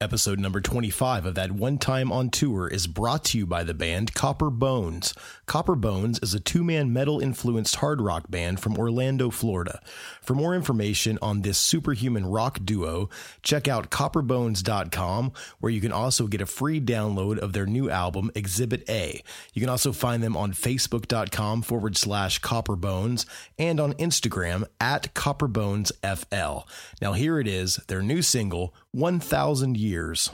Episode 0.00 0.38
number 0.38 0.60
25 0.60 1.26
of 1.26 1.34
that 1.34 1.50
one 1.50 1.76
time 1.76 2.12
on 2.12 2.30
tour 2.30 2.68
is 2.68 2.86
brought 2.86 3.24
to 3.24 3.36
you 3.36 3.44
by 3.44 3.64
the 3.64 3.74
band 3.74 4.14
Copper 4.14 4.48
Bones. 4.48 5.12
Copper 5.46 5.74
Bones 5.74 6.20
is 6.22 6.34
a 6.34 6.38
two 6.38 6.62
man 6.62 6.92
metal 6.92 7.18
influenced 7.18 7.74
hard 7.74 8.00
rock 8.00 8.30
band 8.30 8.60
from 8.60 8.78
Orlando, 8.78 9.28
Florida. 9.28 9.82
For 10.22 10.36
more 10.36 10.54
information 10.54 11.18
on 11.20 11.42
this 11.42 11.58
superhuman 11.58 12.26
rock 12.26 12.60
duo, 12.64 13.10
check 13.42 13.66
out 13.66 13.90
copperbones.com, 13.90 15.32
where 15.58 15.72
you 15.72 15.80
can 15.80 15.90
also 15.90 16.28
get 16.28 16.40
a 16.40 16.46
free 16.46 16.80
download 16.80 17.38
of 17.40 17.52
their 17.52 17.66
new 17.66 17.90
album, 17.90 18.30
Exhibit 18.36 18.88
A. 18.88 19.20
You 19.52 19.60
can 19.60 19.68
also 19.68 19.90
find 19.92 20.22
them 20.22 20.36
on 20.36 20.52
facebook.com 20.52 21.62
forward 21.62 21.96
slash 21.96 22.40
copperbones 22.40 23.26
and 23.58 23.80
on 23.80 23.94
Instagram 23.94 24.62
at 24.80 25.12
copperbonesfl. 25.14 26.68
Now, 27.02 27.14
here 27.14 27.40
it 27.40 27.48
is, 27.48 27.80
their 27.88 28.00
new 28.00 28.22
single, 28.22 28.72
1000 28.92 29.76
Years. 29.76 30.30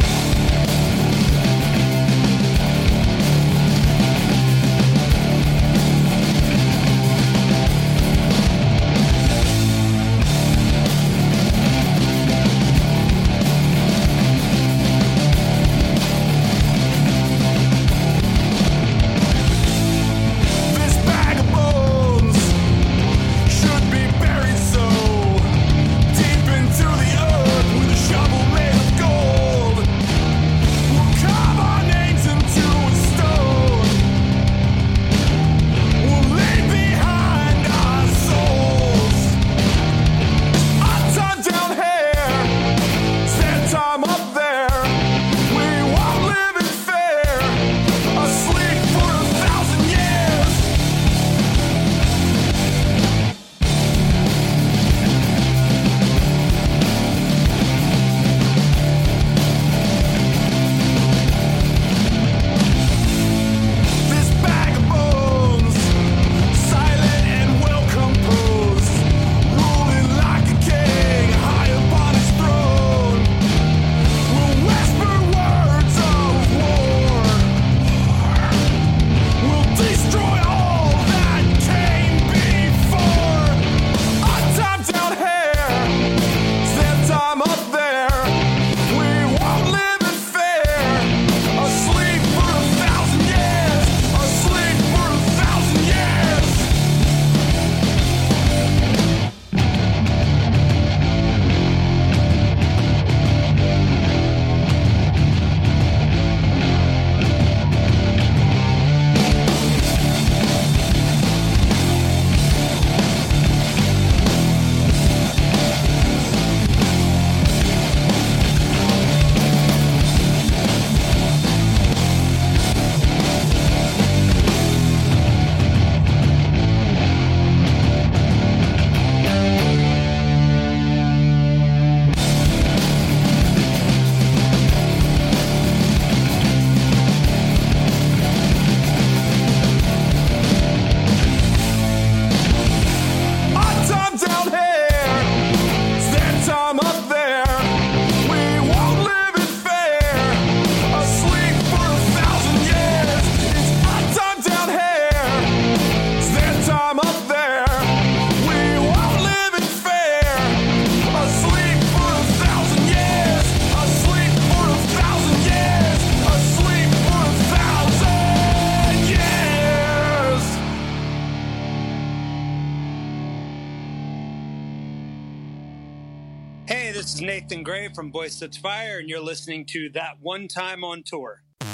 From 177.94 178.10
Boy 178.10 178.26
Sets 178.26 178.56
Fire, 178.56 178.98
and 178.98 179.08
you're 179.08 179.20
listening 179.20 179.66
to 179.66 179.88
That 179.90 180.16
One 180.20 180.48
Time 180.48 180.82
on 180.82 181.04
Tour. 181.04 181.42
Run 181.60 181.68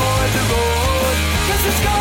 for 0.00 0.18
the 0.34 0.42
road, 0.50 1.16
cause 1.46 1.66
it's 1.66 1.84
going 1.84 1.93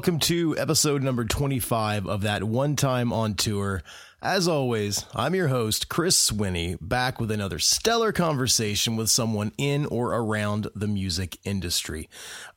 welcome 0.00 0.18
to 0.18 0.56
episode 0.56 1.02
number 1.02 1.26
25 1.26 2.06
of 2.06 2.22
that 2.22 2.42
one 2.42 2.74
time 2.74 3.12
on 3.12 3.34
tour. 3.34 3.82
As 4.22 4.48
always, 4.48 5.04
I'm 5.14 5.34
your 5.34 5.48
host, 5.48 5.90
Chris 5.90 6.30
Swinney, 6.30 6.78
back 6.80 7.20
with 7.20 7.30
another 7.30 7.58
stellar 7.58 8.10
conversation 8.10 8.96
with 8.96 9.10
someone 9.10 9.52
in 9.58 9.84
or 9.84 10.14
around 10.14 10.68
the 10.74 10.88
music 10.88 11.38
industry. 11.44 12.08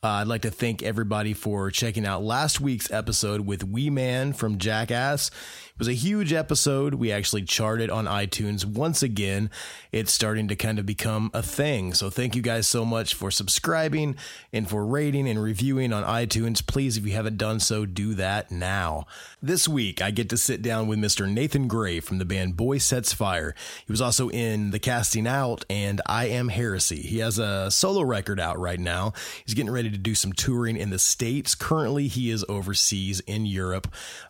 Uh, 0.02 0.08
I'd 0.08 0.28
like 0.28 0.44
to 0.44 0.52
thank 0.52 0.84
everybody 0.84 1.34
for 1.34 1.70
checking 1.70 2.06
out 2.06 2.24
last 2.24 2.62
week's 2.62 2.90
episode 2.90 3.42
with 3.42 3.66
Wee 3.66 3.90
Man 3.90 4.32
from 4.32 4.58
Jackass. 4.58 5.30
It 5.74 5.80
was 5.80 5.88
a 5.88 5.94
huge 5.94 6.32
episode. 6.32 6.94
We 6.94 7.12
actually 7.12 7.42
charted 7.42 7.90
on 7.90 8.06
iTunes 8.06 8.64
once 8.64 9.02
again. 9.02 9.50
It's 9.92 10.14
starting 10.14 10.48
to 10.50 10.56
kind 10.56 10.78
of 10.78 10.86
become 10.86 11.32
a 11.34 11.42
thing. 11.42 11.96
So 11.96 12.12
thank 12.12 12.36
you 12.36 12.44
guys 12.44 12.68
so 12.68 12.86
much 12.86 13.16
for 13.16 13.32
subscribing 13.32 14.16
and 14.52 14.70
for 14.70 14.86
rating 14.86 15.28
and 15.28 15.42
reviewing 15.42 15.92
on 15.92 16.04
iTunes. 16.04 16.64
Please, 16.66 16.96
if 16.96 17.08
you 17.08 17.14
haven't 17.14 17.40
done 17.40 17.60
so, 17.60 17.88
do 17.88 18.14
that 18.14 18.52
now. 18.52 19.08
This 19.42 19.68
week, 19.68 20.00
I 20.00 20.12
get 20.12 20.30
to 20.30 20.38
sit 20.38 20.62
down 20.62 20.86
with 20.88 21.00
Mr. 21.00 21.28
Nathan 21.28 21.68
Gray 21.68 22.00
from 22.00 22.20
the 22.20 22.26
band 22.26 22.56
Boy 22.56 22.78
Sets 22.78 23.12
Fire. 23.12 23.56
He 23.88 23.92
was 23.92 24.00
also 24.00 24.30
in 24.30 24.70
The 24.70 24.80
Casting 24.80 25.26
Out 25.26 25.66
and 25.72 26.02
I 26.06 26.26
Am 26.26 26.50
Heresy. 26.50 27.02
He 27.02 27.18
has 27.18 27.40
a 27.40 27.72
solo 27.72 28.04
record 28.04 28.40
out 28.40 28.60
right 28.60 28.80
now. 28.80 29.14
He's 29.44 29.56
getting 29.56 29.72
ready 29.72 29.90
to 29.90 29.98
do 29.98 30.14
some 30.14 30.34
touring 30.34 30.78
in 30.78 30.92
the 30.92 31.00
States. 31.00 31.56
Currently, 31.56 32.10
he 32.10 32.30
is 32.30 32.46
overseas 32.48 33.22
in 33.22 33.48
Europe. 33.48 33.88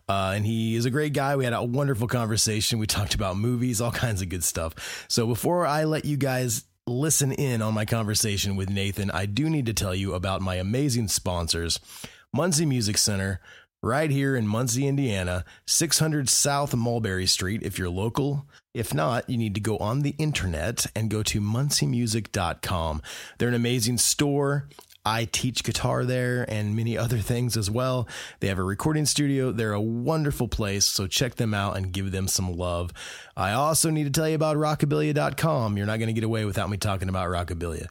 Uh, 0.08 0.34
and 0.36 0.46
he 0.46 0.76
is 0.76 0.86
a 0.86 0.90
great 0.90 1.14
guy. 1.14 1.36
We 1.36 1.46
had 1.46 1.54
a 1.54 1.64
wonderful 1.64 2.08
conversation. 2.08 2.80
We 2.80 2.88
talked 2.88 3.16
about 3.16 3.38
movies, 3.38 3.82
all 3.82 3.92
kinds 4.06 4.22
of 4.22 4.30
good 4.30 4.44
stuff. 4.44 5.06
So 5.08 5.28
before 5.28 5.66
I 5.66 5.86
let 5.86 6.06
you 6.06 6.18
guys 6.18 6.66
listen 6.86 7.32
in 7.32 7.62
on 7.62 7.74
my 7.74 7.86
conversation 7.86 8.56
with 8.56 8.70
Nathan, 8.70 9.10
I 9.12 9.26
do 9.26 9.50
need 9.50 9.66
to 9.68 9.74
tell 9.74 9.96
you 9.96 10.14
about 10.14 10.42
my 10.42 10.56
amazing 10.56 11.08
sponsors, 11.08 11.80
Muncie 12.34 12.66
Music 12.66 12.98
Center, 12.98 13.40
right 13.82 14.10
here 14.10 14.36
in 14.36 14.48
Muncie, 14.48 14.88
Indiana, 14.88 15.44
600 15.68 16.30
South 16.30 16.74
Mulberry 16.74 17.26
Street 17.26 17.62
if 17.64 17.78
you're 17.78 17.90
local. 17.90 18.48
If 18.74 18.94
not, 18.94 19.30
you 19.30 19.38
need 19.38 19.54
to 19.56 19.62
go 19.62 19.78
on 19.78 20.02
the 20.02 20.16
internet 20.18 20.88
and 20.96 21.10
go 21.10 21.22
to 21.24 21.40
munciemusic.com. 21.40 23.02
They're 23.38 23.50
an 23.50 23.54
amazing 23.54 23.98
store. 24.00 24.68
I 25.06 25.26
teach 25.26 25.66
guitar 25.66 26.06
there 26.06 26.46
and 26.50 26.78
many 26.78 26.98
other 26.98 27.18
things 27.18 27.58
as 27.58 27.70
well. 27.70 28.08
They 28.40 28.48
have 28.48 28.58
a 28.58 28.64
recording 28.64 29.06
studio. 29.06 29.52
They're 29.52 29.74
a 29.74 29.82
wonderful 29.82 30.48
place, 30.48 30.86
so 30.86 31.08
check 31.08 31.36
them 31.36 31.54
out 31.54 31.76
and 31.76 31.92
give 31.92 32.12
them 32.12 32.30
some 32.30 32.56
love. 32.56 32.94
I 33.36 33.52
also 33.52 33.90
need 33.90 34.06
to 34.06 34.10
tell 34.10 34.30
you 34.30 34.36
about 34.36 34.56
rockabilia.com. 34.56 35.76
You're 35.76 35.86
not 35.88 35.98
going 35.98 36.08
to 36.08 36.14
get 36.14 36.24
away 36.24 36.46
without 36.46 36.70
me 36.70 36.78
talking 36.78 37.10
about 37.10 37.28
Rockabilia. 37.30 37.88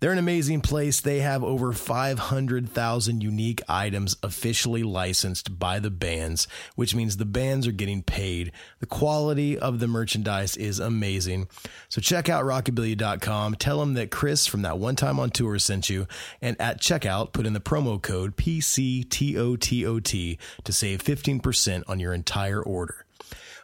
They're 0.00 0.12
an 0.12 0.18
amazing 0.18 0.60
place. 0.60 1.00
They 1.00 1.20
have 1.20 1.42
over 1.42 1.72
500,000 1.72 3.22
unique 3.22 3.62
items 3.68 4.16
officially 4.22 4.82
licensed 4.82 5.58
by 5.58 5.80
the 5.80 5.90
bands, 5.90 6.46
which 6.76 6.94
means 6.94 7.16
the 7.16 7.24
bands 7.24 7.66
are 7.66 7.72
getting 7.72 8.02
paid. 8.02 8.52
The 8.80 8.86
quality 8.86 9.58
of 9.58 9.80
the 9.80 9.88
merchandise 9.88 10.56
is 10.56 10.78
amazing. 10.78 11.48
So 11.88 12.00
check 12.00 12.28
out 12.28 12.44
rockabilia.com. 12.44 13.56
Tell 13.56 13.80
them 13.80 13.94
that 13.94 14.10
Chris 14.10 14.46
from 14.46 14.62
that 14.62 14.78
one 14.78 14.96
time 14.96 15.18
on 15.18 15.30
tour 15.30 15.58
sent 15.58 15.90
you. 15.90 16.06
And 16.40 16.60
at 16.60 16.80
checkout, 16.80 17.32
put 17.32 17.46
in 17.46 17.52
the 17.52 17.60
promo 17.60 18.00
code 18.00 18.36
PCTOTOT 18.36 20.38
to 20.64 20.72
save 20.72 21.02
15% 21.02 21.82
on 21.88 22.00
your 22.00 22.14
entire 22.14 22.62
order. 22.62 23.04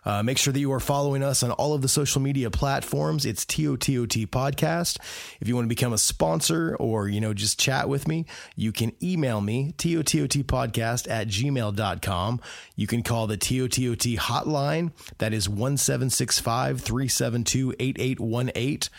Uh, 0.05 0.23
make 0.23 0.39
sure 0.39 0.53
that 0.53 0.61
you 0.61 0.73
are 0.73 0.81
following 0.81 1.23
us 1.23 1.43
on 1.43 1.51
all 1.53 1.75
of 1.75 1.83
the 1.83 1.89
social 1.89 2.21
media 2.21 2.51
platforms. 2.51 3.25
It's 3.25 3.45
TOTOT 3.45 4.27
Podcast. 4.29 4.99
If 5.41 5.49
you 5.49 5.55
want 5.55 5.65
to 5.65 5.69
become 5.69 5.93
a 5.93 5.99
sponsor 5.99 6.77
or, 6.77 7.09
you 7.09 7.21
know, 7.21 7.35
just 7.35 7.59
chat 7.59 7.89
with 7.89 8.07
me, 8.07 8.27
you 8.57 8.73
can 8.73 8.93
email 9.03 9.41
me, 9.41 9.73
TOTOT 9.79 10.45
podcast 10.45 11.11
at 11.11 11.29
gmail.com. 11.29 12.41
You 12.77 12.87
can 12.87 13.03
call 13.03 13.27
the 13.27 13.39
TOTOT 13.39 14.19
hotline. 14.19 14.93
That 15.19 15.33
is 15.33 15.49
1765 15.49 16.81
372 16.81 17.75
8818. 17.79 18.91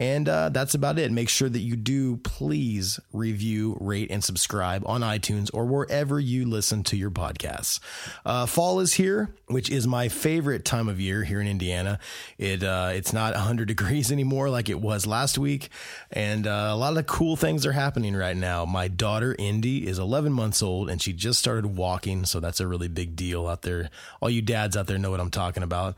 And 0.00 0.28
uh, 0.28 0.48
that's 0.48 0.74
about 0.74 0.98
it. 0.98 1.12
Make 1.12 1.28
sure 1.28 1.48
that 1.48 1.60
you 1.60 1.76
do 1.76 2.16
please 2.16 2.98
review, 3.12 3.76
rate, 3.80 4.10
and 4.10 4.24
subscribe 4.24 4.82
on 4.86 5.02
iTunes 5.02 5.50
or 5.54 5.66
wherever 5.66 6.18
you 6.18 6.46
listen 6.46 6.82
to 6.84 6.96
your 6.96 7.12
podcasts. 7.12 7.78
Uh, 8.24 8.46
fall 8.46 8.80
is 8.80 8.94
here, 8.94 9.32
which 9.46 9.70
is 9.70 9.86
my 9.86 10.08
favorite 10.08 10.64
time 10.64 10.88
of 10.88 11.00
year 11.00 11.22
here 11.22 11.40
in 11.40 11.46
Indiana. 11.46 12.00
It 12.38 12.64
uh, 12.64 12.90
it's 12.92 13.12
not 13.12 13.34
100 13.34 13.68
degrees 13.68 14.10
anymore 14.10 14.50
like 14.50 14.68
it 14.68 14.80
was 14.80 15.06
last 15.06 15.38
week, 15.38 15.68
and 16.10 16.48
uh, 16.48 16.70
a 16.72 16.76
lot 16.76 16.96
of 16.96 17.06
cool 17.06 17.36
things 17.36 17.64
are 17.64 17.72
happening 17.72 18.16
right 18.16 18.36
now. 18.36 18.64
My 18.64 18.88
daughter 18.88 19.36
Indy 19.38 19.86
is 19.86 20.00
11 20.00 20.32
months 20.32 20.60
old 20.60 20.90
and 20.90 21.00
she 21.00 21.12
just 21.12 21.38
started 21.38 21.76
walking, 21.76 22.24
so 22.24 22.40
that's 22.40 22.58
a 22.58 22.66
really 22.66 22.88
big 22.88 23.14
deal 23.14 23.46
out 23.46 23.62
there. 23.62 23.90
All 24.20 24.28
you 24.28 24.42
dads 24.42 24.76
out 24.76 24.88
there 24.88 24.98
know 24.98 25.12
what 25.12 25.20
I'm 25.20 25.30
talking 25.30 25.62
about. 25.62 25.94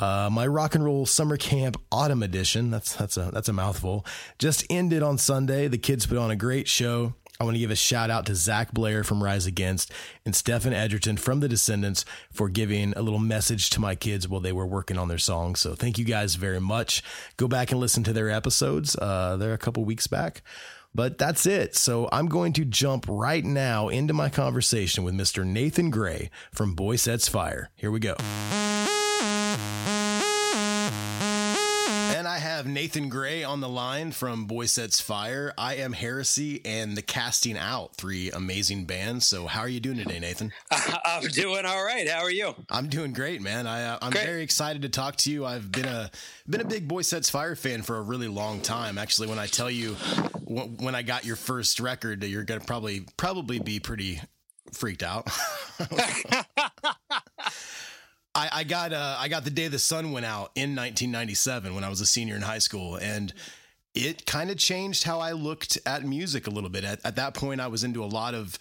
Uh, 0.00 0.30
my 0.32 0.46
rock 0.46 0.74
and 0.74 0.84
roll 0.84 1.04
summer 1.04 1.36
camp 1.36 1.76
autumn 1.92 2.22
edition. 2.22 2.70
That's 2.70 2.96
that's 2.96 3.16
a 3.16 3.30
that's 3.32 3.50
a 3.50 3.52
mouthful. 3.52 4.06
Just 4.38 4.64
ended 4.70 5.02
on 5.02 5.18
Sunday. 5.18 5.68
The 5.68 5.78
kids 5.78 6.06
put 6.06 6.16
on 6.16 6.30
a 6.30 6.36
great 6.36 6.66
show. 6.66 7.14
I 7.38 7.44
want 7.44 7.54
to 7.54 7.60
give 7.60 7.70
a 7.70 7.76
shout 7.76 8.10
out 8.10 8.26
to 8.26 8.34
Zach 8.34 8.72
Blair 8.72 9.02
from 9.02 9.22
Rise 9.22 9.46
Against 9.46 9.90
and 10.26 10.36
Stephen 10.36 10.74
Egerton 10.74 11.16
from 11.16 11.40
The 11.40 11.48
Descendents 11.48 12.04
for 12.30 12.50
giving 12.50 12.92
a 12.94 13.02
little 13.02 13.18
message 13.18 13.70
to 13.70 13.80
my 13.80 13.94
kids 13.94 14.28
while 14.28 14.42
they 14.42 14.52
were 14.52 14.66
working 14.66 14.98
on 14.98 15.08
their 15.08 15.16
songs. 15.16 15.58
So 15.60 15.74
thank 15.74 15.98
you 15.98 16.04
guys 16.04 16.34
very 16.34 16.60
much. 16.60 17.02
Go 17.38 17.48
back 17.48 17.70
and 17.70 17.80
listen 17.80 18.04
to 18.04 18.12
their 18.12 18.28
episodes. 18.28 18.94
Uh, 18.94 19.38
they're 19.38 19.54
a 19.54 19.58
couple 19.58 19.86
weeks 19.86 20.06
back. 20.06 20.42
But 20.94 21.16
that's 21.16 21.46
it. 21.46 21.76
So 21.76 22.10
I'm 22.12 22.26
going 22.26 22.52
to 22.54 22.64
jump 22.66 23.06
right 23.08 23.44
now 23.44 23.88
into 23.88 24.12
my 24.12 24.28
conversation 24.28 25.02
with 25.02 25.14
Mr. 25.14 25.42
Nathan 25.46 25.88
Gray 25.88 26.30
from 26.52 26.74
Boy 26.74 26.96
Sets 26.96 27.26
Fire. 27.26 27.70
Here 27.74 27.90
we 27.90 28.00
go. 28.00 28.16
Have 32.60 32.66
Nathan 32.66 33.08
Gray 33.08 33.42
on 33.42 33.60
the 33.60 33.70
line 33.70 34.12
from 34.12 34.44
Boy 34.44 34.66
Sets 34.66 35.00
Fire. 35.00 35.54
I 35.56 35.76
am 35.76 35.94
Heresy 35.94 36.60
and 36.66 36.94
The 36.94 37.00
Casting 37.00 37.56
Out, 37.56 37.96
three 37.96 38.30
amazing 38.30 38.84
bands. 38.84 39.24
So, 39.24 39.46
how 39.46 39.60
are 39.60 39.68
you 39.68 39.80
doing 39.80 39.96
today, 39.96 40.18
Nathan? 40.18 40.52
I'm 40.70 41.26
doing 41.28 41.64
all 41.64 41.82
right. 41.82 42.06
How 42.06 42.20
are 42.20 42.30
you? 42.30 42.54
I'm 42.68 42.88
doing 42.88 43.14
great, 43.14 43.40
man. 43.40 43.66
I, 43.66 43.84
uh, 43.84 43.98
I'm 44.02 44.10
Great. 44.10 44.26
very 44.26 44.42
excited 44.42 44.82
to 44.82 44.90
talk 44.90 45.16
to 45.16 45.32
you. 45.32 45.46
I've 45.46 45.72
been 45.72 45.86
a 45.86 46.10
been 46.46 46.60
a 46.60 46.66
big 46.66 46.86
Boy 46.86 47.00
Sets 47.00 47.30
Fire 47.30 47.56
fan 47.56 47.80
for 47.80 47.96
a 47.96 48.02
really 48.02 48.28
long 48.28 48.60
time. 48.60 48.98
Actually, 48.98 49.28
when 49.28 49.38
I 49.38 49.46
tell 49.46 49.70
you 49.70 49.94
when 50.44 50.94
I 50.94 51.00
got 51.00 51.24
your 51.24 51.36
first 51.36 51.80
record, 51.80 52.22
you're 52.24 52.44
gonna 52.44 52.60
probably 52.60 53.06
probably 53.16 53.58
be 53.58 53.80
pretty 53.80 54.20
freaked 54.74 55.02
out. 55.02 55.30
I, 58.34 58.48
I 58.52 58.64
got 58.64 58.92
uh, 58.92 59.16
I 59.18 59.28
got 59.28 59.44
the 59.44 59.50
day 59.50 59.68
the 59.68 59.78
sun 59.78 60.12
went 60.12 60.26
out 60.26 60.50
in 60.54 60.76
1997 60.76 61.74
when 61.74 61.82
I 61.84 61.88
was 61.88 62.00
a 62.00 62.06
senior 62.06 62.36
in 62.36 62.42
high 62.42 62.58
school, 62.58 62.96
and 62.96 63.32
it 63.94 64.24
kind 64.24 64.50
of 64.50 64.56
changed 64.56 65.02
how 65.04 65.18
I 65.20 65.32
looked 65.32 65.78
at 65.84 66.04
music 66.04 66.46
a 66.46 66.50
little 66.50 66.70
bit. 66.70 66.84
At, 66.84 67.04
at 67.04 67.16
that 67.16 67.34
point, 67.34 67.60
I 67.60 67.66
was 67.66 67.82
into 67.82 68.04
a 68.04 68.06
lot 68.06 68.34
of 68.34 68.56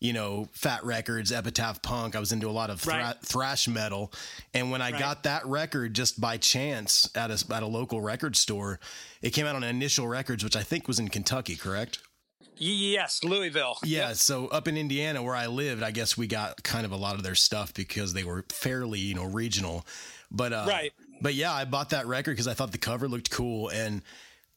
you 0.00 0.12
know 0.12 0.48
Fat 0.52 0.84
Wreck 0.84 1.06
Chords, 1.06 1.30
Epitaph 1.30 1.82
Punk. 1.82 2.16
I 2.16 2.20
was 2.20 2.32
into 2.32 2.48
a 2.48 2.50
lot 2.50 2.68
of 2.70 2.80
thra- 2.80 2.94
Right. 2.96 3.16
thrash 3.24 3.68
metal, 3.68 4.12
and 4.54 4.72
when 4.72 4.82
I 4.82 4.90
Right. 4.90 4.98
got 4.98 5.22
that 5.22 5.46
record 5.46 5.94
just 5.94 6.20
by 6.20 6.36
chance 6.36 7.08
at 7.14 7.30
a 7.30 7.54
at 7.54 7.62
a 7.62 7.66
local 7.66 8.00
record 8.00 8.34
store, 8.34 8.80
it 9.20 9.30
came 9.30 9.46
out 9.46 9.54
on 9.54 9.62
Initial 9.62 10.08
Records, 10.08 10.42
which 10.42 10.56
I 10.56 10.64
think 10.64 10.88
was 10.88 10.98
in 10.98 11.08
Kentucky, 11.08 11.54
correct? 11.54 12.00
Yes, 12.64 13.24
Louisville. 13.24 13.76
Yeah, 13.82 14.12
so 14.12 14.46
up 14.46 14.68
in 14.68 14.76
Indiana 14.76 15.20
where 15.20 15.34
I 15.34 15.46
lived, 15.46 15.82
I 15.82 15.90
guess 15.90 16.16
we 16.16 16.28
got 16.28 16.62
kind 16.62 16.86
of 16.86 16.92
a 16.92 16.96
lot 16.96 17.16
of 17.16 17.24
their 17.24 17.34
stuff 17.34 17.74
because 17.74 18.12
they 18.12 18.22
were 18.22 18.44
fairly, 18.50 19.00
you 19.00 19.16
know, 19.16 19.24
regional. 19.24 19.84
But 20.30 20.52
uh 20.52 20.66
Right. 20.68 20.92
But 21.20 21.34
yeah, 21.34 21.52
I 21.52 21.64
bought 21.64 21.90
that 21.90 22.06
record 22.06 22.32
because 22.32 22.46
I 22.46 22.54
thought 22.54 22.70
the 22.70 22.78
cover 22.78 23.08
looked 23.08 23.30
cool 23.30 23.68
and 23.68 24.02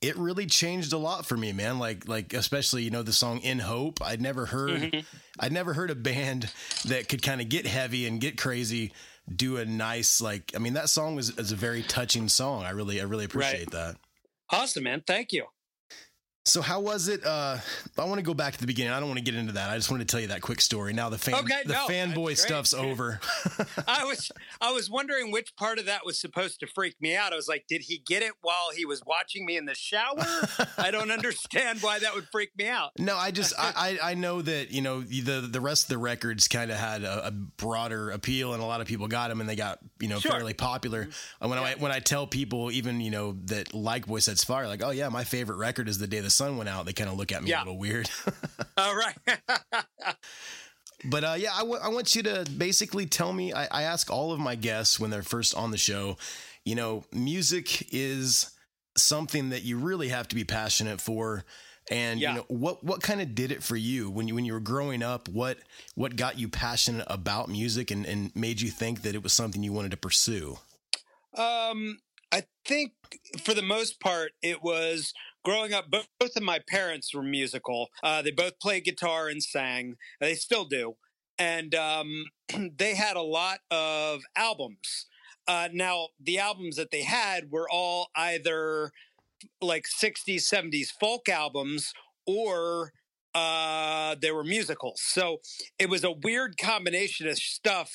it 0.01 0.15
really 0.17 0.45
changed 0.45 0.93
a 0.93 0.97
lot 0.99 1.25
for 1.25 1.35
me, 1.35 1.51
man. 1.51 1.79
Like 1.79 2.07
like 2.07 2.33
especially, 2.33 2.83
you 2.83 2.91
know, 2.91 3.01
the 3.01 3.13
song 3.13 3.39
In 3.39 3.57
Hope. 3.57 3.99
I'd 4.03 4.21
never 4.21 4.45
heard 4.45 5.03
I'd 5.39 5.51
never 5.51 5.73
heard 5.73 5.89
a 5.89 5.95
band 5.95 6.51
that 6.85 7.09
could 7.09 7.23
kind 7.23 7.41
of 7.41 7.49
get 7.49 7.65
heavy 7.65 8.05
and 8.05 8.21
get 8.21 8.37
crazy 8.37 8.93
do 9.33 9.57
a 9.57 9.65
nice 9.65 10.21
like 10.21 10.51
I 10.55 10.59
mean 10.59 10.73
that 10.73 10.89
song 10.89 11.15
was 11.15 11.35
is 11.39 11.51
a 11.51 11.55
very 11.55 11.81
touching 11.81 12.29
song. 12.29 12.65
I 12.65 12.69
really 12.69 13.01
I 13.01 13.05
really 13.05 13.25
appreciate 13.25 13.71
that. 13.71 13.95
Awesome, 14.51 14.83
man. 14.83 15.01
Thank 15.07 15.33
you. 15.33 15.45
So 16.47 16.61
how 16.61 16.79
was 16.79 17.07
it? 17.07 17.25
Uh, 17.25 17.57
I 17.97 18.05
want 18.05 18.19
to 18.19 18.21
go 18.23 18.35
back 18.35 18.53
to 18.53 18.59
the 18.59 18.67
beginning. 18.67 18.93
I 18.93 18.99
don't 18.99 19.09
want 19.09 19.17
to 19.17 19.23
get 19.25 19.33
into 19.33 19.53
that. 19.53 19.71
I 19.71 19.77
just 19.77 19.89
wanted 19.89 20.07
to 20.07 20.11
tell 20.11 20.21
you 20.21 20.27
that 20.27 20.41
quick 20.41 20.61
story. 20.61 20.93
Now 20.93 21.09
the 21.09 21.17
fan, 21.17 21.33
Okay, 21.35 21.61
the 21.65 21.73
no, 21.73 21.87
fanboy 21.87 22.37
stuff's 22.37 22.71
over. 22.73 23.19
I 23.87 24.03
was 24.05 24.31
I 24.61 24.71
was 24.71 24.87
wondering 24.87 25.31
which 25.31 25.55
part 25.55 25.79
of 25.79 25.85
that 25.87 26.05
was 26.05 26.19
supposed 26.19 26.59
to 26.59 26.67
freak 26.67 27.01
me 27.01 27.15
out. 27.15 27.33
I 27.33 27.35
was 27.35 27.47
like, 27.47 27.65
did 27.67 27.81
he 27.81 27.97
get 28.05 28.21
it 28.21 28.33
while 28.41 28.69
he 28.75 28.85
was 28.85 29.01
watching 29.07 29.43
me 29.43 29.57
in 29.57 29.65
the 29.65 29.73
shower? 29.73 30.23
I 30.77 30.91
don't 30.91 31.09
understand 31.19 31.79
why 31.81 31.97
that 31.97 32.13
would 32.13 32.27
freak 32.31 32.51
me 32.55 32.67
out. 32.67 32.91
no, 32.99 33.17
I 33.17 33.31
just 33.31 33.53
I, 33.57 33.97
I 34.03 34.11
I 34.11 34.13
know 34.13 34.43
that 34.43 34.69
you 34.69 34.81
know 34.83 35.01
the 35.01 35.41
the 35.49 35.61
rest 35.61 35.85
of 35.85 35.89
the 35.89 35.97
records 35.97 36.47
kind 36.47 36.69
of 36.69 36.77
had 36.77 37.03
a, 37.03 37.27
a 37.27 37.31
broader 37.31 38.11
appeal, 38.11 38.53
and 38.53 38.61
a 38.61 38.65
lot 38.67 38.81
of 38.81 38.87
people 38.87 39.07
got 39.07 39.29
them, 39.29 39.41
and 39.41 39.49
they 39.49 39.55
got 39.55 39.79
you 39.99 40.07
know 40.09 40.19
Sure. 40.19 40.31
fairly 40.33 40.53
popular. 40.53 41.09
And 41.41 41.49
when 41.49 41.57
I 41.57 41.73
when 41.73 41.91
I 41.91 41.99
tell 42.01 42.27
people 42.27 42.69
even 42.71 43.01
you 43.01 43.09
know 43.09 43.35
that 43.45 43.73
like 43.73 44.05
Boy 44.05 44.19
Sets 44.19 44.43
Fire, 44.43 44.67
like 44.67 44.83
oh 44.83 44.91
yeah, 44.91 45.09
my 45.09 45.23
favorite 45.23 45.57
record 45.57 45.89
is 45.89 45.97
the 45.97 46.05
day 46.07 46.19
the 46.19 46.34
sun 46.35 46.57
went 46.57 46.69
out. 46.69 46.85
They 46.85 46.93
kind 46.93 47.09
of 47.09 47.17
look 47.17 47.31
at 47.31 47.43
me 47.43 47.49
Yeah. 47.49 47.59
a 47.59 47.63
little 47.63 47.77
weird. 47.79 48.09
All 48.77 48.95
right. 49.05 49.15
But 51.07 51.23
uh, 51.23 51.35
yeah, 51.37 51.53
I, 51.53 51.59
w- 51.59 51.79
I 51.83 51.89
want 51.89 52.15
you 52.15 52.23
to 52.23 52.45
basically 52.57 53.05
tell 53.05 53.31
me. 53.31 53.53
I, 53.53 53.65
I 53.65 53.83
ask 53.83 54.09
all 54.09 54.31
of 54.31 54.39
my 54.39 54.55
guests 54.55 54.99
when 54.99 55.11
they're 55.11 55.21
first 55.21 55.53
on 55.53 55.69
the 55.71 55.77
show. 55.77 56.17
You 56.63 56.73
know, 56.75 57.03
music 57.11 57.93
is 57.93 58.49
something 58.97 59.49
that 59.49 59.63
you 59.63 59.77
really 59.77 60.07
have 60.07 60.27
to 60.29 60.35
be 60.35 60.43
passionate 60.43 60.99
for. 60.99 61.43
And 61.91 62.19
Yeah. 62.19 62.29
you 62.31 62.35
know 62.37 62.45
what 62.47 62.83
what 62.83 63.03
kind 63.03 63.21
of 63.21 63.35
did 63.35 63.51
it 63.51 63.61
for 63.61 63.75
you 63.75 64.09
when 64.09 64.27
you 64.27 64.33
when 64.33 64.45
you 64.45 64.53
were 64.53 64.59
growing 64.59 65.03
up? 65.03 65.29
What 65.29 65.59
what 65.93 66.15
got 66.15 66.39
you 66.39 66.47
passionate 66.49 67.05
about 67.07 67.49
music 67.49 67.91
and, 67.91 68.03
and 68.07 68.35
made 68.35 68.59
you 68.61 68.69
think 68.71 69.03
that 69.03 69.13
it 69.13 69.21
was 69.21 69.33
something 69.33 69.61
you 69.61 69.73
wanted 69.73 69.91
to 69.91 69.97
pursue? 69.97 70.57
Um, 71.37 71.99
I 72.31 72.45
think 72.65 72.93
for 73.43 73.53
the 73.53 73.61
most 73.61 73.99
part, 73.99 74.31
it 74.41 74.63
was 74.63 75.13
growing 75.45 75.73
up. 75.73 75.89
Both, 75.89 76.35
of 76.35 76.43
my 76.43 76.59
parents 76.67 77.13
were 77.13 77.23
musical. 77.23 77.89
Uh, 78.03 78.21
they 78.21 78.31
both 78.31 78.59
played 78.59 78.83
guitar 78.83 79.29
and 79.29 79.41
sang. 79.41 79.95
They 80.19 80.33
still 80.33 80.65
do, 80.65 80.95
and 81.39 81.73
um, 81.73 82.25
they 82.77 82.95
had 82.95 83.15
a 83.15 83.21
lot 83.21 83.59
of 83.71 84.23
albums. 84.35 85.05
Uh, 85.47 85.69
now, 85.71 86.07
the 86.19 86.39
albums 86.39 86.75
that 86.75 86.91
they 86.91 87.03
had 87.03 87.51
were 87.51 87.69
all 87.69 88.09
either 88.15 88.91
like 89.61 89.85
60s, 89.85 90.37
70s 90.37 90.87
folk 90.99 91.29
albums 91.29 91.93
or 92.25 92.91
uh, 93.35 94.15
they 94.19 94.31
were 94.31 94.43
musicals. 94.43 95.01
So 95.01 95.41
it 95.77 95.87
was 95.87 96.03
a 96.03 96.11
weird 96.11 96.57
combination 96.57 97.27
of 97.27 97.37
stuff 97.37 97.91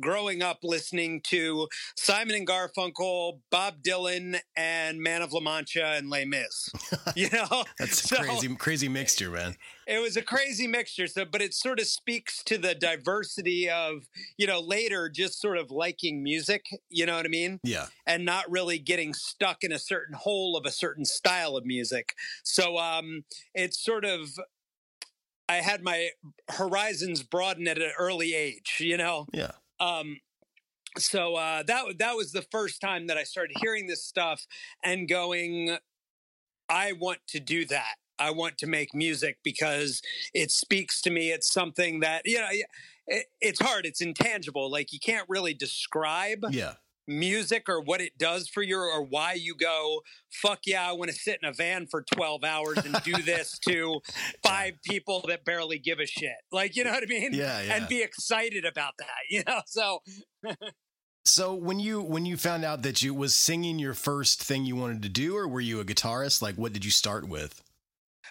growing 0.00 0.42
up 0.42 0.58
listening 0.62 1.20
to 1.24 1.68
Simon 1.96 2.34
and 2.36 2.46
Garfunkel, 2.46 3.40
Bob 3.50 3.82
Dylan, 3.82 4.38
and 4.56 5.00
Man 5.00 5.22
of 5.22 5.32
La 5.32 5.40
Mancha 5.40 5.84
and 5.96 6.08
Les 6.10 6.24
Mis. 6.24 6.70
You 7.16 7.28
know, 7.30 7.64
That's 7.78 8.08
So- 8.08 8.16
a 8.16 8.24
crazy 8.24 8.54
crazy 8.56 8.88
mixture, 8.88 9.30
man. 9.30 9.56
it 9.86 9.98
was 10.00 10.16
a 10.16 10.22
crazy 10.22 10.66
mixture 10.66 11.06
so 11.08 11.24
but 11.24 11.42
it 11.42 11.52
sort 11.52 11.80
of 11.80 11.86
speaks 11.86 12.42
to 12.44 12.56
the 12.56 12.74
diversity 12.74 13.68
of 13.68 14.08
you 14.38 14.46
know 14.46 14.60
later 14.60 15.08
just 15.08 15.40
sort 15.40 15.58
of 15.58 15.70
liking 15.72 16.22
music 16.22 16.64
you 16.88 17.04
know 17.04 17.16
what 17.16 17.24
i 17.26 17.28
mean 17.28 17.58
Yeah. 17.64 17.86
and 18.06 18.24
not 18.24 18.48
really 18.50 18.78
getting 18.78 19.12
stuck 19.12 19.64
in 19.64 19.72
a 19.72 19.78
certain 19.80 20.14
hole 20.14 20.56
of 20.56 20.64
a 20.64 20.70
certain 20.70 21.04
style 21.04 21.56
of 21.56 21.64
music 21.66 22.14
so 22.44 22.78
um 22.78 23.24
it's 23.54 23.82
sort 23.82 24.04
of 24.04 24.28
i 25.48 25.56
had 25.56 25.82
my 25.82 26.10
horizons 26.50 27.22
broaden 27.24 27.66
at 27.66 27.78
an 27.78 27.90
early 27.98 28.34
age 28.34 28.76
you 28.78 28.96
know 28.96 29.26
Yeah. 29.32 29.50
Um 29.82 30.18
so 30.98 31.34
uh 31.36 31.62
that 31.62 31.84
that 31.98 32.16
was 32.16 32.32
the 32.32 32.42
first 32.50 32.80
time 32.80 33.06
that 33.06 33.16
i 33.16 33.24
started 33.24 33.56
hearing 33.60 33.86
this 33.86 34.04
stuff 34.04 34.46
and 34.84 35.08
going 35.08 35.76
i 36.68 36.92
want 36.92 37.18
to 37.28 37.40
do 37.40 37.64
that. 37.66 37.96
I 38.18 38.30
want 38.30 38.56
to 38.58 38.66
make 38.66 38.94
music 38.94 39.38
because 39.42 40.00
it 40.32 40.50
speaks 40.50 41.00
to 41.02 41.10
me. 41.10 41.30
It's 41.32 41.52
something 41.52 42.00
that 42.00 42.22
you 42.24 42.38
know 42.38 42.48
it, 43.08 43.26
it's 43.40 43.60
hard. 43.60 43.84
It's 43.84 44.00
intangible. 44.00 44.70
Like 44.70 44.92
you 44.92 45.00
can't 45.00 45.26
really 45.28 45.54
describe 45.54 46.44
Yeah. 46.50 46.74
Music 47.06 47.68
or 47.68 47.80
what 47.80 48.00
it 48.00 48.16
does 48.18 48.48
for 48.48 48.62
you 48.62 48.78
or 48.78 49.02
why 49.02 49.32
you 49.32 49.54
go 49.54 50.00
fuck 50.30 50.60
yeah 50.66 50.88
i 50.88 50.92
want 50.92 51.10
to 51.10 51.16
sit 51.16 51.38
in 51.42 51.48
a 51.48 51.52
van 51.52 51.86
for 51.86 52.02
12 52.02 52.44
hours 52.44 52.78
and 52.78 52.96
do 53.02 53.12
this 53.22 53.58
to 53.58 54.00
five 54.44 54.74
people 54.84 55.24
that 55.26 55.44
barely 55.44 55.78
give 55.78 55.98
a 55.98 56.06
shit 56.06 56.36
like 56.52 56.76
you 56.76 56.84
know 56.84 56.90
what 56.90 57.02
i 57.02 57.06
mean 57.06 57.32
Yeah, 57.32 57.60
yeah. 57.62 57.74
and 57.76 57.88
be 57.88 58.02
excited 58.02 58.64
about 58.64 58.94
that 58.98 59.08
you 59.30 59.42
know 59.46 59.60
so 59.66 60.00
So 61.24 61.54
when 61.54 61.78
you 61.78 62.02
when 62.02 62.26
you 62.26 62.36
found 62.36 62.64
out 62.64 62.82
that 62.82 63.00
you 63.00 63.14
was 63.14 63.34
singing 63.36 63.78
your 63.78 63.94
first 63.94 64.42
thing 64.42 64.64
you 64.64 64.74
wanted 64.74 65.02
to 65.02 65.08
do, 65.08 65.36
or 65.36 65.46
were 65.46 65.60
you 65.60 65.78
a 65.78 65.84
guitarist? 65.84 66.42
Like, 66.42 66.56
what 66.56 66.72
did 66.72 66.84
you 66.84 66.90
start 66.90 67.28
with? 67.28 67.62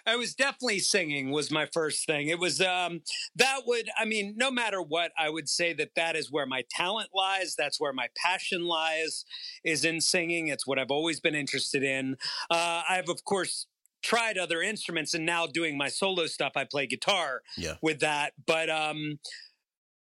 I 0.06 0.16
was 0.16 0.34
definitely 0.34 0.80
singing 0.80 1.30
was 1.30 1.50
my 1.50 1.66
first 1.72 2.06
thing. 2.06 2.28
It 2.28 2.38
was 2.38 2.60
um 2.60 3.02
that 3.36 3.60
would 3.66 3.88
I 3.98 4.04
mean 4.04 4.34
no 4.36 4.50
matter 4.50 4.82
what 4.82 5.12
I 5.18 5.30
would 5.30 5.48
say 5.48 5.72
that 5.74 5.90
that 5.96 6.16
is 6.16 6.30
where 6.30 6.46
my 6.46 6.64
talent 6.70 7.10
lies, 7.14 7.54
that's 7.56 7.80
where 7.80 7.92
my 7.92 8.08
passion 8.16 8.64
lies 8.66 9.24
is 9.64 9.84
in 9.84 10.00
singing. 10.00 10.48
It's 10.48 10.66
what 10.66 10.78
I've 10.78 10.90
always 10.90 11.20
been 11.20 11.34
interested 11.34 11.82
in. 11.82 12.16
Uh 12.50 12.82
I've 12.88 13.08
of 13.08 13.24
course 13.24 13.66
tried 14.02 14.36
other 14.36 14.60
instruments 14.60 15.14
and 15.14 15.24
now 15.24 15.46
doing 15.46 15.78
my 15.78 15.88
solo 15.88 16.26
stuff 16.26 16.52
I 16.56 16.64
play 16.64 16.86
guitar 16.88 17.42
Yeah. 17.56 17.76
with 17.82 18.00
that, 18.00 18.32
but 18.46 18.68
um 18.68 19.20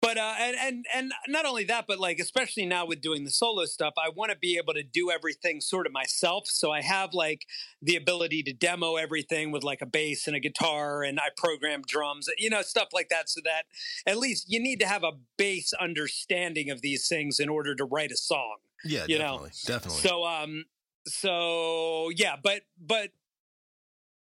but 0.03 0.19
uh 0.19 0.35
and 0.39 0.57
and 0.63 0.85
and 0.95 1.13
not 1.29 1.45
only 1.47 1.65
that 1.65 1.87
but 1.89 1.99
like 1.99 2.19
especially 2.19 2.67
now 2.67 2.85
with 2.87 3.01
doing 3.01 3.25
the 3.25 3.31
solo 3.31 3.65
stuff 3.65 3.95
i 3.99 4.09
want 4.09 4.31
to 4.31 4.37
be 4.39 4.57
able 4.57 4.75
to 4.75 4.83
do 4.83 5.11
everything 5.11 5.61
sort 5.61 5.87
of 5.87 5.93
myself. 5.93 6.45
So 6.47 6.71
i 6.71 6.83
have 6.83 7.15
like 7.15 7.47
the 7.83 7.97
ability 7.97 8.43
to 8.45 8.53
demo 8.53 8.97
everything 8.97 9.51
with 9.53 9.65
like 9.65 9.81
a 9.83 9.87
bass 9.87 10.27
and 10.27 10.37
a 10.37 10.41
guitar 10.41 11.03
and 11.03 11.19
i 11.19 11.29
program 11.37 11.83
drums 11.87 12.29
you 12.39 12.51
know 12.51 12.63
stuff 12.63 12.89
like 12.93 13.09
that 13.09 13.29
so 13.29 13.41
that 13.45 13.65
at 14.07 14.19
least 14.19 14.47
you 14.49 14.61
need 14.61 14.81
to 14.81 14.87
have 14.87 15.03
a 15.05 15.13
base 15.37 15.73
understanding 15.81 16.71
of 16.71 16.83
these 16.83 17.09
things 17.09 17.39
in 17.41 17.49
order 17.49 17.75
to 17.75 17.85
write 17.85 18.11
a 18.11 18.17
song 18.17 18.57
Yeah, 18.85 19.05
You 19.09 19.19
know, 19.19 19.49
definitely, 19.49 19.51
definitely. 19.67 20.01
so 20.09 20.25
um 20.27 20.65
so 21.07 22.11
yeah 22.15 22.37
but 22.43 22.63
but 22.81 23.11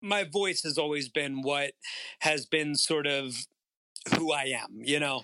my 0.02 0.24
voice 0.24 0.64
has 0.64 0.78
always 0.78 1.10
been 1.10 1.42
what 1.42 1.74
has 2.20 2.46
been 2.46 2.76
sort 2.76 3.06
of 3.06 3.36
who 4.18 4.32
i 4.32 4.44
am 4.44 4.80
you 4.82 5.00
know 5.00 5.24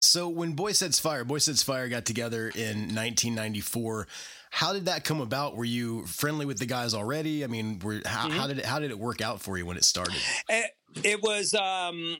So 0.00 0.28
when 0.28 0.52
Boy 0.52 0.72
Sets 0.72 0.98
Fire, 1.00 1.24
Boy 1.24 1.38
Sets 1.38 1.62
Fire 1.62 1.88
got 1.88 2.04
together 2.04 2.48
in 2.54 2.94
1994. 2.94 4.06
How 4.50 4.72
did 4.72 4.86
that 4.86 5.04
come 5.04 5.20
about? 5.20 5.56
Were 5.56 5.64
you 5.64 6.06
friendly 6.06 6.46
with 6.46 6.58
the 6.58 6.64
guys 6.66 6.94
already? 6.94 7.44
I 7.44 7.48
mean, 7.48 7.78
were 7.80 8.00
how, 8.06 8.28
Mm-hmm. 8.28 8.38
how 8.38 8.46
did 8.46 8.58
it, 8.60 8.64
how 8.64 8.78
did 8.78 8.90
it 8.90 8.98
work 8.98 9.20
out 9.20 9.42
for 9.42 9.58
you 9.58 9.66
when 9.66 9.76
it 9.76 9.84
started? 9.84 10.16
It, 10.48 10.70
it 11.04 11.22
was. 11.22 11.52
um 11.54 12.16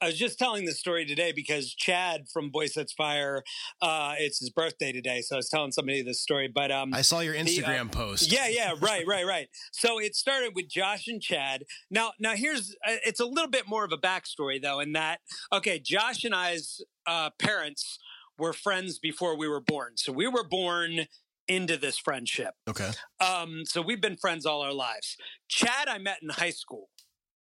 I 0.00 0.06
was 0.06 0.18
just 0.18 0.38
telling 0.38 0.64
this 0.64 0.78
story 0.78 1.04
today 1.04 1.32
because 1.32 1.74
Chad 1.74 2.28
from 2.32 2.50
Boy 2.50 2.66
Sets 2.66 2.92
Fire, 2.92 3.42
uh, 3.80 4.14
it's 4.18 4.38
his 4.38 4.50
birthday 4.50 4.92
today, 4.92 5.20
so 5.22 5.36
I 5.36 5.38
was 5.38 5.48
telling 5.48 5.72
somebody 5.72 6.02
this 6.02 6.20
story. 6.20 6.48
But 6.52 6.70
um, 6.70 6.92
I 6.94 7.02
saw 7.02 7.20
your 7.20 7.34
uh, 7.34 7.38
Instagram 7.38 7.90
post. 7.90 8.32
yeah, 8.32 8.48
yeah, 8.48 8.74
right, 8.80 9.06
right, 9.06 9.26
right. 9.26 9.48
So 9.72 9.98
it 9.98 10.14
started 10.14 10.52
with 10.54 10.68
Josh 10.68 11.08
and 11.08 11.20
Chad. 11.20 11.64
Now, 11.90 12.12
now 12.18 12.34
here's 12.34 12.74
uh, 12.86 12.96
it's 13.04 13.20
a 13.20 13.26
little 13.26 13.50
bit 13.50 13.68
more 13.68 13.84
of 13.84 13.92
a 13.92 13.98
backstory 13.98 14.60
though, 14.60 14.80
in 14.80 14.92
that 14.92 15.20
okay, 15.52 15.78
Josh 15.78 16.24
and 16.24 16.34
I's 16.34 16.80
uh, 17.06 17.30
parents 17.38 17.98
were 18.38 18.52
friends 18.52 18.98
before 18.98 19.36
we 19.36 19.48
were 19.48 19.60
born, 19.60 19.92
so 19.96 20.12
we 20.12 20.26
were 20.28 20.46
born 20.46 21.06
into 21.48 21.76
this 21.76 21.96
friendship. 21.96 22.54
Okay. 22.68 22.90
Um, 23.20 23.62
so 23.64 23.80
we've 23.80 24.00
been 24.00 24.16
friends 24.16 24.46
all 24.46 24.62
our 24.62 24.72
lives. 24.72 25.16
Chad, 25.48 25.88
I 25.88 25.98
met 25.98 26.18
in 26.22 26.28
high 26.28 26.50
school. 26.50 26.88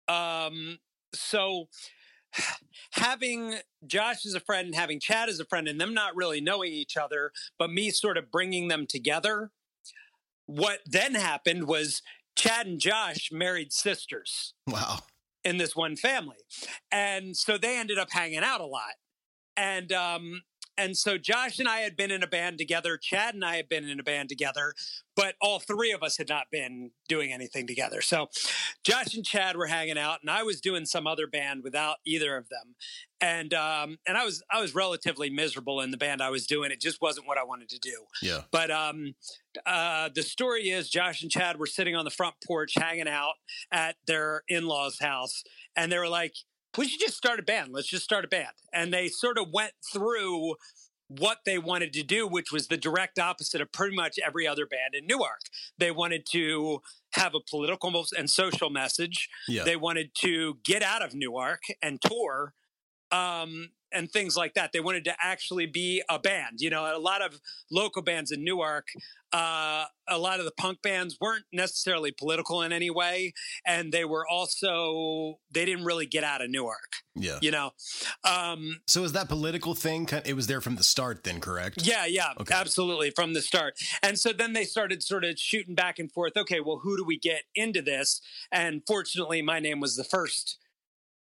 Um, 0.07 0.78
so 1.12 1.68
having 2.92 3.57
Josh 3.87 4.25
as 4.26 4.35
a 4.35 4.40
friend 4.40 4.66
and 4.66 4.75
having 4.75 5.00
Chad 5.00 5.28
as 5.28 5.40
a 5.40 5.45
friend 5.45 5.68
and 5.68 5.80
them 5.80 5.95
not 5.95 6.16
really 6.16 6.40
knowing 6.40 6.73
each 6.73 6.97
other, 6.97 7.33
but 7.59 7.71
me 7.71 7.90
sort 7.90 8.16
of 8.16 8.30
bringing 8.30 8.68
them 8.68 8.87
together. 8.87 9.50
What 10.47 10.80
then 10.87 11.14
happened 11.14 11.66
was 11.66 12.02
Chad 12.37 12.66
and 12.66 12.80
Josh 12.80 13.30
married 13.33 13.73
sisters 13.73 14.54
Wow. 14.66 15.00
in 15.45 15.59
this 15.59 15.76
one 15.76 15.97
family. 15.97 16.37
And 16.90 17.37
so 17.37 17.59
they 17.59 17.76
ended 17.78 17.99
up 17.99 18.11
hanging 18.11 18.38
out 18.38 18.61
a 18.61 18.66
lot. 18.66 18.95
And 19.57 19.92
um 19.92 20.42
and 20.78 20.97
so 20.97 21.18
Josh 21.18 21.58
and 21.58 21.68
I 21.68 21.80
had 21.80 21.97
been 21.97 22.11
in 22.11 22.23
a 22.23 22.26
band 22.26 22.56
together, 22.56 22.97
Chad 22.97 23.35
and 23.35 23.44
I 23.44 23.56
had 23.56 23.68
been 23.68 23.88
in 23.88 23.99
a 23.99 24.04
band 24.04 24.28
together, 24.28 24.73
but 25.16 25.35
all 25.42 25.58
three 25.58 25.90
of 25.90 26.02
us 26.02 26.16
had 26.16 26.28
not 26.28 26.47
been 26.50 26.92
doing 27.08 27.32
anything 27.32 27.66
together. 27.66 28.00
So 28.00 28.28
Josh 28.85 29.14
and 29.14 29.25
Chad 29.25 29.56
were 29.56 29.66
hanging 29.66 29.99
out 29.99 30.20
and 30.23 30.30
I 30.30 30.44
was 30.44 30.61
doing 30.61 30.87
some 30.87 31.06
other 31.06 31.26
band 31.26 31.62
without 31.64 31.97
either 32.06 32.37
of 32.37 32.49
them. 32.49 32.76
And 33.20 33.52
um 33.52 33.99
and 34.06 34.16
I 34.16 34.25
was 34.25 34.42
I 34.50 34.61
was 34.61 34.75
relatively 34.76 35.28
miserable 35.28 35.80
in 35.80 35.90
the 35.90 35.97
band 35.97 36.23
I 36.23 36.30
was 36.30 36.47
doing. 36.47 36.70
It 36.70 36.80
just 36.80 37.02
wasn't 37.02 37.26
what 37.26 37.37
I 37.37 37.42
wanted 37.42 37.68
to 37.70 37.78
do. 37.80 38.04
Yeah. 38.23 38.42
But 38.52 38.70
um, 38.70 39.14
uh, 39.66 40.11
the 40.14 40.23
story 40.23 40.70
is 40.70 40.88
Josh 40.88 41.23
and 41.23 41.30
Chad 41.30 41.58
were 41.58 41.66
sitting 41.66 41.97
on 41.97 42.04
the 42.04 42.11
front 42.11 42.37
porch 42.47 42.75
hanging 42.76 43.08
out 43.08 43.35
at 43.73 43.97
their 44.06 44.42
in 44.49 44.66
law's 44.66 45.00
house, 45.00 45.42
and 45.75 45.90
they 45.90 45.99
were 45.99 46.08
like, 46.08 46.35
we 46.76 46.88
should 46.88 47.00
just 47.00 47.16
start 47.16 47.38
a 47.40 47.42
band. 47.42 47.70
Let's 47.72 47.88
just 47.88 48.04
start 48.04 48.25
a 48.25 48.28
band. 48.28 48.48
And 48.72 48.92
they 48.92 49.08
sort 49.08 49.38
of 49.38 49.48
went 49.52 49.72
through 49.92 50.54
what 51.08 51.38
they 51.46 51.58
wanted 51.58 51.92
to 51.94 52.02
do, 52.02 52.26
which 52.26 52.52
was 52.52 52.68
the 52.68 52.76
direct 52.76 53.18
opposite 53.18 53.60
of 53.60 53.72
pretty 53.72 53.96
much 53.96 54.18
every 54.25 54.46
other 54.46 54.66
band 54.66 54.94
in 54.94 55.06
Newark. 55.06 55.40
They 55.78 55.90
wanted 55.90 56.26
to 56.32 56.82
have 57.12 57.34
a 57.34 57.40
political 57.40 58.04
and 58.16 58.28
social 58.28 58.68
message. 58.68 59.28
Yeah. 59.48 59.64
They 59.64 59.76
wanted 59.76 60.10
to 60.20 60.58
get 60.64 60.82
out 60.82 61.02
of 61.02 61.14
Newark 61.14 61.62
and 61.82 62.00
tour 62.00 62.52
um, 63.10 63.70
and 63.92 64.11
things 64.11 64.37
like 64.37 64.54
that. 64.54 64.73
They 64.73 64.80
wanted 64.80 65.04
to 65.04 65.14
actually 65.23 65.66
be 65.66 66.02
a 66.09 66.18
band. 66.18 66.61
You 66.61 66.71
know, 66.71 66.85
a 66.97 66.99
lot 66.99 67.23
of 67.23 67.40
local 67.71 68.02
bands 68.02 68.30
in 68.30 68.45
Newark, 68.45 68.88
uh, 69.33 69.85
a 70.09 70.18
lot 70.18 70.38
of 70.38 70.45
the 70.47 70.52
punk 70.52 70.83
bands 70.83 71.16
weren't 71.21 71.45
necessarily 71.52 72.11
political 72.12 72.62
in 72.62 72.73
any 72.73 72.90
way, 72.90 73.33
and 73.66 73.92
they 73.92 74.04
were 74.04 74.26
also 74.26 75.38
they 75.50 75.64
didn't 75.64 75.85
really 75.85 76.07
get 76.07 76.25
out 76.25 76.40
of 76.42 76.50
Newark. 76.50 76.92
yeah. 77.14 77.38
You 77.42 77.50
know, 77.50 77.71
um, 78.25 78.80
So 78.87 79.04
is 79.04 79.12
that 79.12 79.28
political 79.28 79.75
thing? 79.75 80.09
It 80.25 80.35
was 80.35 80.47
there 80.47 80.61
from 80.61 80.76
the 80.76 80.83
start, 80.85 81.25
then, 81.25 81.40
correct? 81.40 81.83
yeah, 81.83 82.07
yeah, 82.07 82.33
Okay. 82.40 82.54
absolutely 82.54 83.11
from 83.11 83.35
the 83.35 83.42
start. 83.42 83.75
And 84.02 84.18
so 84.18 84.33
then 84.33 84.52
they 84.52 84.64
started 84.64 85.02
sort 85.02 85.25
of 85.25 85.38
shooting 85.38 85.75
back 85.75 85.99
and 85.99 86.11
forth. 86.12 86.33
Okay, 86.37 86.61
well, 86.61 86.80
who 86.83 86.97
do 86.97 87.04
we 87.04 87.18
get 87.18 87.42
into 87.54 87.83
this? 87.83 88.21
And 88.52 88.83
fortunately, 88.87 89.42
my 89.42 89.61
name 89.61 89.80
was 89.80 89.97
the 89.97 90.04
first 90.04 90.59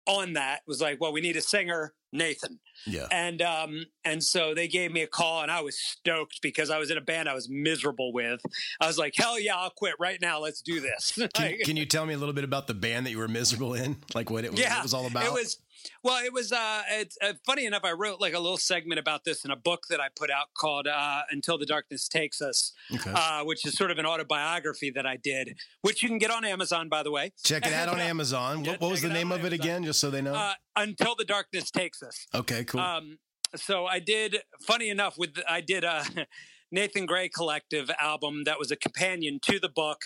on 0.06 0.32
that 0.32 0.60
was 0.66 0.80
like, 0.80 0.98
well, 1.00 1.12
we 1.12 1.20
need 1.20 1.36
a 1.36 1.40
singer, 1.42 1.92
Nathan. 2.12 2.58
Yeah. 2.86 3.06
And 3.10 3.42
um 3.42 3.84
and 4.04 4.22
so 4.22 4.54
they 4.54 4.68
gave 4.68 4.92
me 4.92 5.02
a 5.02 5.06
call 5.06 5.42
and 5.42 5.50
I 5.50 5.60
was 5.60 5.78
stoked 5.78 6.40
because 6.42 6.70
I 6.70 6.78
was 6.78 6.90
in 6.90 6.98
a 6.98 7.02
band 7.02 7.28
I 7.28 7.34
was 7.34 7.48
miserable 7.50 8.12
with. 8.12 8.40
I 8.80 8.86
was 8.86 8.98
like, 8.98 9.14
hell 9.16 9.38
yeah, 9.38 9.56
I'll 9.56 9.70
quit 9.70 9.94
right 9.98 10.18
now. 10.20 10.40
Let's 10.40 10.62
do 10.62 10.80
this. 10.80 11.18
Can, 11.34 11.58
can 11.64 11.76
you 11.76 11.86
tell 11.86 12.06
me 12.06 12.14
a 12.14 12.18
little 12.18 12.34
bit 12.34 12.44
about 12.44 12.66
the 12.66 12.74
band 12.74 13.06
that 13.06 13.10
you 13.10 13.18
were 13.18 13.28
miserable 13.28 13.74
in? 13.74 13.96
Like 14.14 14.30
what 14.30 14.44
it 14.44 14.50
was, 14.50 14.60
what 14.60 14.78
it 14.78 14.82
was 14.82 14.94
all 14.94 15.06
about? 15.06 15.24
It 15.24 15.32
was 15.32 15.58
well, 16.02 16.24
it 16.24 16.32
was 16.32 16.52
uh 16.52 16.82
it's 16.90 17.16
uh, 17.22 17.32
funny 17.44 17.64
enough 17.66 17.82
I 17.84 17.92
wrote 17.92 18.20
like 18.20 18.34
a 18.34 18.38
little 18.38 18.56
segment 18.58 18.98
about 18.98 19.24
this 19.24 19.44
in 19.44 19.50
a 19.50 19.56
book 19.56 19.84
that 19.90 20.00
I 20.00 20.08
put 20.16 20.30
out 20.30 20.46
called 20.56 20.86
uh 20.86 21.22
Until 21.30 21.58
the 21.58 21.66
Darkness 21.66 22.08
Takes 22.08 22.40
Us, 22.40 22.72
okay. 22.94 23.12
uh 23.14 23.44
which 23.44 23.66
is 23.66 23.74
sort 23.76 23.90
of 23.90 23.98
an 23.98 24.06
autobiography 24.06 24.90
that 24.90 25.06
I 25.06 25.16
did, 25.16 25.56
which 25.82 26.02
you 26.02 26.08
can 26.08 26.18
get 26.18 26.30
on 26.30 26.44
Amazon 26.44 26.88
by 26.88 27.02
the 27.02 27.10
way. 27.10 27.32
check 27.44 27.66
it 27.66 27.72
out 27.80 27.88
on 27.88 28.00
Amazon. 28.00 28.64
Yeah, 28.64 28.72
what, 28.72 28.80
what 28.82 28.90
was 28.90 29.02
the 29.02 29.08
name 29.08 29.32
of 29.32 29.40
it 29.40 29.52
Amazon. 29.52 29.60
again, 29.66 29.84
just 29.84 30.00
so 30.00 30.10
they 30.10 30.22
know? 30.22 30.34
Uh 30.34 30.54
Until 30.76 31.14
the 31.14 31.24
Darkness 31.24 31.70
Takes 31.70 32.02
Us. 32.02 32.26
okay, 32.34 32.64
cool. 32.64 32.80
Um, 32.80 33.18
so 33.56 33.86
I 33.86 33.98
did. 33.98 34.36
Funny 34.60 34.90
enough, 34.90 35.16
with 35.16 35.38
I 35.48 35.60
did 35.62 35.82
a 35.82 36.04
Nathan 36.70 37.06
Gray 37.06 37.30
Collective 37.30 37.90
album 37.98 38.44
that 38.44 38.58
was 38.58 38.70
a 38.70 38.76
companion 38.76 39.38
to 39.42 39.58
the 39.58 39.70
book. 39.70 40.02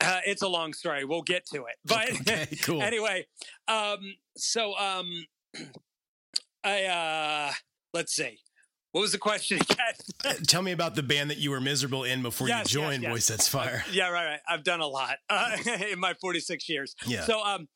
Uh, 0.00 0.20
it's 0.26 0.42
a 0.42 0.48
long 0.48 0.72
story. 0.72 1.04
We'll 1.04 1.22
get 1.22 1.44
to 1.52 1.64
it, 1.66 1.76
but 1.84 2.10
okay, 2.22 2.46
cool. 2.62 2.82
anyway. 2.82 3.26
Um, 3.68 3.98
so 4.36 4.74
um, 4.78 5.26
I 6.64 6.84
uh, 6.84 7.52
let's 7.94 8.14
see. 8.14 8.38
What 8.92 9.02
was 9.02 9.12
the 9.12 9.18
question 9.18 9.58
again? 10.24 10.36
Tell 10.46 10.62
me 10.62 10.72
about 10.72 10.94
the 10.96 11.02
band 11.02 11.30
that 11.30 11.38
you 11.38 11.50
were 11.50 11.60
miserable 11.60 12.04
in 12.04 12.22
before 12.22 12.48
Yes, 12.48 12.72
you 12.72 12.80
joined 12.80 13.02
yes. 13.04 13.12
Boy 13.12 13.18
Sets 13.18 13.46
Fire. 13.48 13.84
yeah, 13.92 14.08
right, 14.10 14.26
right. 14.26 14.40
I've 14.48 14.64
done 14.64 14.80
a 14.80 14.86
lot 14.86 15.16
uh, 15.28 15.56
in 15.92 16.00
my 16.00 16.14
46 16.20 16.68
years. 16.68 16.94
Yeah. 17.06 17.22
So 17.22 17.40
um 17.42 17.68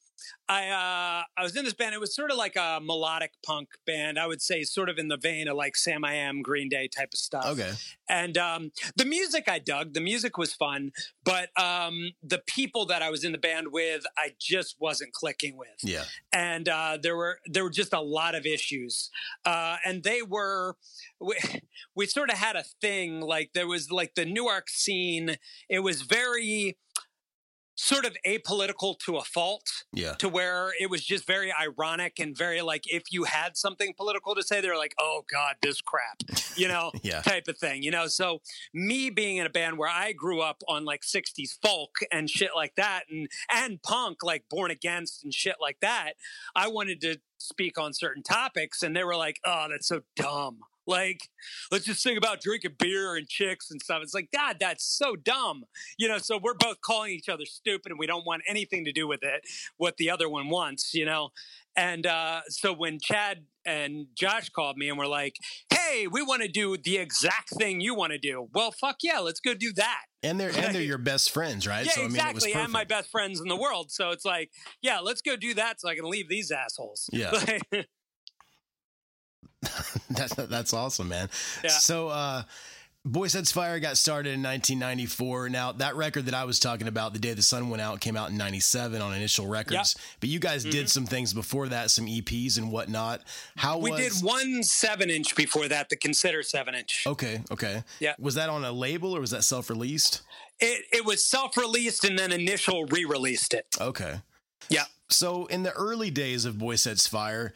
I 0.48 0.68
uh 0.68 1.22
I 1.36 1.42
was 1.42 1.56
in 1.56 1.64
this 1.64 1.74
band. 1.74 1.94
It 1.94 2.00
was 2.00 2.14
sort 2.14 2.30
of 2.30 2.36
like 2.36 2.56
a 2.56 2.80
melodic 2.82 3.32
punk 3.44 3.68
band. 3.86 4.18
I 4.18 4.26
would 4.26 4.42
say 4.42 4.62
sort 4.62 4.88
of 4.88 4.98
in 4.98 5.08
the 5.08 5.16
vein 5.16 5.48
of 5.48 5.56
like 5.56 5.74
Samiam, 5.74 6.42
Green 6.42 6.68
Day 6.68 6.88
type 6.88 7.10
of 7.12 7.18
stuff. 7.18 7.46
Okay. 7.46 7.72
And 8.08 8.36
um 8.38 8.72
the 8.96 9.04
music 9.04 9.48
I 9.48 9.58
dug. 9.58 9.94
The 9.94 10.00
music 10.00 10.36
was 10.38 10.54
fun, 10.54 10.92
but 11.24 11.48
um 11.60 12.12
the 12.22 12.42
people 12.46 12.86
that 12.86 13.02
I 13.02 13.10
was 13.10 13.24
in 13.24 13.32
the 13.32 13.38
band 13.38 13.68
with, 13.72 14.04
I 14.16 14.34
just 14.38 14.76
wasn't 14.78 15.12
clicking 15.12 15.56
with 15.56 15.68
Yeah. 15.82 16.04
and 16.32 16.68
uh, 16.68 16.98
there 17.02 17.16
were 17.16 17.38
there 17.46 17.64
were 17.64 17.70
just 17.70 17.92
a 17.92 18.00
lot 18.00 18.34
of 18.34 18.44
issues, 18.46 19.10
uh, 19.44 19.76
and 19.84 20.02
they 20.02 20.22
were 20.22 20.76
we, 21.20 21.36
we 21.94 22.06
sort 22.06 22.30
of 22.30 22.38
had 22.38 22.56
a 22.56 22.64
thing 22.80 23.20
like 23.20 23.52
there 23.54 23.66
was 23.66 23.90
like 23.90 24.14
the 24.14 24.24
Newark 24.24 24.68
scene. 24.68 25.36
It 25.68 25.80
was 25.80 26.02
very 26.02 26.76
sort 27.76 28.04
of 28.04 28.16
apolitical 28.26 28.96
to 29.00 29.16
a 29.16 29.22
fault 29.24 29.84
Yeah. 29.92 30.12
to 30.14 30.28
where 30.28 30.70
it 30.80 30.88
was 30.90 31.04
just 31.04 31.26
very 31.26 31.52
ironic 31.52 32.18
and 32.20 32.36
very 32.36 32.62
like 32.62 32.84
if 32.86 33.04
you 33.10 33.24
had 33.24 33.56
something 33.56 33.94
political 33.96 34.34
to 34.36 34.42
say 34.44 34.60
they're 34.60 34.76
like 34.78 34.94
oh 35.00 35.24
god 35.30 35.56
this 35.60 35.80
crap 35.80 36.22
you 36.56 36.68
know 36.68 36.92
Yeah. 37.02 37.20
type 37.22 37.48
of 37.48 37.58
thing 37.58 37.82
you 37.82 37.90
know 37.90 38.06
so 38.06 38.40
me 38.72 39.10
being 39.10 39.38
in 39.38 39.46
a 39.46 39.50
band 39.50 39.76
where 39.76 39.90
i 39.90 40.12
grew 40.12 40.40
up 40.40 40.62
on 40.68 40.84
like 40.84 41.02
60s 41.02 41.58
folk 41.62 41.96
and 42.12 42.30
shit 42.30 42.50
like 42.54 42.76
that 42.76 43.04
and 43.10 43.28
and 43.52 43.82
punk 43.82 44.22
like 44.22 44.44
born 44.48 44.70
against 44.70 45.24
and 45.24 45.34
shit 45.34 45.56
like 45.60 45.78
that 45.80 46.12
i 46.54 46.68
wanted 46.68 47.00
to 47.00 47.18
speak 47.38 47.76
on 47.78 47.92
certain 47.92 48.22
topics 48.22 48.82
and 48.82 48.94
they 48.96 49.02
were 49.04 49.16
like 49.16 49.40
oh 49.44 49.66
that's 49.68 49.88
so 49.88 50.02
dumb 50.14 50.60
like 50.86 51.28
let's 51.70 51.84
just 51.84 52.02
think 52.02 52.18
about 52.18 52.40
drinking 52.40 52.74
beer 52.78 53.16
and 53.16 53.28
chicks 53.28 53.70
and 53.70 53.80
stuff. 53.82 54.00
It's 54.02 54.14
like 54.14 54.28
god 54.32 54.56
that's 54.60 54.84
so 54.84 55.16
dumb. 55.16 55.64
You 55.98 56.08
know 56.08 56.18
so 56.18 56.38
we're 56.42 56.54
both 56.54 56.80
calling 56.80 57.12
each 57.12 57.28
other 57.28 57.44
stupid 57.44 57.90
and 57.90 57.98
we 57.98 58.06
don't 58.06 58.26
want 58.26 58.42
anything 58.48 58.84
to 58.84 58.92
do 58.92 59.06
with 59.06 59.22
it 59.22 59.42
what 59.76 59.96
the 59.96 60.10
other 60.10 60.28
one 60.28 60.48
wants 60.48 60.94
you 60.94 61.04
know? 61.04 61.30
And 61.76 62.06
uh, 62.06 62.42
so 62.48 62.72
when 62.72 62.98
chad 63.00 63.46
and 63.66 64.06
josh 64.14 64.50
called 64.50 64.76
me 64.76 64.88
and 64.88 64.98
were 64.98 65.06
like 65.06 65.36
hey 65.72 66.06
we 66.06 66.22
want 66.22 66.42
to 66.42 66.48
do 66.48 66.76
the 66.76 66.98
exact 66.98 67.50
thing 67.50 67.80
you 67.80 67.94
want 67.94 68.12
to 68.12 68.18
do. 68.18 68.48
Well 68.52 68.72
fuck 68.72 68.96
yeah 69.02 69.20
let's 69.20 69.40
go 69.40 69.54
do 69.54 69.72
that. 69.74 70.02
And 70.22 70.38
they're 70.38 70.50
and 70.50 70.74
they're 70.74 70.82
your 70.82 70.98
best 70.98 71.30
friends, 71.30 71.66
right? 71.66 71.84
yeah 71.86 71.92
so 71.92 72.00
I 72.00 72.04
mean, 72.04 72.16
exactly 72.16 72.52
and 72.52 72.72
my 72.72 72.84
best 72.84 73.10
friends 73.10 73.40
in 73.40 73.48
the 73.48 73.56
world. 73.56 73.90
So 73.90 74.10
it's 74.10 74.24
like 74.24 74.50
yeah 74.82 75.00
let's 75.00 75.22
go 75.22 75.36
do 75.36 75.54
that 75.54 75.80
so 75.80 75.88
i 75.88 75.94
can 75.94 76.08
leave 76.08 76.28
these 76.28 76.50
assholes. 76.50 77.08
Yeah. 77.12 77.32
That's 80.10 80.34
that's 80.34 80.72
awesome, 80.72 81.08
man. 81.08 81.28
Yeah. 81.62 81.70
So 81.70 82.08
uh 82.08 82.42
Boy 83.06 83.26
Sets 83.28 83.52
Fire 83.52 83.80
got 83.80 83.98
started 83.98 84.30
in 84.30 84.42
1994. 84.42 85.50
Now, 85.50 85.72
that 85.72 85.94
record 85.94 86.24
that 86.24 86.32
I 86.32 86.44
was 86.44 86.58
talking 86.58 86.88
about, 86.88 87.12
The 87.12 87.18
Day 87.18 87.34
the 87.34 87.42
Sun 87.42 87.68
Went 87.68 87.82
Out, 87.82 88.00
came 88.00 88.16
out 88.16 88.30
in 88.30 88.38
97 88.38 89.02
on 89.02 89.12
Initial 89.12 89.46
Records. 89.46 89.94
But 90.20 90.30
you 90.30 90.38
guys 90.38 90.64
did 90.64 90.88
some 90.88 91.04
things 91.04 91.34
before 91.34 91.68
that, 91.68 91.90
some 91.90 92.06
EPs 92.06 92.56
and 92.56 92.72
whatnot. 92.72 93.20
How 93.56 93.74
Mm-hmm. 93.74 93.84
we 93.84 93.90
was... 93.90 94.20
did 94.22 94.24
one 94.26 94.62
seven 94.62 95.10
inch 95.10 95.36
before 95.36 95.68
that 95.68 95.90
the 95.90 95.96
consider 95.96 96.42
seven 96.42 96.74
inch 96.74 97.04
Okay, 97.06 97.42
okay. 97.50 97.82
Yeah. 98.00 98.14
Was 98.18 98.36
that 98.36 98.48
on 98.48 98.64
a 98.64 98.72
label 98.72 99.14
or 99.14 99.20
was 99.20 99.32
that 99.32 99.44
self-released? 99.44 100.22
it, 100.60 100.86
it 100.90 101.04
was 101.04 101.22
self-released 101.22 102.04
and 102.04 102.18
then 102.18 102.32
initial 102.32 102.86
re-released 102.86 103.52
it 103.52 103.66
Okay. 103.78 104.20
yeah 104.70 104.84
So 105.10 105.44
in 105.46 105.62
the 105.62 105.72
early 105.72 106.10
days 106.10 106.46
of 106.46 106.56
Boy 106.58 106.76
Sets 106.76 107.06
Fire, 107.06 107.52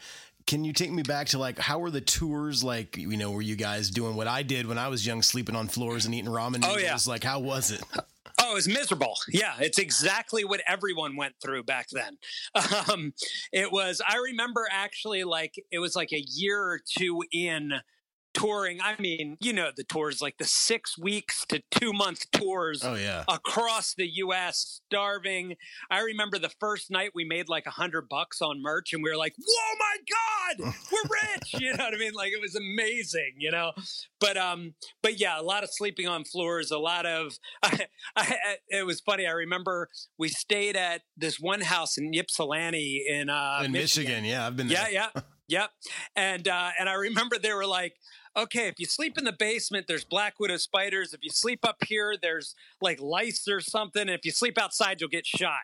can 0.49 0.65
you 0.65 0.73
take 0.73 0.91
me 0.91 1.03
back 1.03 1.27
to 1.27 1.37
like 1.37 1.59
how 1.59 1.77
were 1.77 1.91
the 1.91 2.01
tours 2.01 2.63
like? 2.63 2.97
You 2.97 3.17
know, 3.17 3.29
were 3.29 3.41
you 3.41 3.55
guys 3.55 3.91
doing 3.91 4.15
what 4.15 4.25
I 4.25 4.41
did 4.41 4.65
when 4.65 4.79
I 4.79 4.87
was 4.87 5.05
young, 5.05 5.21
sleeping 5.21 5.55
on 5.55 5.67
floors 5.67 6.07
and 6.07 6.15
eating 6.15 6.31
ramen 6.31 6.61
noodles? 6.61 6.75
Oh, 6.75 6.79
yeah. 6.79 6.97
Like 7.05 7.23
how 7.23 7.39
was 7.39 7.69
it? 7.69 7.83
Oh, 8.41 8.51
it 8.51 8.55
was 8.55 8.67
miserable. 8.67 9.15
Yeah, 9.29 9.53
it's 9.59 9.77
exactly 9.77 10.43
what 10.43 10.61
everyone 10.67 11.15
went 11.15 11.35
through 11.39 11.63
back 11.63 11.87
then. 11.91 12.17
Um, 12.89 13.13
it 13.51 13.71
was. 13.71 14.01
I 14.07 14.17
remember 14.17 14.67
actually, 14.71 15.23
like 15.23 15.53
it 15.71 15.77
was 15.77 15.95
like 15.95 16.11
a 16.13 16.23
year 16.27 16.59
or 16.59 16.79
two 16.83 17.23
in 17.31 17.73
touring. 18.33 18.79
I 18.81 18.95
mean, 18.99 19.37
you 19.39 19.53
know, 19.53 19.69
the 19.75 19.83
tours 19.83 20.21
like 20.21 20.37
the 20.37 20.45
six 20.45 20.97
weeks 20.97 21.45
to 21.47 21.61
two 21.71 21.93
month 21.93 22.29
tours. 22.31 22.81
Oh 22.83 22.95
yeah. 22.95 23.23
across 23.27 23.93
the 23.93 24.07
U.S. 24.15 24.81
starving. 24.87 25.55
I 25.89 26.01
remember 26.01 26.39
the 26.39 26.51
first 26.59 26.91
night 26.91 27.11
we 27.13 27.25
made 27.25 27.49
like 27.49 27.65
a 27.65 27.71
hundred 27.71 28.07
bucks 28.09 28.41
on 28.41 28.61
merch, 28.61 28.93
and 28.93 29.03
we 29.03 29.09
were 29.09 29.17
like, 29.17 29.33
"Whoa, 29.37 29.75
my 29.79 30.65
God, 30.65 30.73
we're 30.91 31.09
rich!" 31.33 31.61
you 31.61 31.75
know 31.75 31.83
what 31.83 31.93
I 31.93 31.97
mean? 31.97 32.13
Like 32.13 32.31
it 32.31 32.41
was 32.41 32.55
amazing, 32.55 33.35
you 33.37 33.51
know. 33.51 33.71
But 34.19 34.37
um, 34.37 34.73
but 35.01 35.19
yeah, 35.19 35.39
a 35.39 35.43
lot 35.43 35.63
of 35.63 35.69
sleeping 35.71 36.07
on 36.07 36.23
floors, 36.23 36.71
a 36.71 36.79
lot 36.79 37.05
of. 37.05 37.37
I, 37.63 37.87
I, 38.15 38.55
it 38.69 38.85
was 38.85 38.99
funny. 38.99 39.27
I 39.27 39.31
remember 39.31 39.89
we 40.17 40.29
stayed 40.29 40.75
at 40.75 41.01
this 41.17 41.39
one 41.39 41.61
house 41.61 41.97
in 41.97 42.11
Ypsilanti 42.13 43.05
in 43.09 43.29
uh, 43.29 43.61
in 43.63 43.71
Michigan. 43.71 44.25
yeah, 44.25 44.45
I've 44.45 44.55
been 44.55 44.67
there. 44.67 44.89
yeah, 44.91 45.07
yeah, 45.15 45.21
yep. 45.47 45.69
And 46.15 46.47
uh, 46.47 46.71
and 46.79 46.89
I 46.89 46.93
remember 46.93 47.37
they 47.37 47.53
were 47.53 47.65
like, 47.65 47.93
okay, 48.35 48.67
if 48.67 48.75
you 48.79 48.85
sleep 48.85 49.17
in 49.17 49.23
the 49.23 49.33
basement, 49.33 49.87
there's 49.87 50.03
black 50.05 50.39
widow 50.39 50.57
spiders. 50.57 51.13
If 51.13 51.23
you 51.23 51.29
sleep 51.29 51.59
up 51.67 51.83
here, 51.85 52.15
there's 52.21 52.55
like 52.81 52.99
lice 53.01 53.47
or 53.47 53.59
something. 53.61 54.01
And 54.01 54.11
if 54.11 54.25
you 54.25 54.31
sleep 54.31 54.57
outside, 54.57 55.01
you'll 55.01 55.09
get 55.09 55.25
shot. 55.25 55.61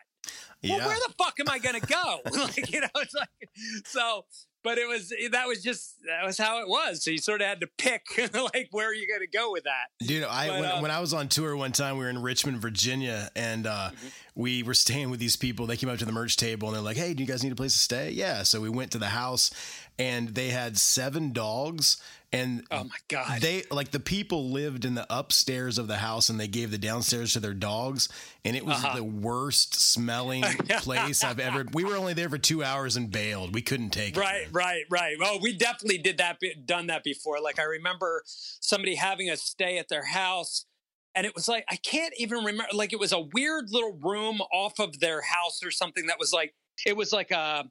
Yeah. 0.62 0.78
Well, 0.78 0.88
where 0.88 0.96
the 1.06 1.14
fuck 1.22 1.38
am 1.38 1.46
I 1.48 1.58
gonna 1.58 1.80
go? 1.80 2.18
like, 2.42 2.72
you 2.72 2.80
know, 2.80 2.88
it's 2.96 3.14
like 3.14 3.48
so. 3.86 4.24
But 4.64 4.78
it 4.78 4.88
was 4.88 5.12
that 5.30 5.46
was 5.46 5.62
just 5.62 5.94
that 6.08 6.26
was 6.26 6.36
how 6.36 6.60
it 6.60 6.66
was. 6.66 7.04
So 7.04 7.12
you 7.12 7.18
sort 7.18 7.40
of 7.40 7.46
had 7.46 7.60
to 7.60 7.68
pick 7.78 8.02
like 8.34 8.66
where 8.72 8.88
are 8.88 8.94
you 8.94 9.06
gonna 9.06 9.28
go 9.32 9.52
with 9.52 9.62
that? 9.62 10.04
Dude, 10.04 10.24
I 10.24 10.48
But, 10.48 10.60
when, 10.60 10.70
uh, 10.70 10.80
when 10.80 10.90
I 10.90 10.98
was 10.98 11.14
on 11.14 11.28
tour 11.28 11.56
one 11.56 11.70
time, 11.70 11.98
we 11.98 12.04
were 12.04 12.10
in 12.10 12.20
Richmond, 12.20 12.58
Virginia, 12.58 13.30
and 13.36 13.68
uh, 13.68 13.90
Mm-hmm. 13.92 14.06
we 14.34 14.64
were 14.64 14.74
staying 14.74 15.10
with 15.10 15.20
these 15.20 15.36
people. 15.36 15.66
They 15.66 15.76
came 15.76 15.88
up 15.88 15.98
to 15.98 16.04
the 16.04 16.10
merch 16.10 16.36
table 16.36 16.66
and 16.66 16.76
they're 16.76 16.82
like, 16.82 16.96
"Hey, 16.96 17.14
do 17.14 17.22
you 17.22 17.28
guys 17.28 17.44
need 17.44 17.52
a 17.52 17.56
place 17.56 17.74
to 17.74 17.78
stay?" 17.78 18.10
Yeah. 18.10 18.42
So 18.42 18.60
we 18.60 18.68
went 18.68 18.90
to 18.92 18.98
the 18.98 19.10
house, 19.10 19.52
and 20.00 20.30
they 20.30 20.48
had 20.48 20.76
seven 20.76 21.32
dogs, 21.32 21.98
and 22.32 22.64
Oh 22.70 22.84
my 22.84 22.96
god! 23.08 23.40
they 23.40 23.62
like 23.70 23.90
the 23.92 24.00
people 24.00 24.50
lived 24.50 24.84
in 24.84 24.94
the 24.94 25.06
upstairs 25.10 25.78
of 25.78 25.86
the 25.88 25.96
house, 25.98 26.28
and 26.28 26.38
they 26.40 26.48
gave 26.48 26.70
the 26.70 26.78
downstairs 26.78 27.32
to 27.34 27.40
their 27.40 27.54
dogs, 27.54 28.08
and 28.44 28.56
it 28.56 28.64
was 28.66 28.76
Uh-huh. 28.84 28.96
the 28.96 29.04
worst 29.04 29.74
smelling 29.74 30.42
place 30.78 31.22
I've 31.24 31.38
ever. 31.38 31.64
We 31.72 31.84
were 31.84 31.96
only 31.96 32.12
there 32.14 32.28
for 32.28 32.38
two 32.38 32.62
hours 32.64 32.96
and 32.96 33.10
bailed. 33.10 33.54
We 33.54 33.62
couldn't 33.62 33.90
take 33.90 34.16
it. 34.16 34.20
Right, 34.20 34.46
right, 34.52 34.84
right. 34.90 35.16
Well, 35.18 35.38
we 35.40 35.56
definitely 35.56 35.98
did 35.98 36.18
that, 36.18 36.38
done 36.66 36.88
that 36.88 37.04
before. 37.04 37.40
Like 37.40 37.58
I 37.58 37.64
remember 37.64 38.22
somebody 38.26 38.96
having 38.96 39.30
us 39.30 39.42
stay 39.42 39.78
at 39.78 39.88
their 39.88 40.04
house, 40.06 40.66
and 41.14 41.24
it 41.26 41.34
was 41.34 41.48
like 41.48 41.64
I 41.70 41.76
can't 41.76 42.12
even 42.18 42.38
remember. 42.44 42.66
Like 42.72 42.92
it 42.92 42.98
was 43.00 43.12
a 43.12 43.20
weird 43.20 43.70
little 43.70 43.98
room 44.02 44.40
off 44.52 44.78
of 44.80 44.98
their 45.00 45.22
house 45.22 45.62
or 45.64 45.70
something 45.70 46.06
that 46.06 46.18
was 46.18 46.32
like 46.32 46.54
it 46.84 46.96
was 46.96 47.12
like 47.12 47.30
a 47.30 47.70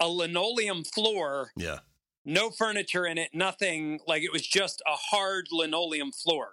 a 0.00 0.08
linoleum 0.08 0.82
floor, 0.82 1.52
Yeah. 1.56 1.78
No 2.24 2.50
furniture 2.50 3.06
in 3.06 3.18
it, 3.18 3.30
nothing. 3.32 4.00
Like 4.06 4.22
it 4.22 4.32
was 4.32 4.46
just 4.46 4.82
a 4.86 4.94
hard 4.94 5.46
linoleum 5.50 6.12
floor. 6.12 6.52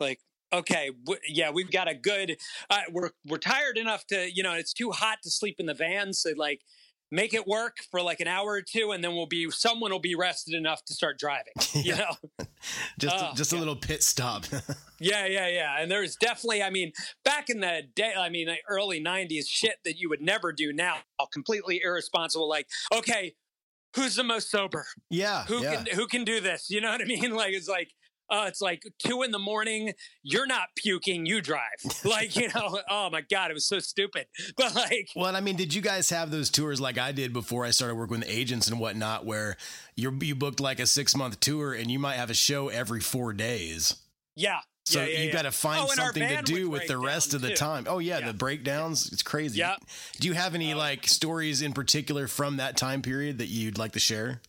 Like 0.00 0.20
okay, 0.52 0.90
w- 1.04 1.20
yeah, 1.28 1.50
we've 1.50 1.70
got 1.70 1.88
a 1.88 1.94
good. 1.94 2.36
Uh, 2.70 2.80
we're 2.90 3.10
we're 3.26 3.38
tired 3.38 3.78
enough 3.78 4.06
to 4.08 4.28
you 4.32 4.42
know 4.42 4.52
it's 4.54 4.72
too 4.72 4.90
hot 4.90 5.18
to 5.24 5.30
sleep 5.30 5.56
in 5.58 5.66
the 5.66 5.74
van, 5.74 6.12
so 6.12 6.30
like 6.36 6.60
make 7.10 7.32
it 7.32 7.46
work 7.46 7.78
for 7.90 8.02
like 8.02 8.20
an 8.20 8.28
hour 8.28 8.50
or 8.52 8.62
two, 8.62 8.90
and 8.92 9.02
then 9.02 9.14
we'll 9.14 9.26
be 9.26 9.50
someone 9.50 9.90
will 9.90 9.98
be 9.98 10.14
rested 10.14 10.54
enough 10.54 10.84
to 10.84 10.94
start 10.94 11.18
driving. 11.18 11.52
You 11.74 11.96
know? 11.96 12.14
Just 12.98 13.16
Oh, 13.18 13.30
just 13.34 13.52
a 13.52 13.54
yeah. 13.54 13.60
little 13.60 13.76
pit 13.76 14.02
stop. 14.02 14.44
Yeah, 15.00 15.26
yeah, 15.26 15.46
yeah. 15.46 15.76
And 15.80 15.88
there's 15.88 16.16
definitely, 16.16 16.60
I 16.60 16.70
mean, 16.70 16.90
back 17.24 17.50
in 17.50 17.60
the 17.60 17.82
day, 17.94 18.14
I 18.18 18.30
mean, 18.30 18.48
early 18.68 19.00
90s, 19.00 19.44
shit 19.46 19.76
that 19.84 19.96
you 19.96 20.08
would 20.08 20.20
never 20.20 20.52
do 20.52 20.72
now, 20.72 20.96
completely 21.32 21.80
irresponsible. 21.84 22.48
Like, 22.48 22.66
okay, 22.92 23.36
who's 23.98 24.16
the 24.16 24.24
most 24.24 24.50
sober? 24.50 24.86
yeah. 25.10 25.44
Who 25.44 25.62
yeah. 25.62 25.76
can 25.76 25.86
who 25.94 26.06
can 26.06 26.24
do 26.24 26.40
this? 26.40 26.70
You 26.70 26.80
know 26.80 26.90
what 26.90 27.00
I 27.02 27.04
mean? 27.04 27.32
Like, 27.38 27.52
it's 27.52 27.68
like, 27.68 27.90
uh, 28.30 28.44
it's 28.48 28.60
like 28.60 28.82
two 28.98 29.22
in 29.22 29.30
the 29.30 29.38
morning. 29.38 29.92
You're 30.22 30.46
not 30.46 30.68
puking. 30.76 31.24
You 31.24 31.40
drive. 31.40 31.62
Like, 32.04 32.36
you 32.36 32.48
know. 32.54 32.80
Oh 32.90 33.08
my 33.10 33.22
god, 33.22 33.50
it 33.50 33.54
was 33.54 33.66
so 33.66 33.78
stupid. 33.78 34.26
But 34.56 34.74
like, 34.74 35.08
Well, 35.14 35.34
I 35.36 35.40
mean, 35.40 35.56
did 35.56 35.72
you 35.74 35.80
guys 35.82 36.10
have 36.10 36.30
those 36.30 36.50
tours 36.50 36.80
like 36.80 36.98
I 36.98 37.12
did 37.12 37.32
before 37.32 37.64
I 37.64 37.70
started 37.70 37.94
working 37.94 38.20
with 38.20 38.28
agents 38.28 38.68
and 38.68 38.80
whatnot, 38.80 39.24
where 39.24 39.56
you 39.96 40.16
you 40.20 40.34
booked 40.34 40.60
like 40.60 40.80
a 40.80 40.86
six 40.86 41.14
month 41.16 41.40
tour 41.40 41.72
and 41.72 41.90
you 41.90 41.98
might 41.98 42.16
have 42.16 42.30
a 42.30 42.34
show 42.34 42.68
every 42.68 43.00
four 43.00 43.32
days? 43.32 43.96
yeah. 44.36 44.60
So 44.88 45.00
yeah, 45.02 45.06
yeah, 45.06 45.18
you 45.20 45.26
yeah. 45.26 45.32
got 45.32 45.42
to 45.42 45.52
find 45.52 45.84
Oh, 45.84 45.92
something 45.94 46.26
to 46.28 46.42
do 46.42 46.70
with 46.70 46.86
the 46.86 46.96
rest 46.96 47.34
of 47.34 47.40
the 47.42 47.50
too. 47.50 47.56
time. 47.56 47.84
Oh 47.88 47.98
yeah, 47.98 48.18
Yeah. 48.20 48.26
the 48.28 48.32
breakdowns. 48.32 49.12
It's 49.12 49.22
crazy. 49.22 49.58
Yep. 49.58 49.84
Do 50.20 50.28
you 50.28 50.34
have 50.34 50.54
any 50.54 50.72
Uh, 50.72 50.76
like 50.78 51.06
stories 51.06 51.60
in 51.62 51.72
particular 51.74 52.26
from 52.26 52.56
that 52.56 52.76
time 52.76 53.02
period 53.02 53.36
that 53.38 53.48
you'd 53.48 53.76
like 53.78 53.92
to 53.92 53.98
share? 54.00 54.40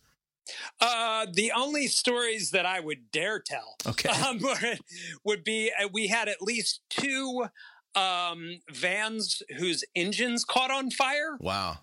Uh, 0.80 1.26
the 1.32 1.52
only 1.52 1.86
stories 1.86 2.50
that 2.52 2.64
I 2.66 2.80
would 2.80 3.10
dare 3.12 3.38
tell 3.40 3.76
Okay. 3.86 4.08
um, 4.08 4.38
would- 4.42 4.80
would 5.24 5.44
be 5.44 5.70
uh, 5.78 5.88
we 5.92 6.08
had 6.08 6.28
at 6.28 6.40
least 6.42 6.80
two 6.88 7.46
um, 7.94 8.60
vans 8.70 9.42
whose 9.58 9.84
engines 9.94 10.44
caught 10.44 10.70
on 10.70 10.90
fire. 10.90 11.36
Wow. 11.40 11.78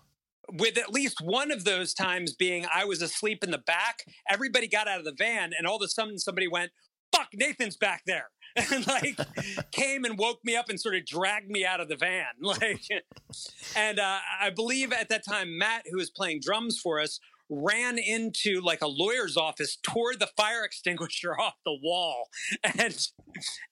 With 0.50 0.78
at 0.78 0.90
least 0.92 1.20
one 1.20 1.50
of 1.50 1.64
those 1.64 1.92
times 1.94 2.34
being 2.34 2.66
I 2.74 2.84
was 2.86 3.02
asleep 3.02 3.44
in 3.44 3.50
the 3.50 3.58
back. 3.58 4.04
Everybody 4.28 4.66
got 4.66 4.88
out 4.88 4.98
of 4.98 5.04
the 5.04 5.12
van, 5.16 5.52
and 5.56 5.66
all 5.66 5.76
of 5.76 5.82
a 5.82 5.88
sudden 5.88 6.18
somebody 6.18 6.48
went, 6.48 6.72
"Fuck, 7.14 7.28
Nathan's 7.34 7.76
back 7.76 8.02
there." 8.06 8.30
And 8.58 8.86
like 8.86 9.18
came 9.70 10.04
and 10.04 10.18
woke 10.18 10.44
me 10.44 10.56
up 10.56 10.68
and 10.68 10.80
sort 10.80 10.96
of 10.96 11.06
dragged 11.06 11.50
me 11.50 11.64
out 11.64 11.80
of 11.80 11.88
the 11.88 11.96
van. 11.96 12.24
Like, 12.40 12.82
and 13.76 13.98
uh, 13.98 14.18
I 14.40 14.50
believe 14.50 14.92
at 14.92 15.08
that 15.10 15.24
time 15.24 15.58
Matt, 15.58 15.84
who 15.90 15.98
was 15.98 16.10
playing 16.10 16.40
drums 16.40 16.78
for 16.78 17.00
us, 17.00 17.20
ran 17.50 17.98
into 17.98 18.60
like 18.60 18.82
a 18.82 18.86
lawyer's 18.86 19.36
office, 19.36 19.76
tore 19.82 20.14
the 20.14 20.28
fire 20.36 20.64
extinguisher 20.64 21.38
off 21.38 21.54
the 21.64 21.76
wall, 21.82 22.28
and 22.78 23.08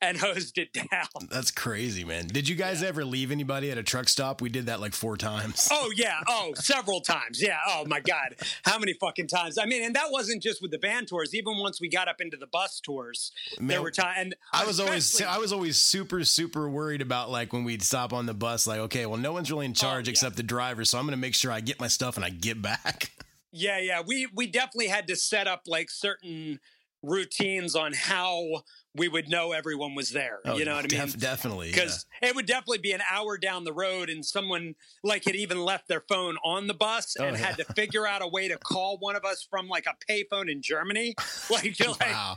and 0.01 0.19
hosed 0.19 0.59
it 0.59 0.73
down. 0.73 1.29
That's 1.31 1.51
crazy, 1.51 2.05
man. 2.05 2.27
Did 2.27 2.49
you 2.49 2.57
guys 2.57 2.83
ever 2.83 3.05
leave 3.05 3.31
anybody 3.31 3.71
at 3.71 3.79
a 3.79 3.83
truck 3.83 4.09
stop? 4.09 4.41
We 4.41 4.49
did 4.49 4.67
that 4.67 4.81
like 4.81 4.95
four 4.95 5.17
times. 5.17 5.69
Oh 5.73 5.93
yeah, 5.95 6.21
oh 6.29 6.53
several 6.55 7.01
times. 7.01 7.43
Yeah. 7.43 7.59
Oh 7.67 7.85
my 7.87 8.01
god, 8.01 8.37
how 8.65 8.79
many 8.79 8.93
fucking 8.95 9.29
times? 9.29 9.59
I 9.59 9.67
mean, 9.67 9.83
and 9.83 9.95
that 9.97 10.11
wasn't 10.11 10.43
just 10.43 10.63
with 10.63 10.71
the 10.71 10.79
band 10.79 11.09
tours. 11.09 11.35
Even 11.35 11.59
once 11.59 11.81
we 11.81 11.89
got 11.89 12.09
up 12.09 12.21
into 12.21 12.37
the 12.37 12.47
bus 12.47 12.81
tours, 12.81 13.33
there 13.59 13.83
were 13.83 13.91
times. 13.91 14.17
And 14.19 14.35
I 14.53 14.65
was 14.65 14.81
always 14.81 15.21
I 15.23 15.39
was 15.39 15.53
always 15.53 15.79
super 15.79 16.25
super 16.25 16.69
worried 16.69 17.03
about 17.03 17.31
like 17.31 17.53
when 17.53 17.65
we'd 17.65 17.83
stop 17.83 18.13
on 18.13 18.27
the 18.27 18.35
bus 18.35 18.67
like 18.67 18.79
okay 18.81 19.07
well 19.07 19.19
no 19.19 19.33
one's 19.33 19.51
really 19.51 19.67
in 19.67 19.73
oh, 19.73 19.75
charge 19.75 20.07
Oh, 20.07 20.09
yeah. 20.09 20.11
except 20.11 20.37
the 20.37 20.43
driver 20.43 20.85
so 20.85 20.99
I'm 20.99 21.05
gonna 21.07 21.17
make 21.17 21.35
sure 21.35 21.51
I 21.53 21.61
get 21.61 21.81
my 21.81 21.89
stuff 21.89 22.17
and 22.17 22.25
I 22.25 22.31
get 22.31 22.61
back. 22.63 23.11
Yeah, 23.57 23.79
yeah. 23.79 24.03
We 24.07 24.29
we 24.35 24.47
definitely 24.47 24.89
had 24.89 25.09
to 25.09 25.17
set 25.17 25.47
up 25.47 25.63
like 25.67 25.91
certain 25.91 26.61
routines 27.03 27.75
on 27.77 27.93
how 27.93 28.63
we 28.95 29.09
would 29.09 29.29
know 29.29 29.53
everyone 29.53 29.95
was 29.95 30.11
there. 30.11 30.41
Oh, 30.45 30.57
you 30.57 30.65
know 30.65 30.75
what 30.75 30.91
I 30.93 30.97
mean? 30.97 31.07
def- 31.07 31.19
definitely. 31.19 31.69
yeah. 31.69 31.75
Because 31.75 32.07
it 32.23 32.35
would 32.35 32.47
definitely 32.47 32.79
be 32.79 32.93
an 32.93 33.03
hour 33.11 33.37
down 33.39 33.65
the 33.65 33.73
road, 33.73 34.09
and 34.09 34.25
someone 34.25 34.75
like 35.05 35.25
had 35.25 35.37
even 35.37 35.59
left 35.61 35.87
their 35.89 36.03
phone 36.09 36.37
on 36.45 36.67
the 36.67 36.75
bus 36.75 37.17
Oh, 37.21 37.25
and 37.25 37.37
had 37.37 37.57
to 37.59 37.65
figure 37.75 38.07
out 38.07 38.23
a 38.23 38.27
way 38.29 38.49
to 38.49 38.57
call 38.57 38.97
one 38.99 39.17
of 39.17 39.25
us 39.25 39.47
from 39.49 39.69
like 39.69 39.87
a 39.87 39.95
payphone 40.11 40.51
in 40.51 40.63
Germany. 40.63 41.15
Like, 41.51 41.79
you're 41.79 41.91
like 41.91 42.01
Wow. 42.01 42.37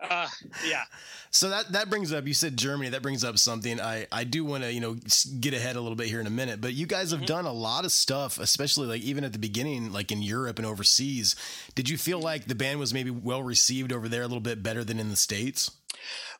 Uh, 0.00 0.28
yeah, 0.60 0.84
So 1.30 1.48
that 1.48 1.72
that 1.72 1.88
brings 1.90 2.12
up 2.12 2.26
you 2.26 2.34
said 2.34 2.56
Germany 2.56 2.90
that 2.90 3.02
brings 3.02 3.24
up 3.24 3.38
something 3.38 3.80
I 3.80 4.06
I 4.12 4.24
do 4.24 4.44
want 4.44 4.64
to 4.64 4.72
you 4.72 4.80
know 4.80 4.96
get 5.40 5.54
ahead 5.54 5.76
a 5.76 5.80
little 5.80 5.96
bit 5.96 6.08
here 6.08 6.20
in 6.20 6.26
a 6.26 6.30
minute 6.30 6.60
but 6.60 6.74
you 6.74 6.86
guys 6.86 7.10
have 7.10 7.24
Mm-hmm. 7.24 7.24
done 7.24 7.46
a 7.46 7.52
lot 7.52 7.84
of 7.84 7.92
stuff 7.92 8.38
especially 8.38 8.86
like 8.86 9.02
even 9.02 9.24
at 9.24 9.32
the 9.32 9.38
beginning 9.38 9.92
like 9.92 10.12
in 10.12 10.22
Europe 10.22 10.58
and 10.58 10.66
overseas 10.66 11.34
did 11.74 11.88
you 11.88 11.96
feel 11.96 12.20
like 12.20 12.46
the 12.46 12.54
band 12.54 12.78
was 12.78 12.92
maybe 12.92 13.10
well 13.10 13.42
received 13.42 13.92
over 13.92 14.08
there 14.08 14.22
a 14.22 14.26
little 14.26 14.40
bit 14.40 14.62
better 14.62 14.84
than 14.84 14.98
in 14.98 15.08
the 15.10 15.16
states 15.16 15.70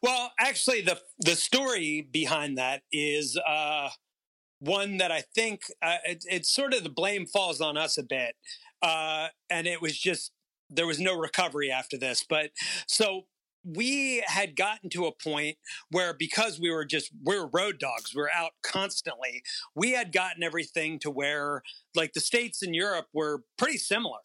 Well, 0.02 0.32
actually, 0.38 0.82
the 0.82 1.00
the 1.20 1.36
story 1.36 2.06
behind 2.10 2.58
that 2.58 2.82
is 2.92 3.38
uh, 3.46 3.90
one 4.60 4.98
that 4.98 5.12
I 5.12 5.22
think 5.34 5.62
uh, 5.82 5.98
it, 6.04 6.24
it's 6.28 6.52
sort 6.52 6.74
of 6.74 6.82
the 6.84 6.90
blame 6.90 7.26
falls 7.26 7.60
on 7.60 7.76
us 7.76 7.98
a 7.98 8.02
bit, 8.02 8.36
uh, 8.82 9.28
and 9.50 9.66
it 9.66 9.80
was 9.82 9.98
just 9.98 10.32
there 10.70 10.86
was 10.86 11.00
no 11.00 11.16
recovery 11.16 11.70
after 11.70 11.98
this. 11.98 12.24
But 12.28 12.50
so 12.86 13.26
we 13.64 14.22
had 14.26 14.56
gotten 14.56 14.90
to 14.90 15.06
a 15.06 15.12
point 15.12 15.56
where 15.90 16.12
because 16.12 16.58
we 16.60 16.70
were 16.70 16.84
just 16.84 17.10
we 17.24 17.38
were 17.38 17.48
road 17.52 17.78
dogs, 17.78 18.14
we 18.14 18.22
were 18.22 18.30
out 18.34 18.52
constantly. 18.62 19.42
We 19.74 19.92
had 19.92 20.12
gotten 20.12 20.42
everything 20.42 20.98
to 21.00 21.10
where 21.10 21.62
like 21.94 22.12
the 22.12 22.20
states 22.20 22.62
in 22.62 22.74
Europe 22.74 23.06
were 23.12 23.44
pretty 23.56 23.78
similar 23.78 24.18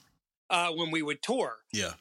uh, 0.49 0.71
when 0.71 0.91
we 0.91 1.01
would 1.01 1.21
tour. 1.21 1.57
yeah 1.71 1.93